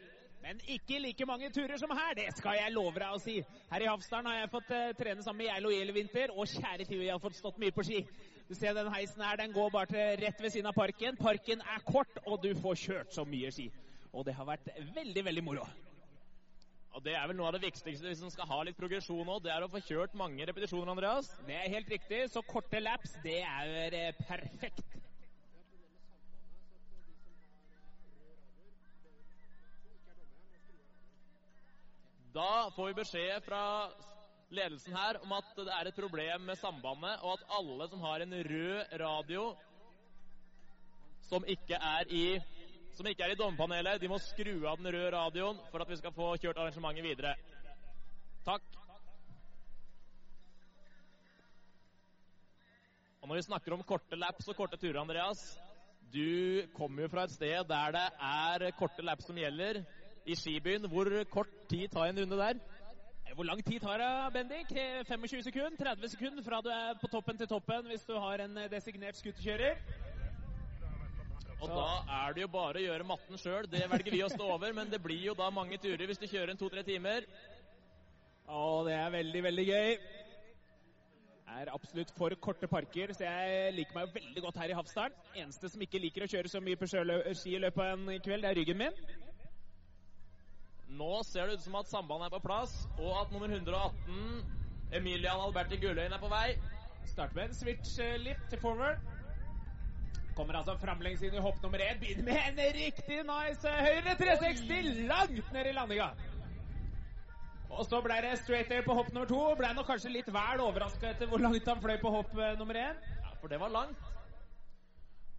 Men 0.43 0.61
ikke 0.71 1.01
like 1.03 1.25
mange 1.27 1.49
turer 1.51 1.77
som 1.77 1.91
her, 1.91 2.13
det 2.15 2.29
skal 2.37 2.55
jeg 2.59 2.71
love 2.71 2.95
deg 2.95 3.15
å 3.15 3.19
si. 3.21 3.35
Her 3.71 3.83
i 3.83 3.89
Hafsdalen 3.89 4.29
har 4.31 4.37
jeg 4.39 4.51
fått 4.53 4.71
eh, 4.75 4.93
trene 4.99 5.25
sammen 5.25 5.43
med 5.43 5.51
Geilo 5.51 5.95
vinter, 5.95 6.31
og 6.31 6.47
kjære 6.47 6.87
tid, 6.87 7.03
jeg 7.03 7.11
har 7.11 7.21
fått 7.23 7.37
stått 7.39 7.59
mye 7.59 7.75
på 7.75 7.83
ski. 7.85 7.99
Du 8.47 8.55
ser 8.57 8.73
den 8.73 8.89
heisen 8.93 9.21
her, 9.21 9.37
den 9.37 9.53
går 9.53 9.69
bare 9.75 9.91
til 9.91 10.23
rett 10.23 10.41
ved 10.41 10.55
siden 10.55 10.71
av 10.71 10.77
parken. 10.79 11.19
Parken 11.19 11.61
er 11.61 11.83
kort, 11.85 12.21
og 12.25 12.39
du 12.41 12.53
får 12.63 12.79
kjørt 12.85 13.13
så 13.13 13.27
mye 13.27 13.51
ski. 13.53 13.67
Og 14.09 14.25
det 14.25 14.33
har 14.39 14.47
vært 14.47 14.71
veldig, 14.95 15.25
veldig 15.27 15.45
moro. 15.45 15.67
Og 16.97 17.03
det 17.05 17.13
er 17.13 17.27
vel 17.29 17.37
noe 17.37 17.51
av 17.51 17.53
det 17.55 17.67
viktigste 17.67 18.07
hvis 18.07 18.23
man 18.25 18.33
skal 18.33 18.49
ha 18.49 18.63
litt 18.65 18.79
progresjon 18.79 19.27
nå, 19.27 19.37
det 19.43 19.51
er 19.53 19.61
å 19.61 19.69
få 19.69 19.83
kjørt 19.85 20.15
mange 20.17 20.47
repetisjoner, 20.49 20.89
Andreas. 20.95 21.29
Det 21.45 21.59
er 21.59 21.75
helt 21.75 21.91
riktig, 21.91 22.23
så 22.33 22.41
korte 22.47 22.81
laps, 22.81 23.13
det 23.23 23.43
er 23.43 23.99
eh, 23.99 24.23
perfekt. 24.25 24.87
Da 32.33 32.69
får 32.75 32.87
vi 32.87 32.93
beskjed 32.93 33.41
fra 33.41 33.89
ledelsen 34.53 34.93
her 34.93 35.17
om 35.23 35.31
at 35.33 35.49
det 35.57 35.73
er 35.73 35.89
et 35.89 35.97
problem 35.97 36.43
med 36.45 36.59
sambandet, 36.61 37.23
og 37.25 37.37
at 37.37 37.45
alle 37.57 37.87
som 37.89 38.03
har 38.05 38.21
en 38.21 38.35
rød 38.45 38.99
radio 39.01 39.45
som 41.29 41.45
ikke 41.45 41.77
er 41.77 42.09
i 42.13 42.25
ikke 42.99 43.23
er 43.23 43.31
i 43.31 43.37
dommerpanelet, 43.39 44.01
de 44.01 44.09
må 44.11 44.17
skru 44.19 44.65
av 44.67 44.75
den 44.77 44.89
røde 44.91 45.11
radioen 45.13 45.59
for 45.71 45.79
at 45.79 45.87
vi 45.87 45.97
skal 46.01 46.11
få 46.11 46.33
kjørt 46.41 46.57
arrangementet 46.59 47.05
videre. 47.05 47.31
Takk. 48.43 48.65
Og 53.21 53.29
når 53.29 53.39
vi 53.39 53.45
snakker 53.47 53.73
om 53.73 53.85
korte 53.87 54.19
laps 54.19 54.51
og 54.51 54.57
korte 54.57 54.77
turer, 54.77 54.99
Andreas 54.99 55.45
Du 56.11 56.67
kommer 56.75 57.05
jo 57.05 57.11
fra 57.13 57.23
et 57.23 57.31
sted 57.37 57.63
der 57.69 57.95
det 57.95 58.05
er 58.19 58.71
korte 58.75 59.05
laps 59.05 59.29
som 59.29 59.37
gjelder. 59.37 59.83
I 60.25 60.35
skibyen. 60.35 60.87
Hvor 60.91 61.09
kort 61.31 61.51
tid 61.69 61.87
tar 61.93 62.09
en 62.09 62.19
runde 62.23 62.37
der? 62.37 62.59
Hvor 63.35 63.45
lang 63.45 63.61
tid 63.65 63.79
tar 63.79 63.97
det, 64.01 64.33
Bendik? 64.33 64.71
Eh, 64.75 65.03
25 65.05 65.43
sekunder? 65.43 65.77
30 65.85 66.09
sekunder 66.15 66.43
fra 66.43 66.61
du 66.65 66.69
er 66.73 66.95
på 67.01 67.07
toppen 67.07 67.37
til 67.37 67.47
toppen 67.47 67.85
hvis 67.87 68.03
du 68.07 68.15
har 68.17 68.41
en 68.45 68.57
eh, 68.57 68.69
designert 68.71 69.17
skuterkjører? 69.19 69.77
Og 71.61 71.67
da 71.69 71.85
er 72.23 72.33
det 72.33 72.41
jo 72.45 72.47
bare 72.47 72.79
å 72.79 72.85
gjøre 72.85 73.03
matten 73.05 73.37
sjøl. 73.37 73.67
Det 73.69 73.83
velger 73.91 74.13
vi 74.15 74.23
å 74.23 74.29
stå 74.31 74.45
over, 74.55 74.73
men 74.73 74.89
det 74.89 75.01
blir 75.03 75.19
jo 75.27 75.33
da 75.35 75.49
mange 75.51 75.77
turer 75.77 76.07
hvis 76.07 76.21
du 76.21 76.25
kjører 76.31 76.53
en 76.53 76.59
to-tre 76.61 76.83
timer. 76.87 77.27
Å, 78.49 78.59
det 78.87 78.95
er 78.95 79.11
veldig, 79.13 79.41
veldig 79.43 79.65
gøy. 79.67 79.97
Det 81.49 81.57
er 81.65 81.71
absolutt 81.73 82.11
for 82.15 82.33
korte 82.39 82.67
parker, 82.71 83.11
så 83.17 83.25
jeg 83.25 83.73
liker 83.75 83.97
meg 83.97 84.13
veldig 84.15 84.41
godt 84.45 84.59
her 84.61 84.71
i 84.71 84.77
Hafsdalen. 84.77 85.15
Eneste 85.35 85.69
som 85.73 85.81
ikke 85.83 85.99
liker 86.01 86.23
å 86.23 86.29
kjøre 86.31 86.49
så 86.51 86.61
mye 86.63 86.77
på 86.79 86.87
sjølø- 86.87 87.33
ski 87.35 87.55
i 87.57 87.61
løpet 87.61 87.83
av 87.83 87.93
en 87.97 88.21
kveld, 88.23 88.45
det 88.45 88.51
er 88.53 88.57
ryggen 88.61 88.79
min. 88.79 88.99
Nå 90.89 91.23
ser 91.23 91.45
det 91.47 91.59
ut 91.59 91.61
som 91.61 91.75
at 91.77 91.89
sambandet 91.89 92.29
er 92.29 92.33
på 92.33 92.45
plass, 92.47 92.73
og 92.97 93.11
at 93.21 93.31
nummer 93.31 93.51
118, 93.53 94.41
Emilian 94.97 95.41
Alberti 95.45 95.77
Gulløyen, 95.77 96.13
er 96.13 96.21
på 96.21 96.31
vei. 96.31 96.55
Starter 97.05 97.35
med 97.35 97.49
en 97.49 97.53
switch 97.55 97.99
eh, 98.01 98.17
lift 98.17 98.49
til 98.49 98.59
forward. 98.61 98.97
Kommer 100.35 100.57
altså 100.57 100.75
framlengs 100.81 101.21
inn 101.21 101.37
i 101.37 101.43
hopp 101.43 101.61
nummer 101.61 101.81
én. 101.83 101.99
Begynner 102.01 102.25
med 102.25 102.41
en 102.47 102.73
riktig 102.79 103.21
nice 103.27 103.69
eh, 103.69 103.85
høyre 103.85 104.17
360 104.17 105.05
langt 105.11 105.53
ned 105.53 105.69
i 105.69 105.77
landinga. 105.77 106.09
Og 107.69 107.85
så 107.85 108.01
ble 108.01 108.17
det 108.25 108.33
straight 108.41 108.71
air 108.73 108.85
på 108.85 108.97
hopp 108.97 109.13
nummer 109.13 109.29
to. 109.29 109.41
Ble 109.61 109.71
nok 109.77 109.89
kanskje 109.91 110.13
litt 110.13 110.33
vel 110.33 110.65
overraska 110.65 111.13
etter 111.13 111.29
hvor 111.29 111.43
langt 111.43 111.69
han 111.69 111.81
fløy 111.85 111.97
på 112.01 112.17
hopp 112.17 112.33
eh, 112.33 112.55
nummer 112.57 112.81
én. 112.81 112.97
Ja, 113.21 113.35
for 113.37 113.53
det 113.53 113.61
var 113.61 113.73
langt. 113.77 114.09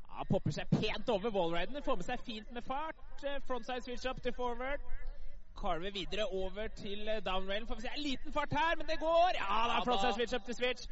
Ja, 0.06 0.26
popper 0.30 0.54
seg 0.54 0.70
pent 0.78 1.10
over 1.10 1.34
wallriden. 1.34 1.82
Får 1.82 1.98
med 1.98 2.06
seg 2.06 2.26
fint 2.26 2.54
med 2.54 2.66
fart. 2.66 3.30
Frontside 3.50 3.82
switch 3.82 4.06
up 4.06 4.22
til 4.22 4.36
forward. 4.36 4.84
Carver 5.58 5.90
videre 5.94 6.26
over 6.32 6.68
til 6.76 7.08
eh, 7.08 7.22
downrailen. 7.24 7.66
Får 7.68 7.80
vi 7.80 7.86
se 7.86 7.92
en 7.96 8.02
liten 8.04 8.32
fart 8.32 8.52
her, 8.52 8.76
men 8.76 8.86
det 8.88 8.98
går! 9.00 9.38
Ja 9.38 9.48
da, 9.68 9.74
Ja, 9.78 9.82
flott 9.84 10.02
da. 10.02 10.12
switch 10.16 10.34
up 10.36 10.44
til 10.46 10.54
switch. 10.54 10.86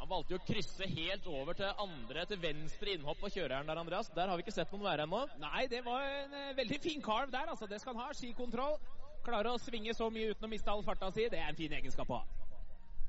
Han 0.00 0.08
valgte 0.08 0.32
jo 0.32 0.38
å 0.40 0.46
krysse 0.48 0.86
helt 0.88 1.26
over 1.28 1.52
til 1.58 1.72
andre 1.82 2.24
til 2.30 2.38
venstre 2.40 2.94
innhopp 2.94 3.18
på 3.20 3.28
kjøreren 3.34 3.68
der, 3.68 3.80
Andreas. 3.82 4.08
Der 4.16 4.30
har 4.30 4.38
vi 4.38 4.46
ikke 4.46 4.54
sett 4.56 4.72
noen 4.72 4.86
være 4.86 5.04
ennå. 5.04 5.26
Nei, 5.42 5.66
det 5.68 5.82
var 5.84 6.06
en 6.06 6.32
eh, 6.38 6.54
veldig 6.56 6.80
fin 6.80 7.02
carve 7.04 7.30
der, 7.34 7.50
altså. 7.52 7.68
Det 7.68 7.80
skal 7.82 7.94
han 7.94 8.06
ha. 8.06 8.14
Skikontroll. 8.16 8.78
Klare 9.26 9.52
å 9.52 9.60
svinge 9.60 9.92
så 9.94 10.08
mye 10.10 10.30
uten 10.32 10.46
å 10.48 10.48
miste 10.48 10.72
all 10.72 10.82
farta 10.86 11.10
si. 11.12 11.26
Det 11.28 11.38
er 11.42 11.50
en 11.52 11.58
fin 11.58 11.72
egenskap 11.76 12.08
å 12.10 12.22
ha. 12.22 12.24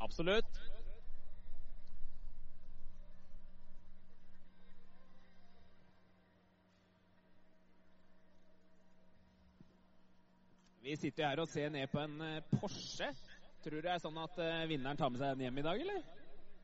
Absolutt. 0.03 0.59
Vi 10.81 10.95
sitter 10.97 11.27
her 11.29 11.39
og 11.43 11.49
ser 11.49 11.69
ned 11.69 11.85
på 11.91 11.99
en 12.01 12.15
eh, 12.25 12.41
Porsche. 12.55 13.11
Tror 13.61 13.77
du 13.77 13.85
det 13.85 13.91
er 13.93 14.01
sånn 14.01 14.17
at 14.17 14.39
eh, 14.41 14.63
vinneren 14.71 14.97
tar 14.97 15.11
med 15.13 15.21
seg 15.21 15.35
den 15.35 15.45
hjem 15.45 15.59
i 15.61 15.65
dag, 15.67 15.81
eller? 15.83 15.99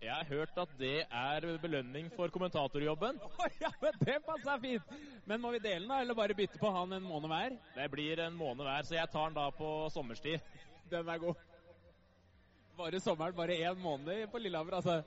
Jeg 0.01 0.13
har 0.13 0.30
hørt 0.30 0.57
at 0.61 0.72
det 0.80 0.95
er 1.05 1.45
belønning 1.61 2.09
for 2.15 2.34
kommentatorjobben. 2.34 3.20
Oh, 3.28 3.59
ja, 3.61 3.70
men 3.82 3.99
det 4.01 4.15
passer 4.26 4.63
fint! 4.63 4.95
Men 5.30 5.41
må 5.43 5.51
vi 5.53 5.61
dele 5.61 5.84
den, 5.84 5.91
da, 5.91 5.99
eller 6.01 6.18
bare 6.18 6.38
bytte 6.38 6.57
på 6.61 6.72
han 6.74 6.97
en 6.97 7.05
måned 7.05 7.30
hver? 7.30 7.59
Det 7.76 7.88
blir 7.93 8.24
en 8.26 8.39
måned 8.39 8.65
hver, 8.65 8.89
så 8.89 8.97
jeg 8.97 9.13
tar 9.13 9.30
den 9.30 9.38
da 9.38 9.45
på 9.53 9.70
sommerstid. 9.93 10.49
Den 10.89 11.13
er 11.13 11.22
god. 11.22 11.45
Bare 12.78 13.01
sommeren, 13.03 13.38
bare 13.38 13.59
én 13.70 13.82
måned 13.82 14.26
på 14.34 14.41
Lillehammer, 14.41 14.80
altså. 14.80 15.03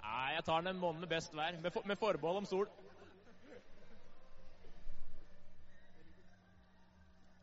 Nei, 0.00 0.32
jeg 0.38 0.48
tar 0.48 0.64
den 0.64 0.72
en 0.72 0.80
måned 0.80 1.08
best 1.12 1.36
hver, 1.36 1.60
med, 1.60 1.72
for, 1.76 1.84
med 1.84 2.00
forbehold 2.00 2.40
om 2.40 2.48
sol. 2.48 2.68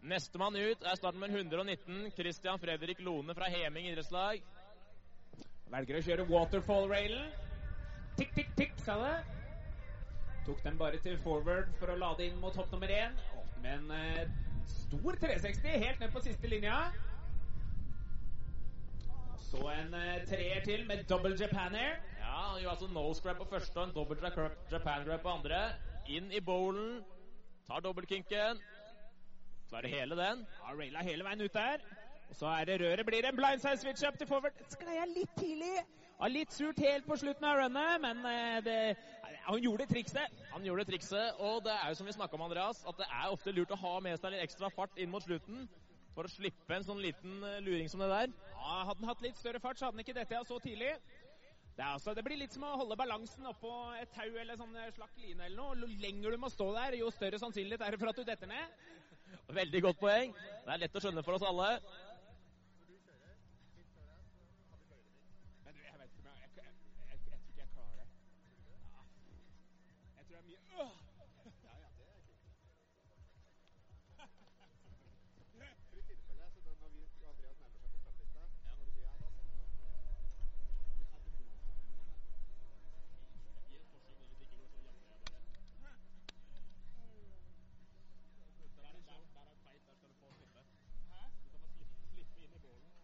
Nestemann 0.04 0.58
ut 0.60 0.82
er 0.84 0.98
startnummer 1.00 1.32
119, 1.32 2.10
Christian 2.12 2.60
Fredrik 2.60 3.00
Lone 3.00 3.32
fra 3.38 3.48
Heming 3.48 3.86
idrettslag. 3.88 4.42
Velger 5.72 5.96
å 5.96 6.02
kjøre 6.04 6.26
waterfall-railen. 6.28 7.30
Tikk, 8.18 8.34
tikk, 8.36 8.50
tikk, 8.58 8.74
sa 8.84 8.98
det. 9.00 9.14
Tok 10.44 10.60
den 10.66 10.76
bare 10.82 11.00
til 11.00 11.16
forward 11.24 11.72
for 11.80 11.94
å 11.94 11.96
lade 12.02 12.28
inn 12.28 12.36
mot 12.42 12.56
hopp 12.60 12.74
nummer 12.76 12.92
én. 12.92 13.16
Men 13.64 13.88
eh, 13.96 14.28
stor 14.68 15.16
360 15.24 15.80
helt 15.86 16.04
ned 16.04 16.12
på 16.12 16.26
siste 16.28 16.52
linja. 16.52 16.82
Så 19.48 19.64
en 19.72 19.96
eh, 20.02 20.28
treer 20.28 20.68
til 20.68 20.84
med 20.90 21.08
double 21.08 21.40
Japan 21.40 21.80
Air. 21.80 21.96
Ja, 22.20 22.36
han 22.50 22.60
gjør 22.60 22.76
altså 22.76 22.92
nose 22.92 23.24
grab 23.24 23.40
på 23.40 23.48
første 23.56 23.80
og 23.80 23.88
en 23.88 23.96
double 23.96 24.20
Japan 24.20 25.08
grab 25.08 25.24
på 25.24 25.36
andre. 25.40 25.64
Inn 26.12 26.28
i 26.36 26.44
bowlen, 26.44 27.00
tar 27.72 27.88
dobbeltkinken. 27.88 28.60
Klarer 29.74 29.90
hele 29.90 30.16
den. 30.16 30.42
Ja, 30.62 30.72
raila 30.78 31.02
hele 31.02 31.26
veien 31.26 31.42
ut 31.42 31.56
der. 31.56 31.82
Og 32.30 32.36
så 32.38 32.50
er 32.54 32.68
det 32.70 32.76
røret. 32.82 33.06
Blir 33.08 33.24
det 33.26 33.32
en 33.32 33.38
blindside 33.40 33.80
switch 33.82 34.04
up 34.06 34.20
til 34.22 34.28
forward. 34.30 34.60
Sklei 34.70 35.00
jeg 35.00 35.10
litt 35.16 35.32
tidlig. 35.40 35.72
Ja, 36.20 36.30
litt 36.30 36.54
surt 36.54 36.82
helt 36.84 37.08
på 37.10 37.18
slutten 37.18 37.48
av 37.50 37.58
runnet, 37.58 38.04
men 38.04 38.22
eh, 38.30 38.60
det, 38.68 38.76
han 39.48 39.64
gjorde 39.64 39.88
trikset. 39.90 40.44
Han 40.52 40.68
gjorde 40.68 40.86
trikset, 40.92 41.42
og 41.42 41.64
det 41.66 41.74
er 41.74 41.90
jo 41.90 41.98
som 41.98 42.08
vi 42.08 42.14
snakka 42.14 42.38
om, 42.38 42.46
Andreas, 42.46 42.84
at 42.86 43.02
det 43.02 43.10
er 43.10 43.34
ofte 43.34 43.56
lurt 43.56 43.74
å 43.74 43.80
ha 43.82 43.96
med 44.06 44.22
seg 44.22 44.36
litt 44.36 44.46
ekstra 44.46 44.70
fart 44.78 45.02
inn 45.02 45.10
mot 45.10 45.26
slutten 45.26 45.66
for 46.14 46.30
å 46.30 46.32
slippe 46.32 46.78
en 46.78 46.86
sånn 46.86 47.02
liten 47.02 47.42
eh, 47.50 47.60
luring 47.66 47.90
som 47.90 48.06
det 48.06 48.14
der. 48.14 48.38
Ja, 48.54 48.80
Hadde 48.92 49.02
han 49.02 49.10
hatt 49.10 49.26
litt 49.26 49.42
større 49.42 49.64
fart, 49.64 49.82
så 49.82 49.90
hadde 49.90 49.98
han 49.98 50.06
ikke 50.06 50.20
dette 50.22 50.46
så 50.48 50.62
tidlig. 50.62 50.94
Det, 51.74 51.82
er 51.82 51.96
altså, 51.96 52.14
det 52.14 52.22
blir 52.30 52.38
litt 52.38 52.54
som 52.54 52.70
å 52.70 52.76
holde 52.78 53.00
balansen 53.02 53.50
oppå 53.50 53.74
et 53.98 54.14
tau 54.14 54.30
eller 54.30 54.54
sånn 54.60 54.78
slakk 54.94 55.18
line 55.18 55.48
eller 55.48 55.58
noe. 55.58 55.80
Jo 55.82 55.90
lenger 56.06 56.38
du 56.38 56.44
må 56.46 56.54
stå 56.54 56.70
der, 56.78 57.00
jo 57.02 57.10
større 57.10 57.42
sannsynlighet 57.42 57.82
er 57.82 57.96
det 57.96 58.04
for 58.04 58.14
at 58.14 58.22
du 58.22 58.28
detter 58.28 58.54
ned. 58.54 58.84
Veldig 59.54 59.82
godt 59.82 60.00
poeng. 60.00 60.36
Det 60.66 60.74
er 60.74 60.78
lett 60.82 60.96
å 60.98 61.02
skjønne 61.04 61.24
for 61.26 61.34
oss 61.38 61.46
alle. 61.46 61.70
Jeg 65.64 65.74
tror 70.26 70.36
jeg 70.36 70.40
er 70.40 70.48
mye 70.48 70.62
øh. 70.82 70.92
Ja, 74.18 74.26
ja, 74.42 74.50
det 74.58 74.64
er 74.64 74.76
kult. 74.84 75.02
For 75.90 75.98
i 75.98 76.04
tilfelle, 76.10 76.46
så 76.54 76.60
da 76.66 76.72
når 76.82 76.90
vi, 76.96 77.02
Andreas 77.32 77.58
nærmer 77.60 77.80
seg 77.84 77.92
på 77.94 78.00
startlista, 78.02 78.42
ja. 78.66 78.72
når 78.78 78.86
du 78.86 78.92
sier 78.98 79.08
ja, 79.08 79.14
da 79.22 79.34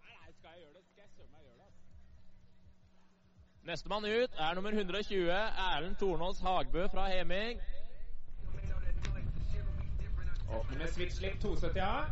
Nei, 0.04 0.14
nei, 0.22 0.32
skal 0.38 0.50
jeg 0.56 0.60
gjøre 0.64 0.76
det, 0.78 0.84
skal 0.90 1.02
jeg 1.04 1.12
søren 1.16 1.32
meg 1.34 1.42
gjøre 1.46 1.58
det. 1.60 1.66
altså. 1.70 1.86
Nestemann 3.70 4.06
ut 4.06 4.32
er 4.40 4.54
nummer 4.58 4.72
120, 4.72 5.30
Erlend 5.30 5.96
Tornås 5.96 6.40
Hagbø 6.42 6.88
fra 6.88 7.04
Heming. 7.08 7.60
Åpner 10.50 10.78
med 10.78 10.88
switch 10.88 11.16
slip 11.16 11.42
270 11.42 11.82
A. 11.82 12.06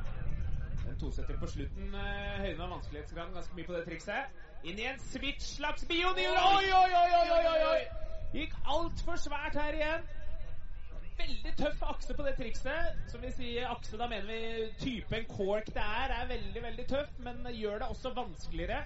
Den 0.86 0.99
270 0.99 1.39
på 1.39 1.47
slutten 1.47 1.95
eh, 1.95 2.36
høyner 2.43 2.70
vanskelighetsgraden 2.74 3.34
ganske 3.34 3.58
mye 3.58 3.66
på 3.66 3.74
det 3.74 3.82
trikset. 3.88 4.38
Inn 4.70 4.78
i 4.78 4.86
en 4.91 5.01
switch-slags 5.01 5.88
bionior. 5.89 6.38
Oi, 6.51 6.70
oi, 6.82 6.91
oi, 6.99 7.10
oi, 7.22 7.26
oi, 7.39 7.41
oi, 7.53 7.66
oi! 7.72 7.82
Gikk 8.36 8.53
altfor 8.76 9.18
svært 9.26 9.58
her 9.58 9.80
igjen. 9.80 10.05
Veldig 11.18 11.55
tøff 11.58 11.84
akse 11.89 12.14
på 12.14 12.28
det 12.30 12.36
trikset. 12.38 13.01
Som 13.10 13.26
vi 13.26 13.34
sier 13.34 13.74
akse, 13.74 13.97
da 13.97 14.05
mener 14.14 14.30
vi 14.30 14.70
typen 14.84 15.26
cork 15.34 15.74
det 15.74 15.89
er, 16.03 16.14
er 16.22 16.32
veldig, 16.36 16.66
veldig 16.70 16.88
tøff, 16.93 17.18
men 17.26 17.41
gjør 17.49 17.82
det 17.82 17.91
også 17.97 18.14
vanskeligere. 18.22 18.84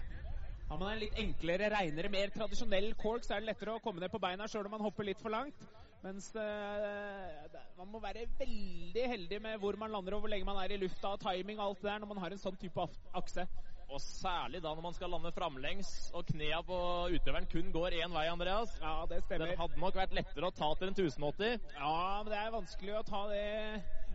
Har 0.71 0.79
man 0.79 0.93
en 0.93 1.01
litt 1.01 1.17
enklere, 1.19 1.67
reinere, 1.73 2.07
mer 2.07 2.29
tradisjonell 2.31 2.93
cork, 2.95 3.25
så 3.27 3.35
er 3.35 3.41
det 3.41 3.49
lettere 3.49 3.73
å 3.75 3.81
komme 3.83 3.99
ned 3.99 4.11
på 4.13 4.21
beina 4.23 4.45
sjøl 4.47 4.69
om 4.69 4.71
man 4.77 4.85
hopper 4.85 5.03
litt 5.03 5.19
for 5.19 5.33
langt. 5.33 5.65
Mens 5.99 6.29
eh, 6.39 7.57
man 7.75 7.89
må 7.91 7.99
være 7.99 8.23
veldig 8.39 9.03
heldig 9.11 9.41
med 9.43 9.59
hvor 9.59 9.75
man 9.81 9.91
lander 9.91 10.15
og 10.15 10.23
hvor 10.23 10.31
lenge 10.31 10.47
man 10.47 10.61
er 10.63 10.71
i 10.71 10.79
lufta, 10.79 11.11
og 11.11 11.19
timing 11.25 11.59
og 11.59 11.65
alt 11.65 11.83
det 11.83 11.89
der 11.91 11.99
når 11.99 12.11
man 12.13 12.23
har 12.23 12.31
en 12.31 12.39
sånn 12.39 12.55
type 12.63 12.87
akse. 13.19 13.45
Og 13.91 13.99
særlig 13.99 14.63
da 14.63 14.71
når 14.71 14.85
man 14.87 14.95
skal 14.95 15.11
lande 15.11 15.35
framlengs 15.35 15.91
og 16.15 16.23
knea 16.31 16.63
på 16.63 16.79
utøveren 17.17 17.51
kun 17.51 17.75
går 17.75 17.99
én 17.99 18.15
vei, 18.15 18.29
Andreas. 18.31 18.79
Ja, 18.79 19.01
det 19.11 19.25
stemmer. 19.25 19.51
Den 19.51 19.59
hadde 19.59 19.83
nok 19.83 19.99
vært 19.99 20.15
lettere 20.15 20.47
å 20.47 20.55
ta 20.55 20.71
til 20.79 20.93
en 20.93 20.95
1080. 20.95 21.71
Ja, 21.75 21.97
men 22.23 22.31
det 22.31 22.39
er 22.39 22.55
vanskelig 22.55 22.95
å 22.95 23.07
ta 23.11 23.25
det 23.33 23.47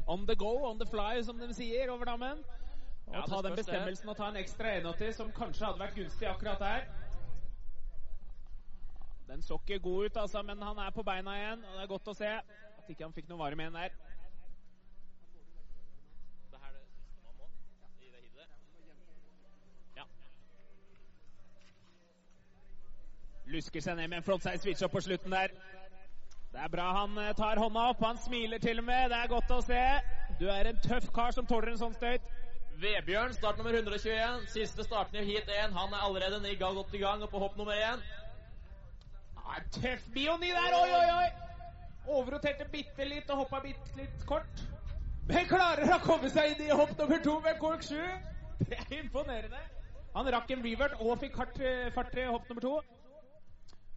on 0.09 0.25
the 0.25 0.41
go, 0.41 0.57
on 0.71 0.81
the 0.81 0.89
fly, 0.89 1.21
som 1.21 1.37
de 1.37 1.53
sier 1.53 1.93
over 1.93 2.09
dammen. 2.09 2.41
Ja, 3.13 3.23
ta 3.27 3.43
den 3.43 3.57
bestemmelsen 3.57 4.09
og 4.09 4.17
ta 4.17 4.29
en 4.29 4.37
ekstra 4.37 4.73
180 4.77 5.13
som 5.17 5.33
kanskje 5.33 5.67
hadde 5.67 5.81
vært 5.81 5.95
gunstig 5.95 6.29
akkurat 6.29 6.59
der. 6.61 6.89
Den 9.29 9.43
så 9.43 9.59
ikke 9.59 9.79
god 9.79 10.05
ut, 10.05 10.17
altså, 10.17 10.43
men 10.43 10.63
han 10.63 10.79
er 10.79 10.91
på 10.91 11.03
beina 11.03 11.37
igjen, 11.39 11.65
og 11.65 11.75
det 11.75 11.83
er 11.83 11.87
godt 11.91 12.09
å 12.09 12.15
se 12.15 12.29
at 12.29 12.91
ikke 12.91 13.05
han 13.05 13.15
fikk 13.15 13.31
noe 13.31 13.39
varme 13.39 13.63
igjen 13.63 13.79
der. 13.79 13.91
Er. 13.91 13.93
Ja. 19.97 20.05
Lusker 23.51 23.83
seg 23.83 23.99
ned 23.99 24.09
med 24.09 24.21
en 24.21 24.27
frontside 24.27 24.63
switch 24.63 24.87
up 24.87 24.95
på 24.95 25.03
slutten 25.03 25.35
der. 25.35 25.55
Det 26.53 26.63
er 26.63 26.69
bra 26.73 26.87
han 26.97 27.19
eh, 27.19 27.35
tar 27.37 27.59
hånda 27.61 27.89
opp. 27.91 28.05
Han 28.05 28.19
smiler 28.19 28.59
til 28.59 28.79
og 28.79 28.85
med. 28.85 29.11
Det 29.11 29.19
er 29.19 29.29
godt 29.29 29.51
å 29.53 29.61
se. 29.67 29.83
Du 30.41 30.47
er 30.49 30.71
en 30.71 30.79
tøff 30.87 31.11
kar 31.15 31.35
som 31.35 31.47
tåler 31.47 31.75
en 31.75 31.83
sånn 31.83 31.99
støyt. 31.99 32.31
Vebjørn, 32.77 33.33
start 33.33 33.57
nummer 33.57 33.73
121. 33.73 34.43
Siste 34.53 34.85
starten 34.85 35.17
i 35.17 35.25
heat 35.25 35.49
1. 35.49 35.73
Han 35.73 35.93
er 35.97 36.03
allerede 36.05 36.53
i 36.53 36.57
gang, 36.61 36.75
godt 36.77 36.95
i 36.95 36.99
gang, 37.01 37.23
og 37.23 37.31
på 37.31 37.39
hopp 37.41 37.57
nummer 37.57 37.73
1. 37.73 38.03
Ah, 39.37 39.63
tøff 39.73 40.05
bioni 40.15 40.51
der. 40.53 40.77
Oi, 40.77 40.91
oi, 40.99 41.07
oi. 41.15 41.29
Overroterte 42.19 42.67
bitte 42.73 43.07
litt 43.09 43.31
og 43.33 43.45
hoppa 43.45 43.63
bitte 43.65 43.97
litt 43.97 44.27
kort. 44.29 44.61
Men 45.27 45.49
klarer 45.49 45.89
å 45.97 46.03
komme 46.05 46.29
seg 46.31 46.53
inn 46.53 46.67
i 46.67 46.77
hopp 46.77 46.93
nummer 46.99 47.23
to 47.25 47.39
med 47.47 47.57
kork 47.63 47.87
7. 47.87 47.97
Det 48.61 48.77
er 48.77 49.01
imponerende. 49.01 49.63
Han 50.17 50.29
rakk 50.33 50.53
en 50.53 50.65
revert 50.65 51.01
og 51.01 51.17
fikk 51.21 51.41
hardt 51.41 51.59
fart 51.97 52.21
i 52.21 52.29
hopp 52.29 52.51
nummer 52.51 52.67
to. 52.67 52.75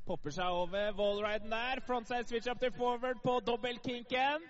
Popper 0.08 0.34
seg 0.34 0.56
over 0.64 0.96
wallriden 0.98 1.52
der. 1.52 1.84
Frontside 1.86 2.32
switch 2.32 2.48
up 2.50 2.64
til 2.64 2.72
forward 2.80 3.20
på 3.26 3.42
dobbeltkinken. 3.46 4.48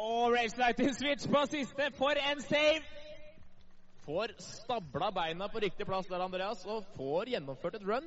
Og 0.00 0.32
racelighting 0.32 0.94
switch 0.96 1.28
på 1.28 1.44
siste. 1.50 1.90
For 1.98 2.16
en 2.30 2.42
save! 2.42 2.82
Får 4.06 4.32
stabla 4.40 5.10
beina 5.12 5.48
på 5.52 5.60
riktig 5.60 5.86
plass 5.86 6.08
der, 6.08 6.22
Andreas, 6.24 6.64
og 6.66 6.86
får 6.96 7.34
gjennomført 7.34 7.76
et 7.76 7.84
run. 7.88 8.06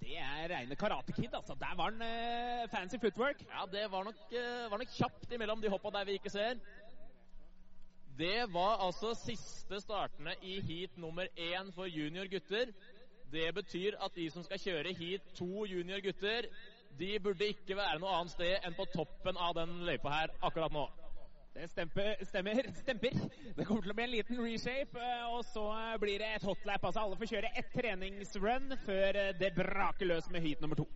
Det 0.00 0.16
er 0.16 0.46
reine 0.52 0.76
Karate 0.78 1.12
Kid, 1.12 1.34
altså. 1.34 1.56
Der 1.60 1.74
var 1.76 1.90
han 1.90 2.02
eh, 2.02 2.68
fancy 2.70 3.00
footwork. 3.02 3.42
Ja, 3.50 3.66
det 3.72 3.90
var 3.92 4.04
nok, 4.04 4.20
eh, 4.32 4.70
var 4.70 4.78
nok 4.78 4.94
kjapt 4.94 5.34
imellom 5.34 5.60
de 5.60 5.72
hoppa 5.72 5.90
der 5.98 6.04
vi 6.04 6.12
ikke 6.12 6.30
ser. 6.30 6.54
Det 8.18 8.54
var 8.54 8.86
altså 8.86 9.14
siste 9.14 9.80
startene 9.80 10.34
i 10.42 10.60
heat 10.60 10.96
nummer 10.96 11.26
én 11.36 11.74
for 11.74 11.84
junior 11.84 12.30
gutter. 12.30 12.72
Det 13.32 13.54
betyr 13.54 13.98
at 14.04 14.14
de 14.14 14.30
som 14.30 14.42
skal 14.42 14.58
kjøre 14.58 14.94
heat 14.94 15.22
to 15.34 15.64
junior 15.64 16.00
gutter, 16.04 16.48
de 16.98 17.18
burde 17.22 17.46
ikke 17.46 17.76
være 17.76 17.98
noe 17.98 18.14
annet 18.14 18.32
sted 18.32 18.66
enn 18.66 18.74
på 18.74 18.88
toppen 18.94 19.36
av 19.36 19.54
den 19.58 19.82
løypa 19.86 20.10
her 20.10 20.34
akkurat 20.42 20.72
nå. 20.72 20.88
Det 21.54 21.68
stemper, 21.68 22.24
stemmer. 22.24 22.62
stemper. 22.74 23.10
Det 23.56 23.64
kommer 23.66 23.82
til 23.82 23.90
å 23.90 23.94
bli 23.98 24.04
en 24.04 24.12
liten 24.12 24.38
reshape, 24.38 25.00
eh, 25.02 25.24
og 25.34 25.42
så 25.48 25.64
eh, 25.74 25.96
blir 25.98 26.22
det 26.22 26.28
et 26.36 26.46
hotlap. 26.46 26.84
Altså 26.86 27.02
alle 27.02 27.18
får 27.18 27.32
kjøre 27.32 27.50
ett 27.58 27.72
treningsrun 27.74 28.76
før 28.84 29.18
eh, 29.18 29.32
det 29.40 29.50
braker 29.56 30.12
løs 30.12 30.30
med 30.30 30.46
heat 30.46 30.62
nummer 30.62 30.78
to. 30.78 30.86